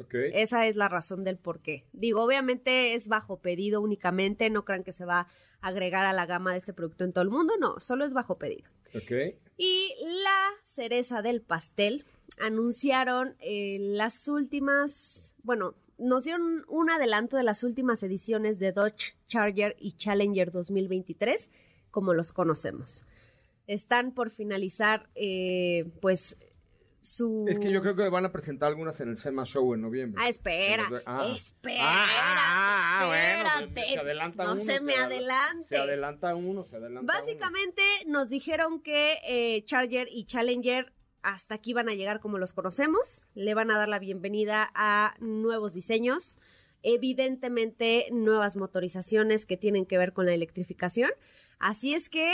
Ok. 0.00 0.14
Esa 0.32 0.66
es 0.66 0.74
la 0.74 0.88
razón 0.88 1.22
del 1.22 1.38
por 1.38 1.60
qué. 1.60 1.84
Digo, 1.92 2.22
obviamente 2.24 2.94
es 2.94 3.06
bajo 3.06 3.38
pedido 3.40 3.80
únicamente, 3.80 4.50
no 4.50 4.64
crean 4.64 4.82
que 4.82 4.92
se 4.92 5.04
va 5.04 5.28
agregar 5.60 6.06
a 6.06 6.12
la 6.12 6.26
gama 6.26 6.52
de 6.52 6.58
este 6.58 6.72
producto 6.72 7.04
en 7.04 7.12
todo 7.12 7.22
el 7.22 7.30
mundo, 7.30 7.54
no, 7.58 7.80
solo 7.80 8.04
es 8.04 8.12
bajo 8.12 8.38
pedido. 8.38 8.68
Ok. 8.94 9.36
Y 9.56 9.94
la 10.22 10.50
cereza 10.64 11.22
del 11.22 11.40
pastel, 11.42 12.04
anunciaron 12.38 13.36
eh, 13.40 13.78
las 13.80 14.28
últimas, 14.28 15.34
bueno, 15.42 15.74
nos 15.98 16.24
dieron 16.24 16.64
un 16.68 16.90
adelanto 16.90 17.36
de 17.36 17.42
las 17.42 17.64
últimas 17.64 18.02
ediciones 18.02 18.58
de 18.58 18.72
Dodge 18.72 19.16
Charger 19.28 19.76
y 19.78 19.92
Challenger 19.92 20.52
2023, 20.52 21.50
como 21.90 22.12
los 22.12 22.32
conocemos. 22.32 23.06
Están 23.66 24.12
por 24.12 24.30
finalizar, 24.30 25.08
eh, 25.14 25.90
pues, 26.00 26.36
su... 27.06 27.46
Es 27.48 27.58
que 27.58 27.70
yo 27.70 27.80
creo 27.82 27.94
que 27.94 28.08
van 28.08 28.24
a 28.24 28.32
presentar 28.32 28.68
algunas 28.68 29.00
en 29.00 29.10
el 29.10 29.18
SEMA 29.18 29.44
Show 29.44 29.74
en 29.74 29.80
noviembre. 29.82 30.20
Ah, 30.24 30.28
espera, 30.28 30.90
los- 30.90 31.02
ah. 31.06 31.32
espera, 31.34 31.78
Ah, 31.80 32.06
ah, 32.08 32.98
ah, 33.02 33.06
bueno, 33.06 33.48
espérate. 33.66 33.72
pues, 33.74 33.92
se 33.94 33.98
adelanta 34.00 34.44
no 34.44 34.52
uno, 34.52 34.60
se 34.62 34.80
me 34.80 34.94
ad- 34.94 35.04
adelante. 35.04 35.68
Se 35.68 35.76
adelanta 35.76 36.34
uno, 36.34 36.64
se 36.64 36.76
adelanta 36.76 37.12
Básicamente 37.12 37.82
nos 38.06 38.28
dijeron 38.28 38.80
que 38.82 39.18
eh, 39.26 39.64
Charger 39.66 40.08
y 40.10 40.24
Challenger 40.26 40.92
hasta 41.22 41.54
aquí 41.54 41.72
van 41.72 41.88
a 41.88 41.94
llegar 41.94 42.20
como 42.20 42.38
los 42.38 42.52
conocemos, 42.52 43.28
le 43.34 43.54
van 43.54 43.70
a 43.70 43.78
dar 43.78 43.88
la 43.88 43.98
bienvenida 43.98 44.70
a 44.74 45.14
nuevos 45.20 45.74
diseños, 45.74 46.38
evidentemente 46.82 48.06
nuevas 48.10 48.56
motorizaciones 48.56 49.46
que 49.46 49.56
tienen 49.56 49.86
que 49.86 49.98
ver 49.98 50.12
con 50.12 50.26
la 50.26 50.34
electrificación. 50.34 51.10
Así 51.58 51.94
es 51.94 52.08
que 52.10 52.32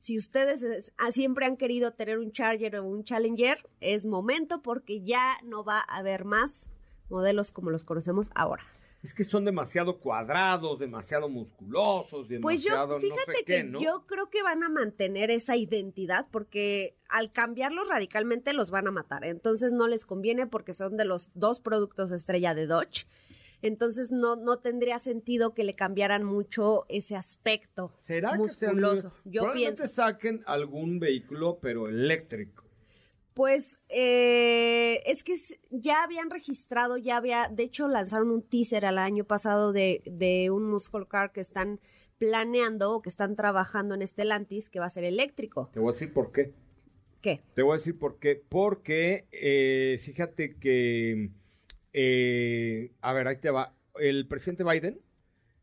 si 0.00 0.16
ustedes 0.18 0.62
es- 0.62 0.92
ah, 0.98 1.12
siempre 1.12 1.46
han 1.46 1.56
querido 1.56 1.92
tener 1.92 2.18
un 2.18 2.32
Charger 2.32 2.76
o 2.76 2.84
un 2.84 3.04
Challenger, 3.04 3.58
es 3.80 4.04
momento 4.04 4.62
porque 4.62 5.00
ya 5.02 5.38
no 5.44 5.64
va 5.64 5.78
a 5.80 5.98
haber 5.98 6.24
más 6.24 6.66
modelos 7.10 7.50
como 7.52 7.70
los 7.70 7.84
conocemos 7.84 8.30
ahora. 8.34 8.62
Es 9.02 9.14
que 9.14 9.22
son 9.22 9.44
demasiado 9.44 9.98
cuadrados, 9.98 10.78
demasiado 10.80 11.28
musculosos, 11.28 12.26
Pues 12.42 12.62
yo, 12.64 12.70
demasiado 12.70 12.98
fíjate 13.00 13.20
no 13.30 13.32
sé 13.38 13.44
que 13.44 13.44
qué, 13.44 13.64
¿no? 13.64 13.80
yo 13.80 14.04
creo 14.06 14.28
que 14.28 14.42
van 14.42 14.64
a 14.64 14.68
mantener 14.68 15.30
esa 15.30 15.56
identidad 15.56 16.26
porque 16.32 16.96
al 17.08 17.30
cambiarlos 17.32 17.88
radicalmente 17.88 18.52
los 18.52 18.70
van 18.70 18.88
a 18.88 18.90
matar. 18.90 19.24
Entonces 19.24 19.72
no 19.72 19.86
les 19.86 20.04
conviene 20.04 20.48
porque 20.48 20.74
son 20.74 20.96
de 20.96 21.04
los 21.04 21.30
dos 21.34 21.60
productos 21.60 22.10
estrella 22.10 22.54
de 22.54 22.66
Dodge. 22.66 23.06
Entonces 23.62 24.12
no, 24.12 24.36
no 24.36 24.58
tendría 24.58 24.98
sentido 24.98 25.54
que 25.54 25.64
le 25.64 25.74
cambiaran 25.74 26.24
mucho 26.24 26.84
ese 26.88 27.16
aspecto 27.16 27.92
¿Será 28.02 28.32
que 28.32 28.38
musculoso. 28.38 29.12
Yo 29.24 29.42
probablemente 29.42 29.78
pienso. 29.82 29.94
saquen 29.94 30.42
algún 30.46 31.00
vehículo, 31.00 31.58
pero 31.60 31.88
eléctrico. 31.88 32.64
Pues 33.34 33.78
eh, 33.88 35.02
es 35.06 35.22
que 35.22 35.36
ya 35.70 36.02
habían 36.02 36.30
registrado, 36.30 36.96
ya 36.96 37.16
había, 37.16 37.48
de 37.48 37.62
hecho 37.64 37.86
lanzaron 37.86 38.30
un 38.30 38.42
teaser 38.42 38.84
al 38.84 38.98
año 38.98 39.24
pasado 39.24 39.72
de, 39.72 40.02
de 40.06 40.50
un 40.50 40.68
muscle 40.68 41.06
car 41.06 41.32
que 41.32 41.40
están 41.40 41.78
planeando 42.18 42.92
o 42.92 43.00
que 43.02 43.08
están 43.08 43.36
trabajando 43.36 43.94
en 43.94 44.06
Stellantis 44.06 44.68
que 44.68 44.80
va 44.80 44.86
a 44.86 44.90
ser 44.90 45.04
eléctrico. 45.04 45.70
Te 45.72 45.78
voy 45.80 45.90
a 45.90 45.92
decir 45.92 46.12
por 46.12 46.32
qué. 46.32 46.52
¿Qué? 47.22 47.40
Te 47.54 47.62
voy 47.62 47.74
a 47.74 47.78
decir 47.78 47.98
por 47.98 48.18
qué. 48.18 48.42
Porque, 48.48 49.26
eh, 49.32 50.00
fíjate 50.02 50.56
que, 50.56 51.30
eh, 51.92 52.92
a 53.00 53.12
ver, 53.12 53.28
ahí 53.28 53.36
te 53.38 53.50
va. 53.50 53.74
El 53.98 54.26
presidente 54.26 54.64
Biden, 54.64 55.00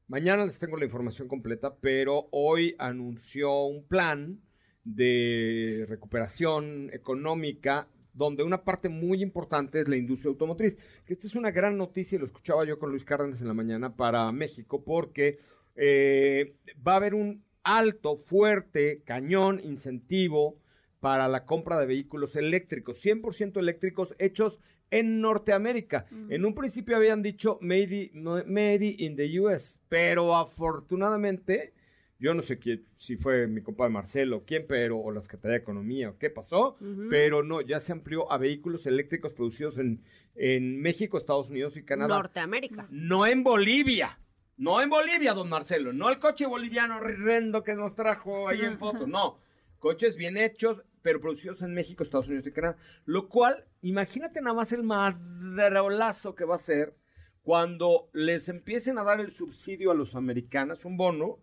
mañana 0.08 0.46
les 0.46 0.60
tengo 0.60 0.78
la 0.78 0.86
información 0.86 1.28
completa, 1.28 1.76
pero 1.80 2.28
hoy 2.32 2.76
anunció 2.80 3.66
un 3.66 3.88
plan 3.88 4.42
de 4.84 5.86
recuperación 5.88 6.90
económica 6.94 7.88
donde 8.14 8.44
una 8.44 8.64
parte 8.64 8.88
muy 8.88 9.22
importante 9.22 9.82
es 9.82 9.88
la 9.88 9.98
industria 9.98 10.30
automotriz. 10.30 10.78
Esta 11.06 11.28
es 11.28 11.36
una 11.36 11.52
gran 11.52 11.78
noticia 11.78 12.16
y 12.16 12.20
lo 12.20 12.26
escuchaba 12.26 12.66
yo 12.66 12.80
con 12.80 12.90
Luis 12.90 13.04
Cárdenas 13.04 13.42
en 13.42 13.48
la 13.48 13.54
mañana 13.54 13.96
para 13.96 14.32
México 14.32 14.84
porque 14.84 15.40
eh, 15.76 16.56
va 16.86 16.94
a 16.94 16.98
haber 16.98 17.14
un 17.14 17.44
alto, 17.64 18.18
fuerte, 18.18 19.02
cañón, 19.04 19.60
incentivo 19.64 20.62
para 21.02 21.28
la 21.28 21.46
compra 21.46 21.78
de 21.78 21.86
vehículos 21.86 22.36
eléctricos, 22.36 23.04
100% 23.04 23.58
eléctricos 23.58 24.16
hechos 24.18 24.60
en 24.92 25.20
Norteamérica. 25.22 26.06
En 26.30 26.46
un 26.46 26.54
principio 26.56 26.96
habían 26.96 27.22
dicho 27.24 27.58
made, 27.62 28.12
in- 28.14 28.24
made 28.48 28.96
in 29.00 29.16
the 29.16 29.40
US, 29.40 29.78
pero 29.90 30.36
afortunadamente, 30.36 31.74
yo 32.20 32.34
no 32.34 32.42
sé 32.44 32.60
quién, 32.60 32.86
si 32.98 33.18
fue 33.18 33.48
mi 33.48 33.62
compadre 33.62 33.92
Marcelo, 33.92 34.44
quién, 34.46 34.66
pero, 34.68 34.98
o 35.00 35.12
la 35.12 35.22
Secretaría 35.22 35.58
de 35.58 35.64
Economía, 35.64 36.10
o 36.12 36.18
qué 36.18 36.30
pasó, 36.30 36.78
pero 37.10 37.44
no, 37.44 37.62
ya 37.62 37.80
se 37.80 37.92
amplió 37.92 38.32
a 38.32 38.38
vehículos 38.38 38.86
eléctricos 38.86 39.34
producidos 39.34 39.78
en, 39.78 40.02
en 40.36 40.82
México, 40.82 41.18
Estados 41.18 41.50
Unidos 41.50 41.76
y 41.78 41.84
Canadá. 41.84 42.16
Norteamérica. 42.16 42.88
No 42.90 43.26
en 43.28 43.44
Bolivia. 43.44 44.18
No 44.58 44.82
en 44.82 44.90
Bolivia, 44.90 45.34
don 45.34 45.50
Marcelo. 45.50 45.92
No 45.92 46.10
el 46.10 46.20
coche 46.20 46.46
boliviano 46.46 46.98
horrendo 46.98 47.62
que 47.64 47.74
nos 47.76 47.94
trajo 47.96 48.48
ahí 48.48 48.62
en 48.62 48.78
foto. 48.78 49.06
No. 49.08 49.40
Coches 49.80 50.16
bien 50.16 50.38
hechos, 50.38 50.82
pero 51.06 51.22
producidos 51.22 51.62
en 51.62 51.72
México, 51.76 52.02
Estados 52.04 52.28
Unidos 52.30 52.48
y 52.48 52.52
Canadá. 52.52 52.78
Lo 53.06 53.30
cual, 53.30 53.64
imagínate 53.84 54.42
nada 54.42 54.56
más 54.56 54.74
el 54.74 54.82
madrolazo 54.82 56.34
que 56.34 56.46
va 56.46 56.56
a 56.56 56.58
ser 56.58 56.96
cuando 57.44 58.10
les 58.12 58.50
empiecen 58.50 58.98
a 58.98 59.04
dar 59.04 59.20
el 59.20 59.32
subsidio 59.32 59.92
a 59.92 59.94
los 59.94 60.16
americanos, 60.16 60.84
un 60.84 60.98
bono, 60.98 61.38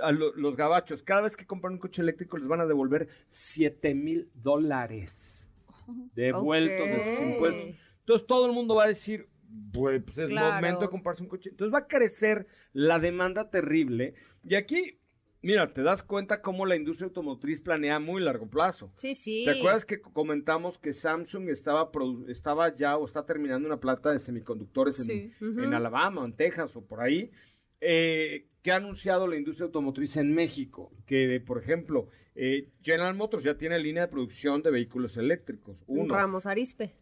a 0.00 0.12
lo- 0.12 0.32
los 0.36 0.54
gabachos. 0.54 1.02
Cada 1.02 1.22
vez 1.22 1.36
que 1.36 1.44
compran 1.44 1.72
un 1.72 1.80
coche 1.80 2.02
eléctrico 2.02 2.36
les 2.38 2.46
van 2.46 2.60
a 2.60 2.66
devolver 2.66 3.08
7 3.30 3.94
mil 3.94 4.30
dólares 4.32 5.50
devueltos 6.14 6.86
de 6.86 7.16
sus 7.16 7.22
impuestos. 7.26 7.74
Entonces 7.98 8.26
todo 8.28 8.46
el 8.46 8.52
mundo 8.52 8.76
va 8.76 8.84
a 8.84 8.88
decir, 8.88 9.26
pues, 9.72 10.02
pues, 10.04 10.18
es 10.18 10.28
Claro. 10.28 10.54
momento 10.54 10.82
de 10.82 10.88
comprarse 10.88 11.22
un 11.24 11.28
coche. 11.28 11.50
Entonces 11.50 11.74
va 11.74 11.78
a 11.80 11.88
crecer 11.88 12.46
la 12.72 13.00
demanda 13.00 13.50
terrible. 13.50 14.14
Y 14.44 14.54
aquí, 14.54 15.00
mira, 15.44 15.72
te 15.72 15.82
das 15.82 16.02
cuenta 16.02 16.40
cómo 16.42 16.66
la 16.66 16.74
industria 16.76 17.06
automotriz 17.06 17.60
planea 17.60 18.00
muy 18.00 18.20
largo 18.22 18.48
plazo. 18.48 18.90
Sí, 18.96 19.14
sí. 19.14 19.44
¿Te 19.44 19.58
acuerdas 19.58 19.84
que 19.84 20.00
comentamos 20.00 20.78
que 20.78 20.92
Samsung 20.92 21.48
estaba, 21.50 21.90
estaba 22.28 22.74
ya 22.74 22.96
o 22.96 23.06
está 23.06 23.24
terminando 23.24 23.66
una 23.68 23.78
planta 23.78 24.10
de 24.10 24.18
semiconductores 24.18 24.98
en, 25.00 25.04
Sí. 25.04 25.32
Ujú. 25.40 25.60
en 25.62 25.74
Alabama, 25.74 26.22
o 26.22 26.24
en 26.24 26.34
Texas 26.34 26.74
o 26.76 26.82
por 26.84 27.00
ahí? 27.00 27.30
Eh, 27.80 28.46
que 28.62 28.72
ha 28.72 28.76
anunciado 28.76 29.26
la 29.28 29.36
industria 29.36 29.66
automotriz 29.66 30.16
en 30.16 30.34
México? 30.34 30.90
Que, 31.06 31.40
por 31.46 31.58
ejemplo, 31.58 32.08
eh, 32.34 32.70
General 32.82 33.14
Motors 33.14 33.44
ya 33.44 33.56
tiene 33.58 33.78
línea 33.78 34.02
de 34.06 34.08
producción 34.08 34.62
de 34.62 34.70
vehículos 34.70 35.16
eléctricos. 35.18 35.76
Uno, 35.86 36.14
Ramos 36.14 36.46
Arispe. 36.46 36.94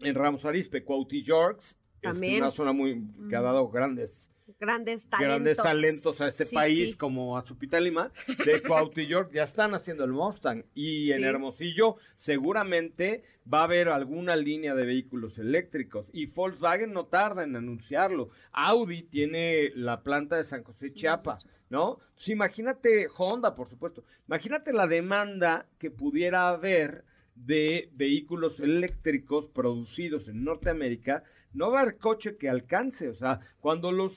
en 0.00 0.14
Ramos 0.14 0.44
Arispe, 0.46 0.82
Cuauhti 0.82 1.22
Yorks, 1.22 1.76
es 1.96 2.00
También. 2.00 2.40
una 2.42 2.50
zona 2.50 2.72
muy 2.72 3.02
que 3.28 3.36
ha 3.36 3.42
dado 3.42 3.68
grandes 3.68 4.29
Grandes 4.58 5.06
talentos. 5.06 5.28
grandes 5.28 5.56
talentos 5.56 6.20
a 6.20 6.28
este 6.28 6.44
Sí, 6.44 6.54
país 6.54 6.90
sí. 6.90 6.96
como 6.96 7.36
a 7.38 7.42
Zupita 7.42 7.78
Lima, 7.80 8.10
de 8.44 8.62
Cuauhti 8.62 9.06
York, 9.06 9.30
ya 9.32 9.44
están 9.44 9.74
haciendo 9.74 10.04
el 10.04 10.12
Mustang. 10.12 10.64
Y 10.74 11.12
en. 11.12 11.24
Hermosillo 11.24 11.96
seguramente 12.16 13.22
va 13.52 13.60
a 13.60 13.64
haber 13.64 13.88
alguna 13.88 14.36
línea 14.36 14.74
de 14.74 14.84
vehículos 14.86 15.38
eléctricos. 15.38 16.06
Y 16.12 16.26
Volkswagen 16.26 16.92
no 16.92 17.06
tarda 17.06 17.42
en 17.44 17.56
anunciarlo. 17.56 18.30
Audi 18.52 19.02
tiene 19.02 19.70
la 19.74 20.02
planta 20.02 20.36
de 20.36 20.44
San 20.44 20.62
José 20.62 20.92
Chiapas, 20.92 21.46
¿no? 21.68 21.98
Entonces, 22.10 22.28
imagínate 22.28 23.08
Honda, 23.16 23.54
por 23.54 23.68
supuesto. 23.68 24.04
Imagínate 24.28 24.72
la 24.72 24.86
demanda 24.86 25.66
que 25.78 25.90
pudiera 25.90 26.48
haber 26.48 27.04
de 27.34 27.88
vehículos 27.94 28.60
eléctricos 28.60 29.46
producidos 29.46 30.28
en 30.28 30.44
Norteamérica, 30.44 31.24
no 31.52 31.70
va 31.70 31.78
a 31.80 31.82
haber 31.82 31.98
coche 31.98 32.36
que 32.36 32.48
alcance. 32.48 33.08
O 33.08 33.14
sea, 33.14 33.40
cuando 33.60 33.90
los 33.92 34.12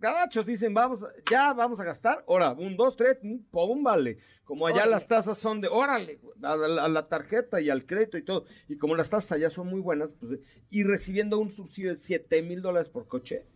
gabachos 0.00 0.44
dicen, 0.46 0.74
vamos, 0.74 1.00
ya 1.30 1.52
vamos 1.52 1.78
a 1.80 1.84
gastar, 1.84 2.24
ahora, 2.28 2.52
un, 2.52 2.76
dos, 2.76 2.96
tres, 2.96 3.18
mm, 3.22 3.36
pum, 3.50 3.82
vale. 3.82 4.18
Como 4.44 4.66
allá 4.66 4.78
Órale. 4.78 4.90
las 4.90 5.06
tasas 5.06 5.38
son 5.38 5.60
de, 5.60 5.68
órale, 5.68 6.18
a 6.42 6.56
la, 6.56 6.84
a 6.84 6.88
la 6.88 7.08
tarjeta 7.08 7.60
y 7.60 7.70
al 7.70 7.86
crédito 7.86 8.18
y 8.18 8.24
todo. 8.24 8.44
Y 8.68 8.76
como 8.76 8.96
las 8.96 9.08
tasas 9.08 9.32
allá 9.32 9.48
son 9.50 9.68
muy 9.68 9.80
buenas, 9.80 10.10
pues, 10.20 10.40
y 10.70 10.82
recibiendo 10.82 11.38
un 11.38 11.52
subsidio 11.54 11.94
de 11.94 12.00
7 12.00 12.42
mil 12.42 12.60
dólares 12.60 12.88
por 12.90 13.06
coche. 13.06 13.46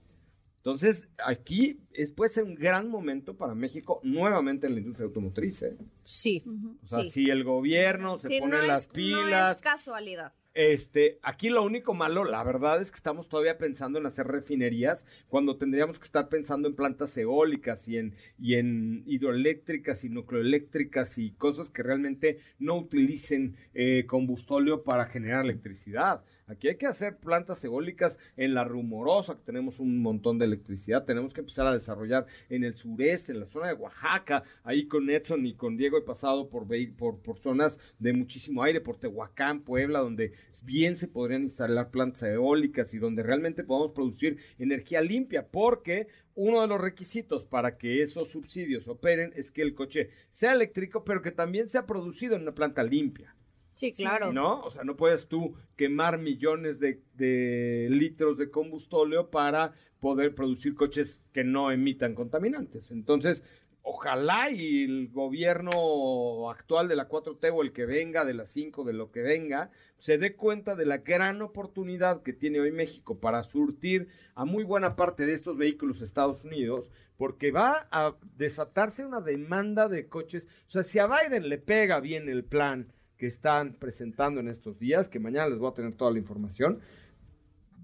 Entonces, 0.59 1.09
aquí 1.25 1.81
es, 1.93 2.11
puede 2.11 2.31
ser 2.33 2.45
un 2.45 2.55
gran 2.57 2.89
momento 2.89 3.37
para 3.37 3.55
México 3.55 4.01
nuevamente 4.03 4.67
en 4.67 4.75
la 4.75 4.81
industria 4.81 5.07
automotriz. 5.07 5.63
¿eh? 5.63 5.77
Sí. 6.03 6.43
O 6.83 6.87
sea, 6.89 7.03
Sí. 7.03 7.11
si 7.11 7.31
el 7.31 7.45
gobierno 7.45 8.19
se 8.19 8.27
Sí, 8.29 8.41
pone 8.41 8.57
no 8.57 8.63
las 8.63 8.83
es, 8.83 8.87
pilas, 8.89 9.23
No 9.47 9.51
es 9.53 9.57
casualidad. 9.61 10.33
Este, 10.57 11.19
aquí 11.23 11.51
lo 11.51 11.63
único 11.63 11.93
malo, 11.93 12.25
la 12.25 12.43
verdad 12.43 12.81
es 12.81 12.91
que 12.91 12.97
estamos 12.97 13.29
todavía 13.29 13.59
pensando 13.59 13.99
en 13.99 14.07
hacer 14.07 14.27
refinerías 14.27 15.05
cuando 15.29 15.59
tendríamos 15.59 15.99
que 15.99 16.07
estar 16.07 16.31
pensando 16.31 16.67
en 16.67 16.75
plantas 16.75 17.15
eólicas 17.19 17.87
y 17.87 17.99
en, 17.99 18.15
y 18.39 18.55
en 18.55 19.03
hidroeléctricas 19.05 20.03
y 20.03 20.09
nucleoeléctricas 20.09 21.19
y 21.19 21.33
cosas 21.33 21.69
que 21.69 21.83
realmente 21.83 22.39
no 22.59 22.79
utilicen 22.79 23.55
eh, 23.75 24.07
combustóleo 24.07 24.83
para 24.83 25.05
generar 25.05 25.45
electricidad. 25.45 26.25
Aquí 26.49 26.69
hay 26.69 26.77
que 26.77 26.87
hacer 26.87 27.17
plantas 27.17 27.65
eólicas 27.65 28.17
en 28.37 28.55
la 28.55 28.63
rumorosa, 28.63 29.35
que 29.35 29.43
tenemos 29.43 29.81
un 29.81 29.99
montón 30.01 30.39
de 30.39 30.45
electricidad. 30.45 31.05
Tenemos 31.05 31.35
que 31.35 31.41
empezar 31.41 31.67
a 31.67 31.73
desarrollar 31.73 32.27
en 32.49 32.63
el 32.63 32.75
sureste, 32.75 33.33
en 33.33 33.41
la 33.41 33.47
zona 33.47 33.67
de 33.67 33.75
Oaxaca. 33.75 34.45
Ahí 34.63 34.87
con 34.87 35.11
Edson 35.11 35.45
y 35.45 35.55
con 35.55 35.77
Diego 35.77 35.99
he 35.99 36.03
pasado 36.03 36.49
por, 36.49 36.69
por, 36.97 37.19
por 37.19 37.39
zonas 37.41 37.79
de 37.99 38.13
muchísimo 38.13 38.63
aire, 38.63 38.81
por 38.81 38.97
Tehuacán, 38.97 39.63
Puebla, 39.63 39.99
donde 39.99 40.35
bien 40.63 40.97
se 40.97 41.09
podrían 41.09 41.43
instalar 41.43 41.91
plantas 41.91 42.23
eólicas 42.23 42.95
y 42.95 42.99
donde 42.99 43.25
realmente 43.25 43.65
podamos 43.65 43.91
producir 43.93 44.39
energía 44.59 45.01
limpia, 45.01 45.49
porque 45.49 46.07
uno 46.37 46.61
de 46.61 46.69
los 46.69 46.81
requisitos 46.81 47.45
para 47.45 47.77
que 47.77 48.03
esos 48.03 48.31
subsidios 48.31 48.87
operen 48.87 49.33
es 49.35 49.51
que 49.51 49.63
el 49.63 49.75
coche 49.75 50.11
sea 50.31 50.53
eléctrico, 50.53 51.03
pero 51.05 51.23
que 51.23 51.33
también 51.33 51.69
sea 51.69 51.87
producido 51.87 52.37
en 52.37 52.43
una 52.43 52.55
planta 52.55 52.85
limpia. 52.85 53.36
Sí, 53.77 53.93
claro. 53.93 54.33
¿No? 54.33 54.63
O 54.63 54.71
sea, 54.71 54.85
no 54.85 54.97
puedes 54.97 55.29
tú 55.29 55.55
quemar 55.77 56.19
millones 56.19 56.81
de, 56.81 57.89
litros 57.91 58.39
de 58.39 58.51
combustóleo 58.51 59.31
para 59.31 59.75
poder 60.01 60.35
producir 60.35 60.75
coches 60.75 61.21
que 61.33 61.45
no 61.45 61.71
emitan 61.71 62.15
contaminantes. 62.15 62.91
Entonces, 62.91 63.43
ojalá 63.83 64.51
y 64.51 64.85
el 64.85 65.09
gobierno 65.09 66.51
actual 66.51 66.89
de 66.89 66.97
la 66.97 67.07
4T 67.07 67.53
o 67.55 67.63
el 67.63 67.73
que 67.73 67.85
venga, 67.85 68.25
de 68.25 68.33
la 68.33 68.47
5, 68.47 68.83
de 68.83 68.95
lo 68.95 69.13
que 69.13 69.21
venga, 69.21 69.71
se 69.99 70.17
dé 70.17 70.37
cuenta 70.37 70.75
de 70.75 70.87
la 70.87 70.99
gran 70.99 71.43
oportunidad 71.43 72.23
que 72.23 72.33
tiene 72.33 72.61
hoy 72.61 72.73
México 72.73 73.19
para 73.21 73.43
surtir 73.43 74.09
a 74.35 74.47
muy 74.47 74.65
buena 74.65 74.97
parte 74.97 75.27
de 75.27 75.35
estos 75.35 75.59
vehículos 75.59 76.01
Estados 76.01 76.47
Unidos, 76.47 76.91
porque 77.19 77.51
va 77.51 77.89
a 77.91 78.17
desatarse 78.39 79.05
una 79.05 79.21
demanda 79.21 79.89
de 79.89 80.09
coches. 80.09 80.47
O 80.69 80.71
sea, 80.71 80.83
si 80.83 80.99
a 80.99 81.07
Biden 81.07 81.51
le 81.51 81.59
pega 81.59 82.01
bien 82.01 82.31
el 82.31 82.45
plan, 82.45 82.93
que 83.17 83.27
están 83.27 83.75
presentando 83.75 84.41
en 84.41 84.49
estos 84.49 84.79
días, 84.79 85.09
que 85.09 85.19
mañana 85.19 85.49
les 85.49 85.59
voy 85.59 85.71
a 85.71 85.75
tener 85.75 85.95
toda 85.95 86.11
la 86.11 86.19
información, 86.19 86.81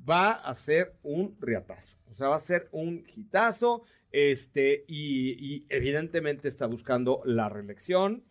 va 0.08 0.32
a 0.32 0.54
ser 0.54 0.94
un 1.02 1.36
riatazo. 1.40 1.96
O 2.10 2.14
sea, 2.14 2.28
va 2.28 2.36
a 2.36 2.40
ser 2.40 2.68
un 2.72 3.06
hitazo, 3.16 3.84
este, 4.10 4.84
y, 4.86 5.64
evidentemente 5.70 6.48
está 6.48 6.66
buscando 6.66 7.22
la 7.24 7.48
reelección, 7.48 8.22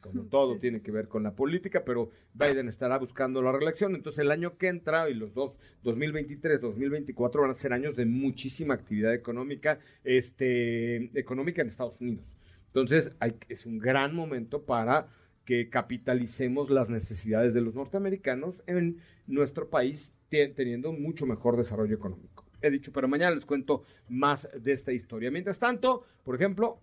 como 0.00 0.22
todo 0.24 0.58
tiene 0.58 0.80
que 0.80 0.92
ver 0.92 1.08
con 1.08 1.24
la 1.24 1.34
política, 1.34 1.84
pero 1.84 2.10
Biden 2.32 2.68
estará 2.68 2.96
buscando 2.96 3.42
la 3.42 3.52
reelección. 3.52 3.94
Entonces, 3.94 4.20
el 4.20 4.30
año 4.30 4.56
que 4.56 4.68
entra 4.68 5.10
y 5.10 5.14
los 5.14 5.34
dos, 5.34 5.58
2023, 5.82 6.60
2024, 6.60 7.42
van 7.42 7.50
a 7.50 7.54
ser 7.54 7.72
años 7.72 7.96
de 7.96 8.06
muchísima 8.06 8.74
actividad 8.74 9.12
económica, 9.12 9.80
este, 10.04 11.10
económica 11.18 11.60
en 11.60 11.68
Estados 11.68 12.00
Unidos. 12.00 12.24
Entonces, 12.68 13.12
hay, 13.20 13.36
es 13.48 13.66
un 13.66 13.78
gran 13.78 14.14
momento 14.14 14.62
para 14.64 15.08
que 15.44 15.68
capitalicemos 15.68 16.70
las 16.70 16.88
necesidades 16.88 17.54
de 17.54 17.60
los 17.60 17.76
norteamericanos 17.76 18.62
en 18.66 18.98
nuestro 19.26 19.68
país 19.68 20.12
teniendo 20.28 20.92
mucho 20.92 21.26
mejor 21.26 21.56
desarrollo 21.56 21.94
económico. 21.94 22.44
He 22.60 22.70
dicho, 22.70 22.92
pero 22.92 23.08
mañana 23.08 23.34
les 23.36 23.44
cuento 23.44 23.84
más 24.08 24.48
de 24.58 24.72
esta 24.72 24.92
historia. 24.92 25.30
Mientras 25.30 25.58
tanto, 25.58 26.04
por 26.24 26.34
ejemplo, 26.34 26.80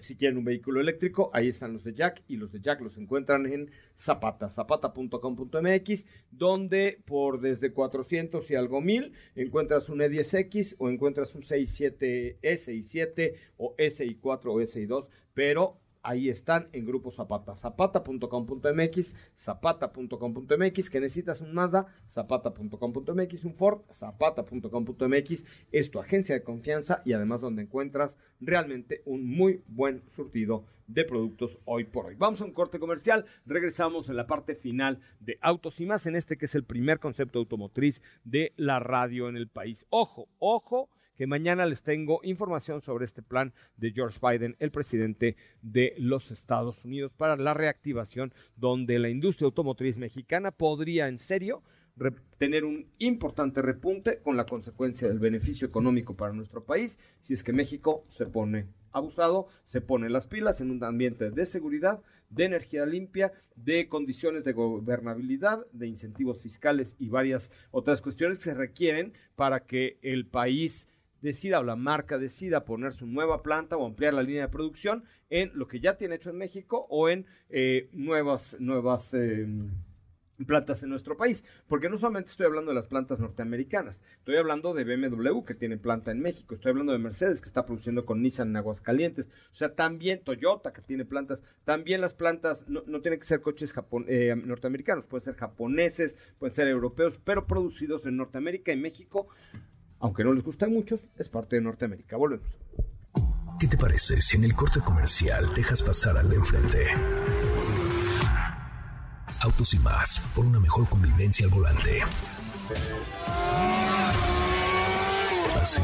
si 0.00 0.16
quieren 0.16 0.38
un 0.38 0.44
vehículo 0.44 0.80
eléctrico, 0.80 1.30
ahí 1.32 1.48
están 1.48 1.72
los 1.72 1.84
de 1.84 1.94
Jack 1.94 2.22
y 2.26 2.36
los 2.36 2.52
de 2.52 2.60
Jack 2.60 2.80
los 2.80 2.96
encuentran 2.96 3.46
en 3.46 3.70
Zapata, 3.96 4.48
zapata.com.mx, 4.48 6.06
donde 6.30 7.00
por 7.04 7.40
desde 7.40 7.72
400 7.72 8.50
y 8.50 8.54
algo 8.54 8.80
mil 8.80 9.12
encuentras 9.36 9.88
un 9.88 9.98
E10X 9.98 10.76
o 10.78 10.88
encuentras 10.88 11.34
un 11.34 11.42
67 11.42 12.38
S7 12.42 13.34
o 13.56 13.76
SI4 13.76 14.40
o 14.46 14.60
SI2, 14.60 15.08
pero 15.32 15.78
ahí 16.04 16.28
están 16.28 16.68
en 16.72 16.86
Grupo 16.86 17.10
Zapata, 17.10 17.56
zapata.com.mx, 17.56 19.16
zapata.com.mx, 19.36 20.90
que 20.90 21.00
necesitas 21.00 21.40
un 21.40 21.52
Mazda, 21.54 21.86
zapata.com.mx, 22.08 23.44
un 23.44 23.54
Ford, 23.54 23.80
zapata.com.mx, 23.92 25.44
es 25.72 25.90
tu 25.90 25.98
agencia 25.98 26.34
de 26.36 26.44
confianza 26.44 27.02
y 27.04 27.14
además 27.14 27.40
donde 27.40 27.62
encuentras 27.62 28.14
realmente 28.40 29.02
un 29.06 29.26
muy 29.26 29.62
buen 29.66 30.02
surtido 30.14 30.64
de 30.86 31.04
productos 31.04 31.58
hoy 31.64 31.84
por 31.84 32.06
hoy. 32.06 32.14
Vamos 32.16 32.40
a 32.40 32.44
un 32.44 32.52
corte 32.52 32.78
comercial, 32.78 33.24
regresamos 33.46 34.08
en 34.08 34.16
la 34.16 34.26
parte 34.26 34.54
final 34.54 35.00
de 35.20 35.38
Autos 35.40 35.80
y 35.80 35.86
más, 35.86 36.06
en 36.06 36.16
este 36.16 36.36
que 36.36 36.44
es 36.44 36.54
el 36.54 36.64
primer 36.64 37.00
concepto 37.00 37.38
automotriz 37.38 38.02
de 38.24 38.52
la 38.56 38.78
radio 38.78 39.28
en 39.28 39.36
el 39.36 39.48
país. 39.48 39.86
Ojo, 39.88 40.28
ojo 40.38 40.90
que 41.16 41.26
mañana 41.26 41.66
les 41.66 41.82
tengo 41.82 42.20
información 42.22 42.80
sobre 42.82 43.04
este 43.04 43.22
plan 43.22 43.52
de 43.76 43.92
George 43.92 44.18
Biden, 44.20 44.56
el 44.58 44.70
presidente 44.70 45.36
de 45.62 45.94
los 45.98 46.30
Estados 46.30 46.84
Unidos, 46.84 47.12
para 47.16 47.36
la 47.36 47.54
reactivación, 47.54 48.32
donde 48.56 48.98
la 48.98 49.08
industria 49.08 49.46
automotriz 49.46 49.96
mexicana 49.96 50.50
podría 50.50 51.08
en 51.08 51.18
serio 51.18 51.62
tener 52.38 52.64
un 52.64 52.86
importante 52.98 53.62
repunte 53.62 54.18
con 54.18 54.36
la 54.36 54.46
consecuencia 54.46 55.06
del 55.06 55.20
beneficio 55.20 55.66
económico 55.66 56.16
para 56.16 56.32
nuestro 56.32 56.64
país 56.64 56.98
si 57.22 57.34
es 57.34 57.44
que 57.44 57.52
México 57.52 58.04
se 58.08 58.26
pone 58.26 58.66
abusado, 58.90 59.48
se 59.66 59.80
pone 59.80 60.10
las 60.10 60.26
pilas 60.26 60.60
en 60.60 60.70
un 60.70 60.82
ambiente 60.82 61.30
de 61.30 61.46
seguridad, 61.46 62.02
de 62.30 62.44
energía 62.44 62.84
limpia, 62.86 63.32
de 63.56 63.88
condiciones 63.88 64.44
de 64.44 64.52
gobernabilidad, 64.52 65.66
de 65.72 65.86
incentivos 65.86 66.40
fiscales 66.40 66.96
y 66.98 67.08
varias 67.08 67.50
otras 67.70 68.00
cuestiones 68.00 68.38
que 68.38 68.44
se 68.44 68.54
requieren 68.54 69.12
para 69.36 69.60
que 69.60 69.98
el 70.02 70.26
país 70.26 70.88
decida 71.24 71.58
o 71.58 71.62
la 71.64 71.74
marca 71.74 72.18
decida 72.18 72.66
poner 72.66 72.92
su 72.92 73.06
nueva 73.06 73.42
planta 73.42 73.78
o 73.78 73.86
ampliar 73.86 74.12
la 74.12 74.22
línea 74.22 74.42
de 74.42 74.52
producción 74.52 75.04
en 75.30 75.50
lo 75.54 75.66
que 75.66 75.80
ya 75.80 75.96
tiene 75.96 76.16
hecho 76.16 76.30
en 76.30 76.36
México 76.36 76.86
o 76.90 77.08
en 77.08 77.26
eh, 77.48 77.88
nuevas, 77.92 78.56
nuevas 78.60 79.14
em, 79.14 79.70
plantas 80.46 80.82
en 80.82 80.90
nuestro 80.90 81.16
país. 81.16 81.42
Porque 81.66 81.88
no 81.88 81.96
solamente 81.96 82.28
estoy 82.28 82.44
hablando 82.44 82.72
de 82.72 82.74
las 82.74 82.88
plantas 82.88 83.20
norteamericanas, 83.20 83.98
estoy 84.18 84.36
hablando 84.36 84.74
de 84.74 84.84
BMW 84.84 85.44
que 85.46 85.54
tiene 85.54 85.78
planta 85.78 86.10
en 86.10 86.20
México, 86.20 86.54
estoy 86.54 86.72
hablando 86.72 86.92
de 86.92 86.98
Mercedes 86.98 87.40
que 87.40 87.48
está 87.48 87.64
produciendo 87.64 88.04
con 88.04 88.20
Nissan 88.20 88.50
en 88.50 88.56
Aguascalientes, 88.56 89.24
o 89.24 89.56
sea, 89.56 89.74
también 89.74 90.22
Toyota 90.22 90.74
que 90.74 90.82
tiene 90.82 91.06
plantas, 91.06 91.40
también 91.64 92.02
las 92.02 92.12
plantas 92.12 92.68
no, 92.68 92.82
no 92.86 93.00
tienen 93.00 93.18
que 93.18 93.26
ser 93.26 93.40
coches 93.40 93.72
eh, 94.08 94.36
norteamericanos, 94.36 95.06
pueden 95.06 95.24
ser 95.24 95.36
japoneses, 95.36 96.18
pueden 96.38 96.54
ser 96.54 96.68
europeos, 96.68 97.18
pero 97.24 97.46
producidos 97.46 98.04
en 98.04 98.18
Norteamérica 98.18 98.74
y 98.74 98.76
México 98.76 99.28
aunque 100.00 100.24
no 100.24 100.32
les 100.32 100.44
gusta 100.44 100.66
a 100.66 100.68
muchos, 100.68 101.00
es 101.16 101.28
parte 101.28 101.56
de 101.56 101.62
Norteamérica. 101.62 102.16
Volvemos. 102.16 102.46
¿Qué 103.58 103.68
te 103.68 103.76
parece 103.76 104.20
si 104.20 104.36
en 104.36 104.44
el 104.44 104.54
corte 104.54 104.80
comercial 104.80 105.54
dejas 105.54 105.82
pasar 105.82 106.18
al 106.18 106.28
de 106.28 106.36
enfrente? 106.36 106.86
Autos 109.40 109.74
y 109.74 109.78
más, 109.78 110.20
por 110.34 110.44
una 110.44 110.60
mejor 110.60 110.88
convivencia 110.88 111.46
al 111.46 111.52
volante. 111.52 112.02
¿Así? 115.60 115.82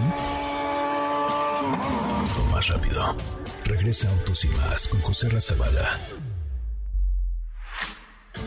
O 2.39 2.53
más 2.53 2.69
rápido. 2.69 3.17
Regresa 3.65 4.11
Autos 4.11 4.45
y 4.45 4.49
más 4.49 4.89
con 4.89 5.01
José 5.01 5.29
Razabala. 5.29 5.99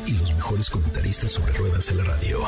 Y 0.05 0.13
los 0.13 0.33
mejores 0.33 0.69
comentaristas 0.69 1.31
sobre 1.31 1.53
ruedas 1.53 1.87
de 1.87 1.95
la 1.95 2.03
radio. 2.03 2.39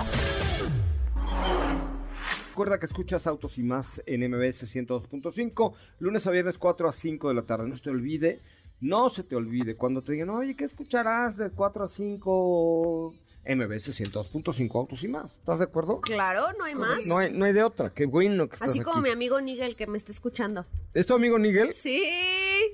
Recuerda 2.55 2.79
que 2.79 2.85
escuchas 2.85 3.27
Autos 3.27 3.57
y 3.57 3.63
más 3.63 4.01
en 4.05 4.31
MBS 4.31 4.73
102.5, 4.73 5.73
lunes 5.99 6.25
a 6.25 6.31
viernes 6.31 6.57
4 6.57 6.87
a 6.87 6.93
5 6.93 7.27
de 7.27 7.33
la 7.33 7.41
tarde. 7.41 7.67
No 7.67 7.75
se 7.75 7.81
te 7.81 7.89
olvide, 7.89 8.39
no 8.79 9.09
se 9.09 9.23
te 9.23 9.35
olvide 9.35 9.75
cuando 9.75 10.01
te 10.01 10.13
digan, 10.13 10.29
oye, 10.29 10.55
¿qué 10.55 10.63
escucharás 10.63 11.35
de 11.35 11.49
4 11.49 11.83
a 11.83 11.87
5? 11.89 13.13
MBS 13.45 14.01
102.5 14.01 14.73
Autos 14.73 15.03
y 15.03 15.09
más. 15.09 15.35
¿Estás 15.35 15.59
de 15.59 15.65
acuerdo? 15.65 15.99
Claro, 15.99 16.53
no 16.57 16.63
hay 16.63 16.75
más. 16.75 17.05
No 17.05 17.17
hay, 17.17 17.33
no 17.33 17.43
hay 17.43 17.51
de 17.51 17.61
otra. 17.61 17.89
Qué 17.93 18.05
bueno 18.05 18.47
que 18.47 18.53
estás 18.53 18.69
Así 18.69 18.79
como 18.79 19.01
mi 19.01 19.09
amigo 19.09 19.41
Nigel 19.41 19.75
que 19.75 19.85
me 19.85 19.97
está 19.97 20.13
escuchando. 20.13 20.65
¿Es 20.93 21.07
tu 21.07 21.13
amigo 21.13 21.37
Nigel? 21.37 21.73
Sí, 21.73 22.05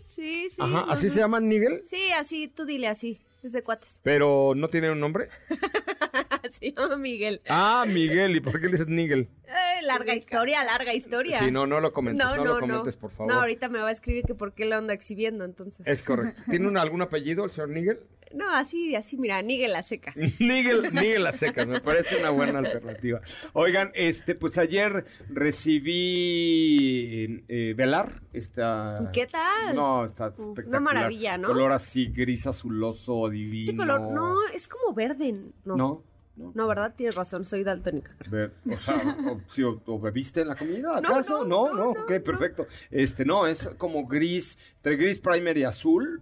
sí, 0.05 0.47
sí. 0.51 0.57
Ajá, 0.59 0.85
¿así 0.89 1.09
se 1.09 1.21
llama 1.21 1.39
Nigel? 1.39 1.81
Sí, 1.87 2.11
así, 2.15 2.47
tú 2.49 2.65
dile 2.65 2.87
así. 2.87 3.19
Es 3.43 3.53
de 3.53 3.63
cuates. 3.63 3.99
Pero 4.03 4.53
no 4.55 4.67
tiene 4.67 4.91
un 4.91 4.99
nombre. 4.99 5.29
se 6.59 6.71
llama 6.71 6.97
Miguel. 6.97 7.41
Ah, 7.47 7.85
Miguel. 7.87 8.35
¿Y 8.35 8.39
por 8.39 8.59
qué 8.59 8.67
le 8.67 8.73
dices 8.73 8.87
Nigel? 8.87 9.29
Eh, 9.47 9.81
larga 9.83 10.15
historia, 10.15 10.63
larga 10.63 10.93
historia. 10.93 11.39
Sí, 11.39 11.51
no, 11.51 11.65
no 11.65 11.79
lo 11.79 11.91
comentes, 11.91 12.25
no, 12.25 12.43
lo 12.43 12.59
comentes, 12.59 12.95
por 12.95 13.11
favor. 13.11 13.33
No, 13.33 13.39
ahorita 13.39 13.69
me 13.69 13.79
va 13.79 13.89
a 13.89 13.91
escribir 13.91 14.25
que 14.25 14.35
por 14.35 14.53
qué 14.53 14.65
lo 14.65 14.75
ando 14.75 14.93
exhibiendo, 14.93 15.43
entonces. 15.43 15.85
Es 15.87 16.03
correcto. 16.03 16.41
¿Tiene 16.49 16.79
algún 16.79 17.01
apellido 17.01 17.45
el 17.45 17.51
señor 17.51 17.69
Nigel? 17.69 17.99
No, 18.33 18.49
así, 18.53 18.95
así, 18.95 19.17
mira, 19.17 19.41
Nigel 19.41 19.73
las 19.73 19.87
secas. 19.87 20.15
Nigel, 20.39 20.93
Nigel 20.93 21.23
las 21.23 21.37
secas, 21.39 21.67
me 21.67 21.81
parece 21.81 22.17
una 22.19 22.29
buena 22.29 22.59
alternativa. 22.59 23.21
Oigan, 23.53 23.91
este, 23.93 24.35
pues 24.35 24.57
ayer 24.57 25.05
recibí 25.29 27.43
eh, 27.47 27.73
Velar, 27.75 28.21
esta... 28.33 29.09
¿Qué 29.13 29.27
tal? 29.27 29.75
No, 29.75 30.05
está 30.05 30.27
espectacular. 30.27 30.67
Una 30.67 30.79
maravilla, 30.79 31.37
¿no? 31.37 31.47
Color 31.49 31.71
así, 31.73 32.07
gris, 32.07 32.47
azuloso, 32.47 33.29
divino. 33.29 33.63
Ese 33.69 33.75
color, 33.77 34.01
no, 34.11 34.35
es 34.53 34.67
como 34.67 34.93
verde, 34.93 35.33
¿no? 35.65 35.75
No, 35.75 36.03
No, 36.53 36.67
¿verdad? 36.67 36.93
Tienes 36.95 37.15
razón, 37.15 37.45
soy 37.45 37.63
daltónica. 37.63 38.15
O 38.69 38.77
sea, 38.77 39.17
o, 39.29 39.41
si, 39.49 39.63
o- 39.63 39.81
o 39.85 39.99
bebiste 39.99 40.41
en 40.41 40.47
la 40.49 40.55
comida, 40.55 40.79
No, 41.01 41.09
¿acaso? 41.09 41.45
no, 41.45 41.67
No, 41.69 41.75
no, 41.75 41.89
ok, 41.91 42.19
perfecto. 42.23 42.67
Este, 42.89 43.25
no, 43.25 43.47
es 43.47 43.67
como 43.77 44.05
gris, 44.07 44.57
entre 44.77 44.95
gris 44.95 45.19
primer 45.19 45.57
y 45.57 45.63
azul, 45.63 46.21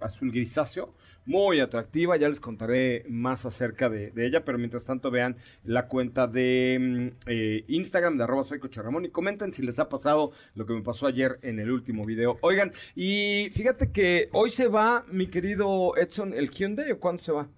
azul 0.00 0.30
grisáceo, 0.30 0.94
muy 1.26 1.60
atractiva, 1.60 2.16
ya 2.16 2.28
les 2.28 2.40
contaré 2.40 3.04
más 3.08 3.44
acerca 3.46 3.88
de, 3.90 4.12
de 4.12 4.26
ella, 4.26 4.44
pero 4.44 4.58
mientras 4.58 4.84
tanto 4.84 5.10
vean 5.10 5.36
la 5.64 5.88
cuenta 5.88 6.26
de 6.26 6.78
mm, 6.80 7.30
eh, 7.30 7.64
Instagram 7.68 8.16
de 8.16 8.24
arroba 8.24 8.44
soy 8.44 8.60
Ramón 8.60 9.04
y 9.04 9.10
comenten 9.10 9.52
si 9.52 9.62
les 9.62 9.78
ha 9.78 9.88
pasado 9.88 10.32
lo 10.54 10.66
que 10.66 10.74
me 10.74 10.82
pasó 10.82 11.06
ayer 11.06 11.38
en 11.42 11.58
el 11.58 11.70
último 11.70 12.06
video. 12.06 12.38
Oigan, 12.42 12.72
y 12.94 13.50
fíjate 13.54 13.90
que 13.90 14.28
hoy 14.32 14.50
se 14.50 14.68
va, 14.68 15.04
mi 15.10 15.26
querido 15.26 15.96
Edson, 15.96 16.32
el 16.32 16.50
Hyundai, 16.50 16.92
¿o 16.92 17.00
cuándo 17.00 17.22
se 17.22 17.32
va? 17.32 17.48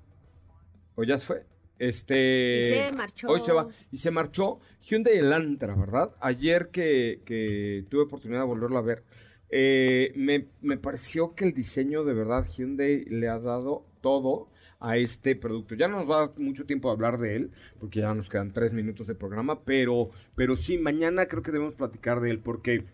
¿O 0.95 1.05
ya 1.05 1.19
se 1.19 1.27
fue? 1.27 1.43
Este... 1.79 2.59
Y 2.59 2.63
se 2.73 2.93
marchó. 2.93 3.29
Hoy 3.29 3.41
se 3.45 3.53
va. 3.53 3.69
Y 3.93 3.99
se 3.99 4.11
marchó 4.11 4.61
Hyundai 4.89 5.19
Elantra, 5.19 5.75
¿verdad? 5.75 6.11
Ayer 6.21 6.69
que, 6.69 7.21
que 7.25 7.85
tuve 7.89 8.03
oportunidad 8.03 8.41
de 8.41 8.47
volverlo 8.47 8.79
a 8.79 8.83
ver, 8.83 9.05
eh, 9.51 10.13
me, 10.15 10.47
me 10.61 10.77
pareció 10.77 11.35
que 11.35 11.45
el 11.45 11.55
diseño 11.55 12.05
de 12.05 12.15
verdad 12.15 12.47
Hyundai 12.47 13.05
le 13.07 13.29
ha 13.29 13.39
dado 13.39 13.85
todo 14.01 14.49
a 14.81 14.97
este 14.97 15.35
producto. 15.35 15.75
Ya 15.75 15.89
no 15.89 15.99
nos 15.99 16.11
va 16.11 16.17
a 16.17 16.27
dar 16.29 16.39
mucho 16.39 16.65
tiempo 16.65 16.89
de 16.89 16.93
hablar 16.93 17.19
de 17.19 17.37
él, 17.37 17.51
porque 17.81 18.01
ya 18.01 18.15
nos 18.15 18.29
quedan 18.29 18.53
tres 18.53 18.73
minutos 18.73 19.07
de 19.07 19.15
programa, 19.15 19.65
pero, 19.65 20.11
pero 20.35 20.57
sí, 20.57 20.79
mañana 20.79 21.27
creo 21.27 21.43
que 21.43 21.53
debemos 21.53 21.75
platicar 21.75 22.21
de 22.21 22.31
él, 22.31 22.41
porque 22.41 22.85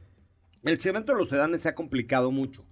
el 0.64 0.80
segmento 0.80 1.12
de 1.12 1.18
los 1.18 1.28
sedanes 1.28 1.62
se 1.62 1.68
ha 1.68 1.74
complicado 1.74 2.30
mucho. 2.30 2.64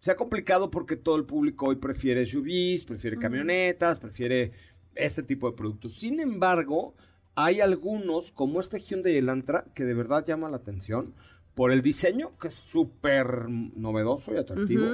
Se 0.00 0.12
ha 0.12 0.16
complicado 0.16 0.70
porque 0.70 0.96
todo 0.96 1.16
el 1.16 1.24
público 1.24 1.66
hoy 1.66 1.76
prefiere 1.76 2.24
SUVs, 2.24 2.84
prefiere 2.84 3.18
camionetas, 3.18 3.98
prefiere 3.98 4.52
este 4.94 5.22
tipo 5.22 5.50
de 5.50 5.56
productos. 5.56 5.98
Sin 5.98 6.20
embargo, 6.20 6.94
hay 7.34 7.60
algunos, 7.60 8.32
como 8.32 8.60
este 8.60 8.78
Hyundai 8.78 9.16
Elantra, 9.16 9.64
que 9.74 9.84
de 9.84 9.94
verdad 9.94 10.24
llama 10.24 10.48
la 10.48 10.58
atención 10.58 11.14
por 11.58 11.72
el 11.72 11.82
diseño, 11.82 12.30
que 12.40 12.48
es 12.48 12.54
súper 12.70 13.48
novedoso 13.48 14.32
y 14.32 14.36
atractivo, 14.38 14.86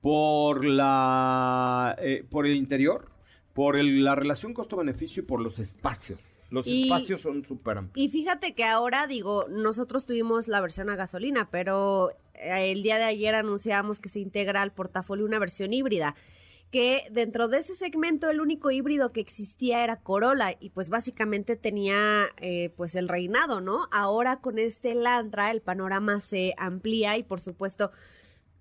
por 0.00 0.64
la 0.64 1.94
eh, 2.00 2.24
por 2.28 2.46
el 2.46 2.56
interior, 2.56 3.08
por 3.54 3.76
el- 3.76 4.02
la 4.02 4.16
relación 4.16 4.52
costo-beneficio 4.52 5.22
y 5.22 5.26
por 5.26 5.40
los 5.40 5.60
espacios. 5.60 6.18
Los 6.50 6.66
Y- 6.66 6.82
espacios 6.82 7.20
son 7.22 7.44
súper 7.44 7.78
amplios. 7.78 8.04
Y 8.04 8.08
fíjate 8.10 8.54
que 8.56 8.64
ahora, 8.64 9.06
digo, 9.06 9.46
nosotros 9.48 10.04
tuvimos 10.04 10.48
la 10.48 10.60
versión 10.60 10.90
a 10.90 10.96
gasolina, 10.96 11.48
pero 11.48 12.10
eh, 12.34 12.72
el 12.72 12.82
día 12.82 12.96
de 12.98 13.04
ayer 13.04 13.36
anunciábamos 13.36 14.00
que 14.00 14.08
se 14.08 14.18
integra 14.18 14.62
al 14.62 14.72
portafolio 14.72 15.24
una 15.24 15.38
versión 15.38 15.72
híbrida, 15.72 16.16
que 16.70 17.08
dentro 17.10 17.48
de 17.48 17.58
ese 17.58 17.74
segmento 17.74 18.30
el 18.30 18.40
único 18.40 18.70
híbrido 18.70 19.12
que 19.12 19.20
existía 19.20 19.82
era 19.82 20.00
Corolla 20.00 20.56
y 20.60 20.70
pues 20.70 20.88
básicamente 20.88 21.56
tenía 21.56 22.28
eh, 22.36 22.70
pues 22.76 22.94
el 22.94 23.08
reinado, 23.08 23.60
¿no? 23.60 23.88
Ahora 23.90 24.40
con 24.40 24.58
este 24.58 24.92
Elantra 24.92 25.50
el 25.50 25.60
panorama 25.60 26.20
se 26.20 26.54
amplía 26.56 27.16
y 27.16 27.24
por 27.24 27.40
supuesto 27.40 27.90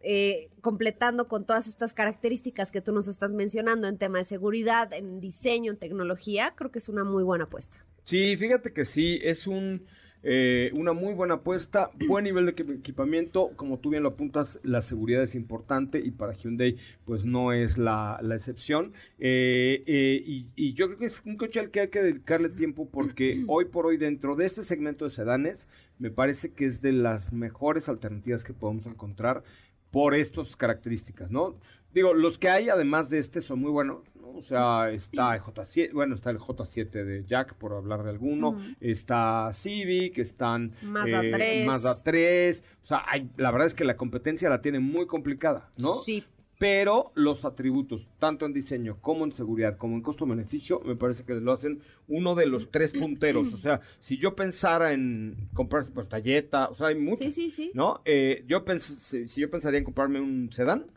eh, 0.01 0.49
completando 0.62 1.28
con 1.28 1.45
todas 1.45 1.68
estas 1.68 1.93
características 1.93 2.72
que 2.72 2.82
tú 2.82 2.93
nos 2.93 3.07
estás 3.07 3.32
mencionando 3.32 3.88
en 3.88 3.97
tema 3.97 4.20
de 4.20 4.24
seguridad, 4.24 4.93
en 4.93 5.20
diseño, 5.20 5.74
en 5.74 5.78
tecnología, 5.78 6.53
creo 6.55 6.72
que 6.72 6.80
es 6.80 6.88
una 6.88 7.03
muy 7.03 7.24
buena 7.24 7.43
apuesta. 7.43 7.86
Sí, 8.05 8.38
fíjate 8.38 8.74
que 8.74 8.86
sí, 8.86 9.20
es 9.22 9.45
un 9.45 9.86
eh, 10.24 10.72
una 10.74 10.94
muy 10.94 11.14
buena 11.14 11.36
apuesta, 11.36 11.92
buen 12.08 12.26
nivel 12.26 12.46
de 12.46 12.56
equi- 12.56 12.78
equipamiento, 12.80 13.52
como 13.56 13.80
tú 13.80 13.90
bien 13.90 14.04
lo 14.04 14.10
apuntas, 14.10 14.60
la 14.64 14.82
seguridad 14.82 15.24
es 15.24 15.36
importante 15.36 16.00
y 16.00 16.12
para 16.12 16.34
Hyundai 16.34 16.78
pues 17.06 17.24
no 17.26 17.54
es 17.54 17.78
la, 17.78 18.20
la 18.22 18.36
excepción. 18.36 18.94
Eh, 19.20 19.84
eh, 19.86 20.22
y, 20.26 20.48
y 20.56 20.74
yo 20.74 20.88
creo 20.88 21.00
que 21.00 21.06
es 21.06 21.22
un 21.26 21.38
coche 21.38 21.60
al 21.60 21.72
que 21.72 21.82
hay 21.82 21.88
que 21.90 22.02
dedicarle 22.04 22.50
tiempo 22.50 22.90
porque 22.90 23.44
hoy 23.48 23.66
por 23.66 23.86
hoy 23.86 23.98
dentro 23.98 24.36
de 24.36 24.46
este 24.46 24.66
segmento 24.66 25.06
de 25.06 25.12
sedanes 25.12 25.68
me 26.00 26.12
parece 26.12 26.52
que 26.54 26.66
es 26.66 26.82
de 26.82 26.94
las 26.94 27.34
mejores 27.34 27.90
alternativas 27.90 28.44
que 28.44 28.54
podemos 28.54 28.86
encontrar 28.86 29.44
por 29.92 30.14
estas 30.16 30.56
características, 30.56 31.32
¿no? 31.32 31.56
Digo, 31.94 32.14
los 32.14 32.38
que 32.38 32.50
hay 32.50 32.70
además 32.70 33.10
de 33.10 33.18
este 33.20 33.42
son 33.42 33.60
muy 33.62 33.72
buenos, 33.72 34.04
¿no? 34.16 34.30
O 34.30 34.42
sea, 34.42 34.92
está 34.92 35.34
el 35.36 35.42
J7, 35.42 35.92
bueno, 35.92 36.14
está 36.14 36.30
el 36.30 36.38
J7 36.38 36.90
de 37.04 37.26
Jack, 37.26 37.56
por 37.56 37.74
hablar 37.74 38.04
de 38.04 38.12
alguno, 38.12 38.60
está 38.80 39.52
Civic, 39.54 40.20
están 40.20 40.74
Mazda 40.84 41.24
eh, 41.24 41.32
3. 41.32 41.68
Mazda 41.68 42.04
3, 42.04 42.64
o 42.84 42.86
sea, 42.86 43.04
hay- 43.08 43.30
la 43.38 43.50
verdad 43.52 43.66
es 43.68 43.74
que 43.74 43.86
la 43.86 43.98
competencia 43.98 44.50
la 44.50 44.62
tiene 44.62 44.80
muy 44.80 45.08
complicada, 45.08 45.70
¿no? 45.78 45.96
Sí, 45.96 46.24
Pero 46.60 47.14
los 47.16 47.45
atributos, 47.45 48.05
tanto 48.20 48.45
en 48.45 48.51
diseño 48.51 48.97
como 48.99 49.24
en 49.24 49.32
seguridad, 49.32 49.78
como 49.78 49.95
en 49.95 50.01
costo-beneficio, 50.01 50.82
me 50.86 50.97
parece 50.97 51.24
que 51.24 51.34
lo 51.36 51.53
hacen 51.53 51.80
uno 52.10 52.36
de 52.36 52.47
los 52.47 52.70
tres 52.70 52.91
punteros. 52.91 53.53
O 53.53 53.57
sea, 53.57 53.80
si 54.01 54.18
yo 54.18 54.36
pensara 54.36 54.91
en 54.91 55.47
comprarse 55.53 55.91
pues 55.91 56.10
Talleta, 56.10 56.68
o 56.68 56.76
sea, 56.76 56.88
hay 56.88 56.95
muchos. 56.95 57.26
sí, 57.26 57.32
sí, 57.32 57.49
sí. 57.49 57.72
¿no? 57.74 58.01
Eh, 58.03 58.43
yo 58.45 58.66
si, 58.82 59.30
si 59.30 59.41
yo 59.41 59.49
pensaría 59.49 59.80
en 59.80 59.86
comprarme 59.86 60.20
un 60.20 60.51
sedán, 60.51 60.88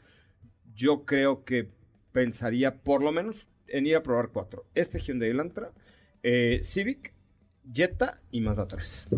yo 0.74 1.04
creo 1.04 1.44
que 1.44 1.68
pensaría 2.10 2.82
por 2.82 3.00
lo 3.00 3.12
menos 3.12 3.46
en 3.68 3.86
ir 3.86 3.94
a 3.94 4.02
probar 4.02 4.30
cuatro. 4.32 4.64
Este 4.74 5.00
Hyundai 5.00 5.30
Elantra, 5.30 5.70
eh, 6.24 6.62
Civic, 6.64 7.12
Jetta 7.72 8.20
y 8.32 8.40
Mazda 8.40 8.66
3. 8.66 9.08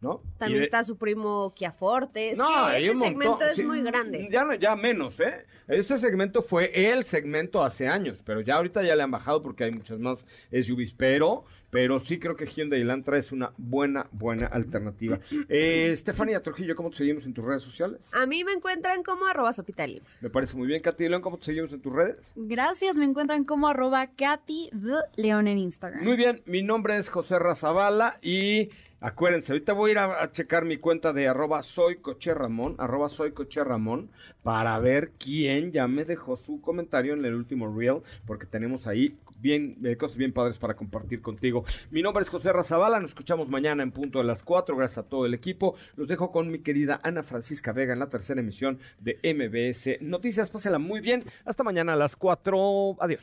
¿No? 0.00 0.22
También 0.38 0.60
de- 0.60 0.64
está 0.64 0.82
su 0.82 0.96
primo 0.96 1.52
Kia 1.54 1.72
Forte. 1.72 2.30
Es 2.30 2.38
no, 2.38 2.46
que 2.70 2.78
ese 2.78 2.94
montón, 2.94 3.08
segmento 3.08 3.44
es 3.44 3.56
sí. 3.56 3.64
muy 3.64 3.82
grande. 3.82 4.28
Ya, 4.30 4.44
no- 4.44 4.54
ya 4.54 4.74
menos, 4.74 5.20
¿eh? 5.20 5.44
Este 5.68 5.98
segmento 5.98 6.42
fue 6.42 6.90
el 6.90 7.04
segmento 7.04 7.62
hace 7.62 7.86
años, 7.86 8.20
pero 8.24 8.40
ya 8.40 8.56
ahorita 8.56 8.82
ya 8.82 8.96
le 8.96 9.02
han 9.02 9.10
bajado 9.10 9.42
porque 9.42 9.64
hay 9.64 9.70
muchas 9.72 9.98
más 10.00 10.24
SUVs, 10.50 10.94
pero, 10.96 11.44
pero 11.70 12.00
sí 12.00 12.18
creo 12.18 12.34
que 12.34 12.46
Hyundai 12.46 12.80
Elantra 12.80 13.18
es 13.18 13.30
una 13.30 13.52
buena, 13.58 14.06
buena 14.10 14.46
alternativa. 14.46 15.20
Eh, 15.50 15.90
Estefanía 15.92 16.42
Trujillo, 16.42 16.74
¿cómo 16.74 16.90
te 16.90 16.96
seguimos 16.96 17.24
en 17.26 17.34
tus 17.34 17.44
redes 17.44 17.62
sociales? 17.62 18.00
A 18.14 18.24
mí 18.26 18.42
me 18.42 18.52
encuentran 18.52 19.02
como 19.04 19.26
arroba 19.26 19.52
Sopitalima. 19.52 20.06
Me 20.22 20.30
parece 20.30 20.56
muy 20.56 20.66
bien, 20.66 20.80
Katy 20.82 21.08
León, 21.08 21.20
¿cómo 21.22 21.36
te 21.38 21.44
seguimos 21.44 21.72
en 21.72 21.82
tus 21.82 21.92
redes? 21.92 22.32
Gracias, 22.36 22.96
me 22.96 23.04
encuentran 23.04 23.44
como 23.44 23.68
arroba 23.68 24.06
Katy 24.08 24.70
the 24.70 25.20
León 25.22 25.46
en 25.46 25.58
Instagram. 25.58 26.02
Muy 26.02 26.16
bien, 26.16 26.42
mi 26.46 26.62
nombre 26.62 26.96
es 26.96 27.10
José 27.10 27.38
Razabala 27.38 28.18
y 28.22 28.70
acuérdense, 29.00 29.52
ahorita 29.52 29.72
voy 29.72 29.90
a 29.90 29.92
ir 29.92 29.98
a, 29.98 30.32
checar 30.32 30.64
mi 30.64 30.76
cuenta 30.76 31.12
de 31.12 31.28
arroba 31.28 31.62
soy 31.62 31.96
coche 31.96 32.34
Ramón, 32.34 32.76
arroba 32.78 33.08
soy 33.08 33.32
coche 33.32 33.64
Ramón, 33.64 34.10
para 34.42 34.78
ver 34.78 35.12
quién 35.18 35.72
ya 35.72 35.86
me 35.86 36.04
dejó 36.04 36.36
su 36.36 36.60
comentario 36.60 37.14
en 37.14 37.24
el 37.24 37.34
último 37.34 37.74
reel, 37.74 38.02
porque 38.26 38.46
tenemos 38.46 38.86
ahí 38.86 39.16
bien, 39.40 39.78
eh, 39.84 39.96
cosas 39.96 40.16
bien 40.16 40.32
padres 40.32 40.58
para 40.58 40.74
compartir 40.74 41.22
contigo. 41.22 41.64
Mi 41.90 42.02
nombre 42.02 42.22
es 42.22 42.28
José 42.28 42.52
Razabala, 42.52 43.00
nos 43.00 43.10
escuchamos 43.10 43.48
mañana 43.48 43.82
en 43.82 43.90
punto 43.90 44.18
de 44.18 44.24
las 44.24 44.42
4, 44.42 44.76
gracias 44.76 44.98
a 44.98 45.08
todo 45.08 45.26
el 45.26 45.34
equipo. 45.34 45.76
Los 45.96 46.08
dejo 46.08 46.30
con 46.30 46.50
mi 46.50 46.60
querida 46.60 47.00
Ana 47.02 47.22
Francisca 47.22 47.72
Vega 47.72 47.92
en 47.92 47.98
la 47.98 48.10
tercera 48.10 48.40
emisión 48.40 48.78
de 48.98 49.18
MBS 49.24 50.02
Noticias. 50.02 50.50
Pásela 50.50 50.78
muy 50.78 51.00
bien, 51.00 51.24
hasta 51.44 51.64
mañana 51.64 51.94
a 51.94 51.96
las 51.96 52.16
4, 52.16 52.96
adiós. 53.00 53.22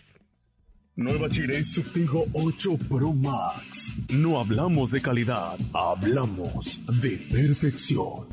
Nueva 0.98 1.30
Chile 1.30 1.64
Subtigo 1.64 2.26
8 2.34 2.76
Pro 2.89 3.14
Max. 3.14 3.93
No 4.10 4.39
hablamos 4.39 4.89
de 4.89 5.00
calidad, 5.00 5.56
hablamos 5.72 6.80
de 7.02 7.18
perfección. 7.32 8.28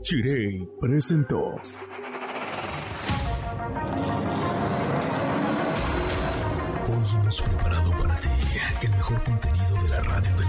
Chirey 0.00 0.66
presentó. 0.80 1.60
Hoy 6.86 7.06
hemos 7.20 7.40
preparado 7.42 7.90
para 7.90 8.16
ti 8.16 8.28
el 8.82 8.90
mejor 8.92 9.22
contenido 9.22 9.82
de 9.82 9.88
la 9.90 10.00
radio 10.00 10.36
del 10.38 10.48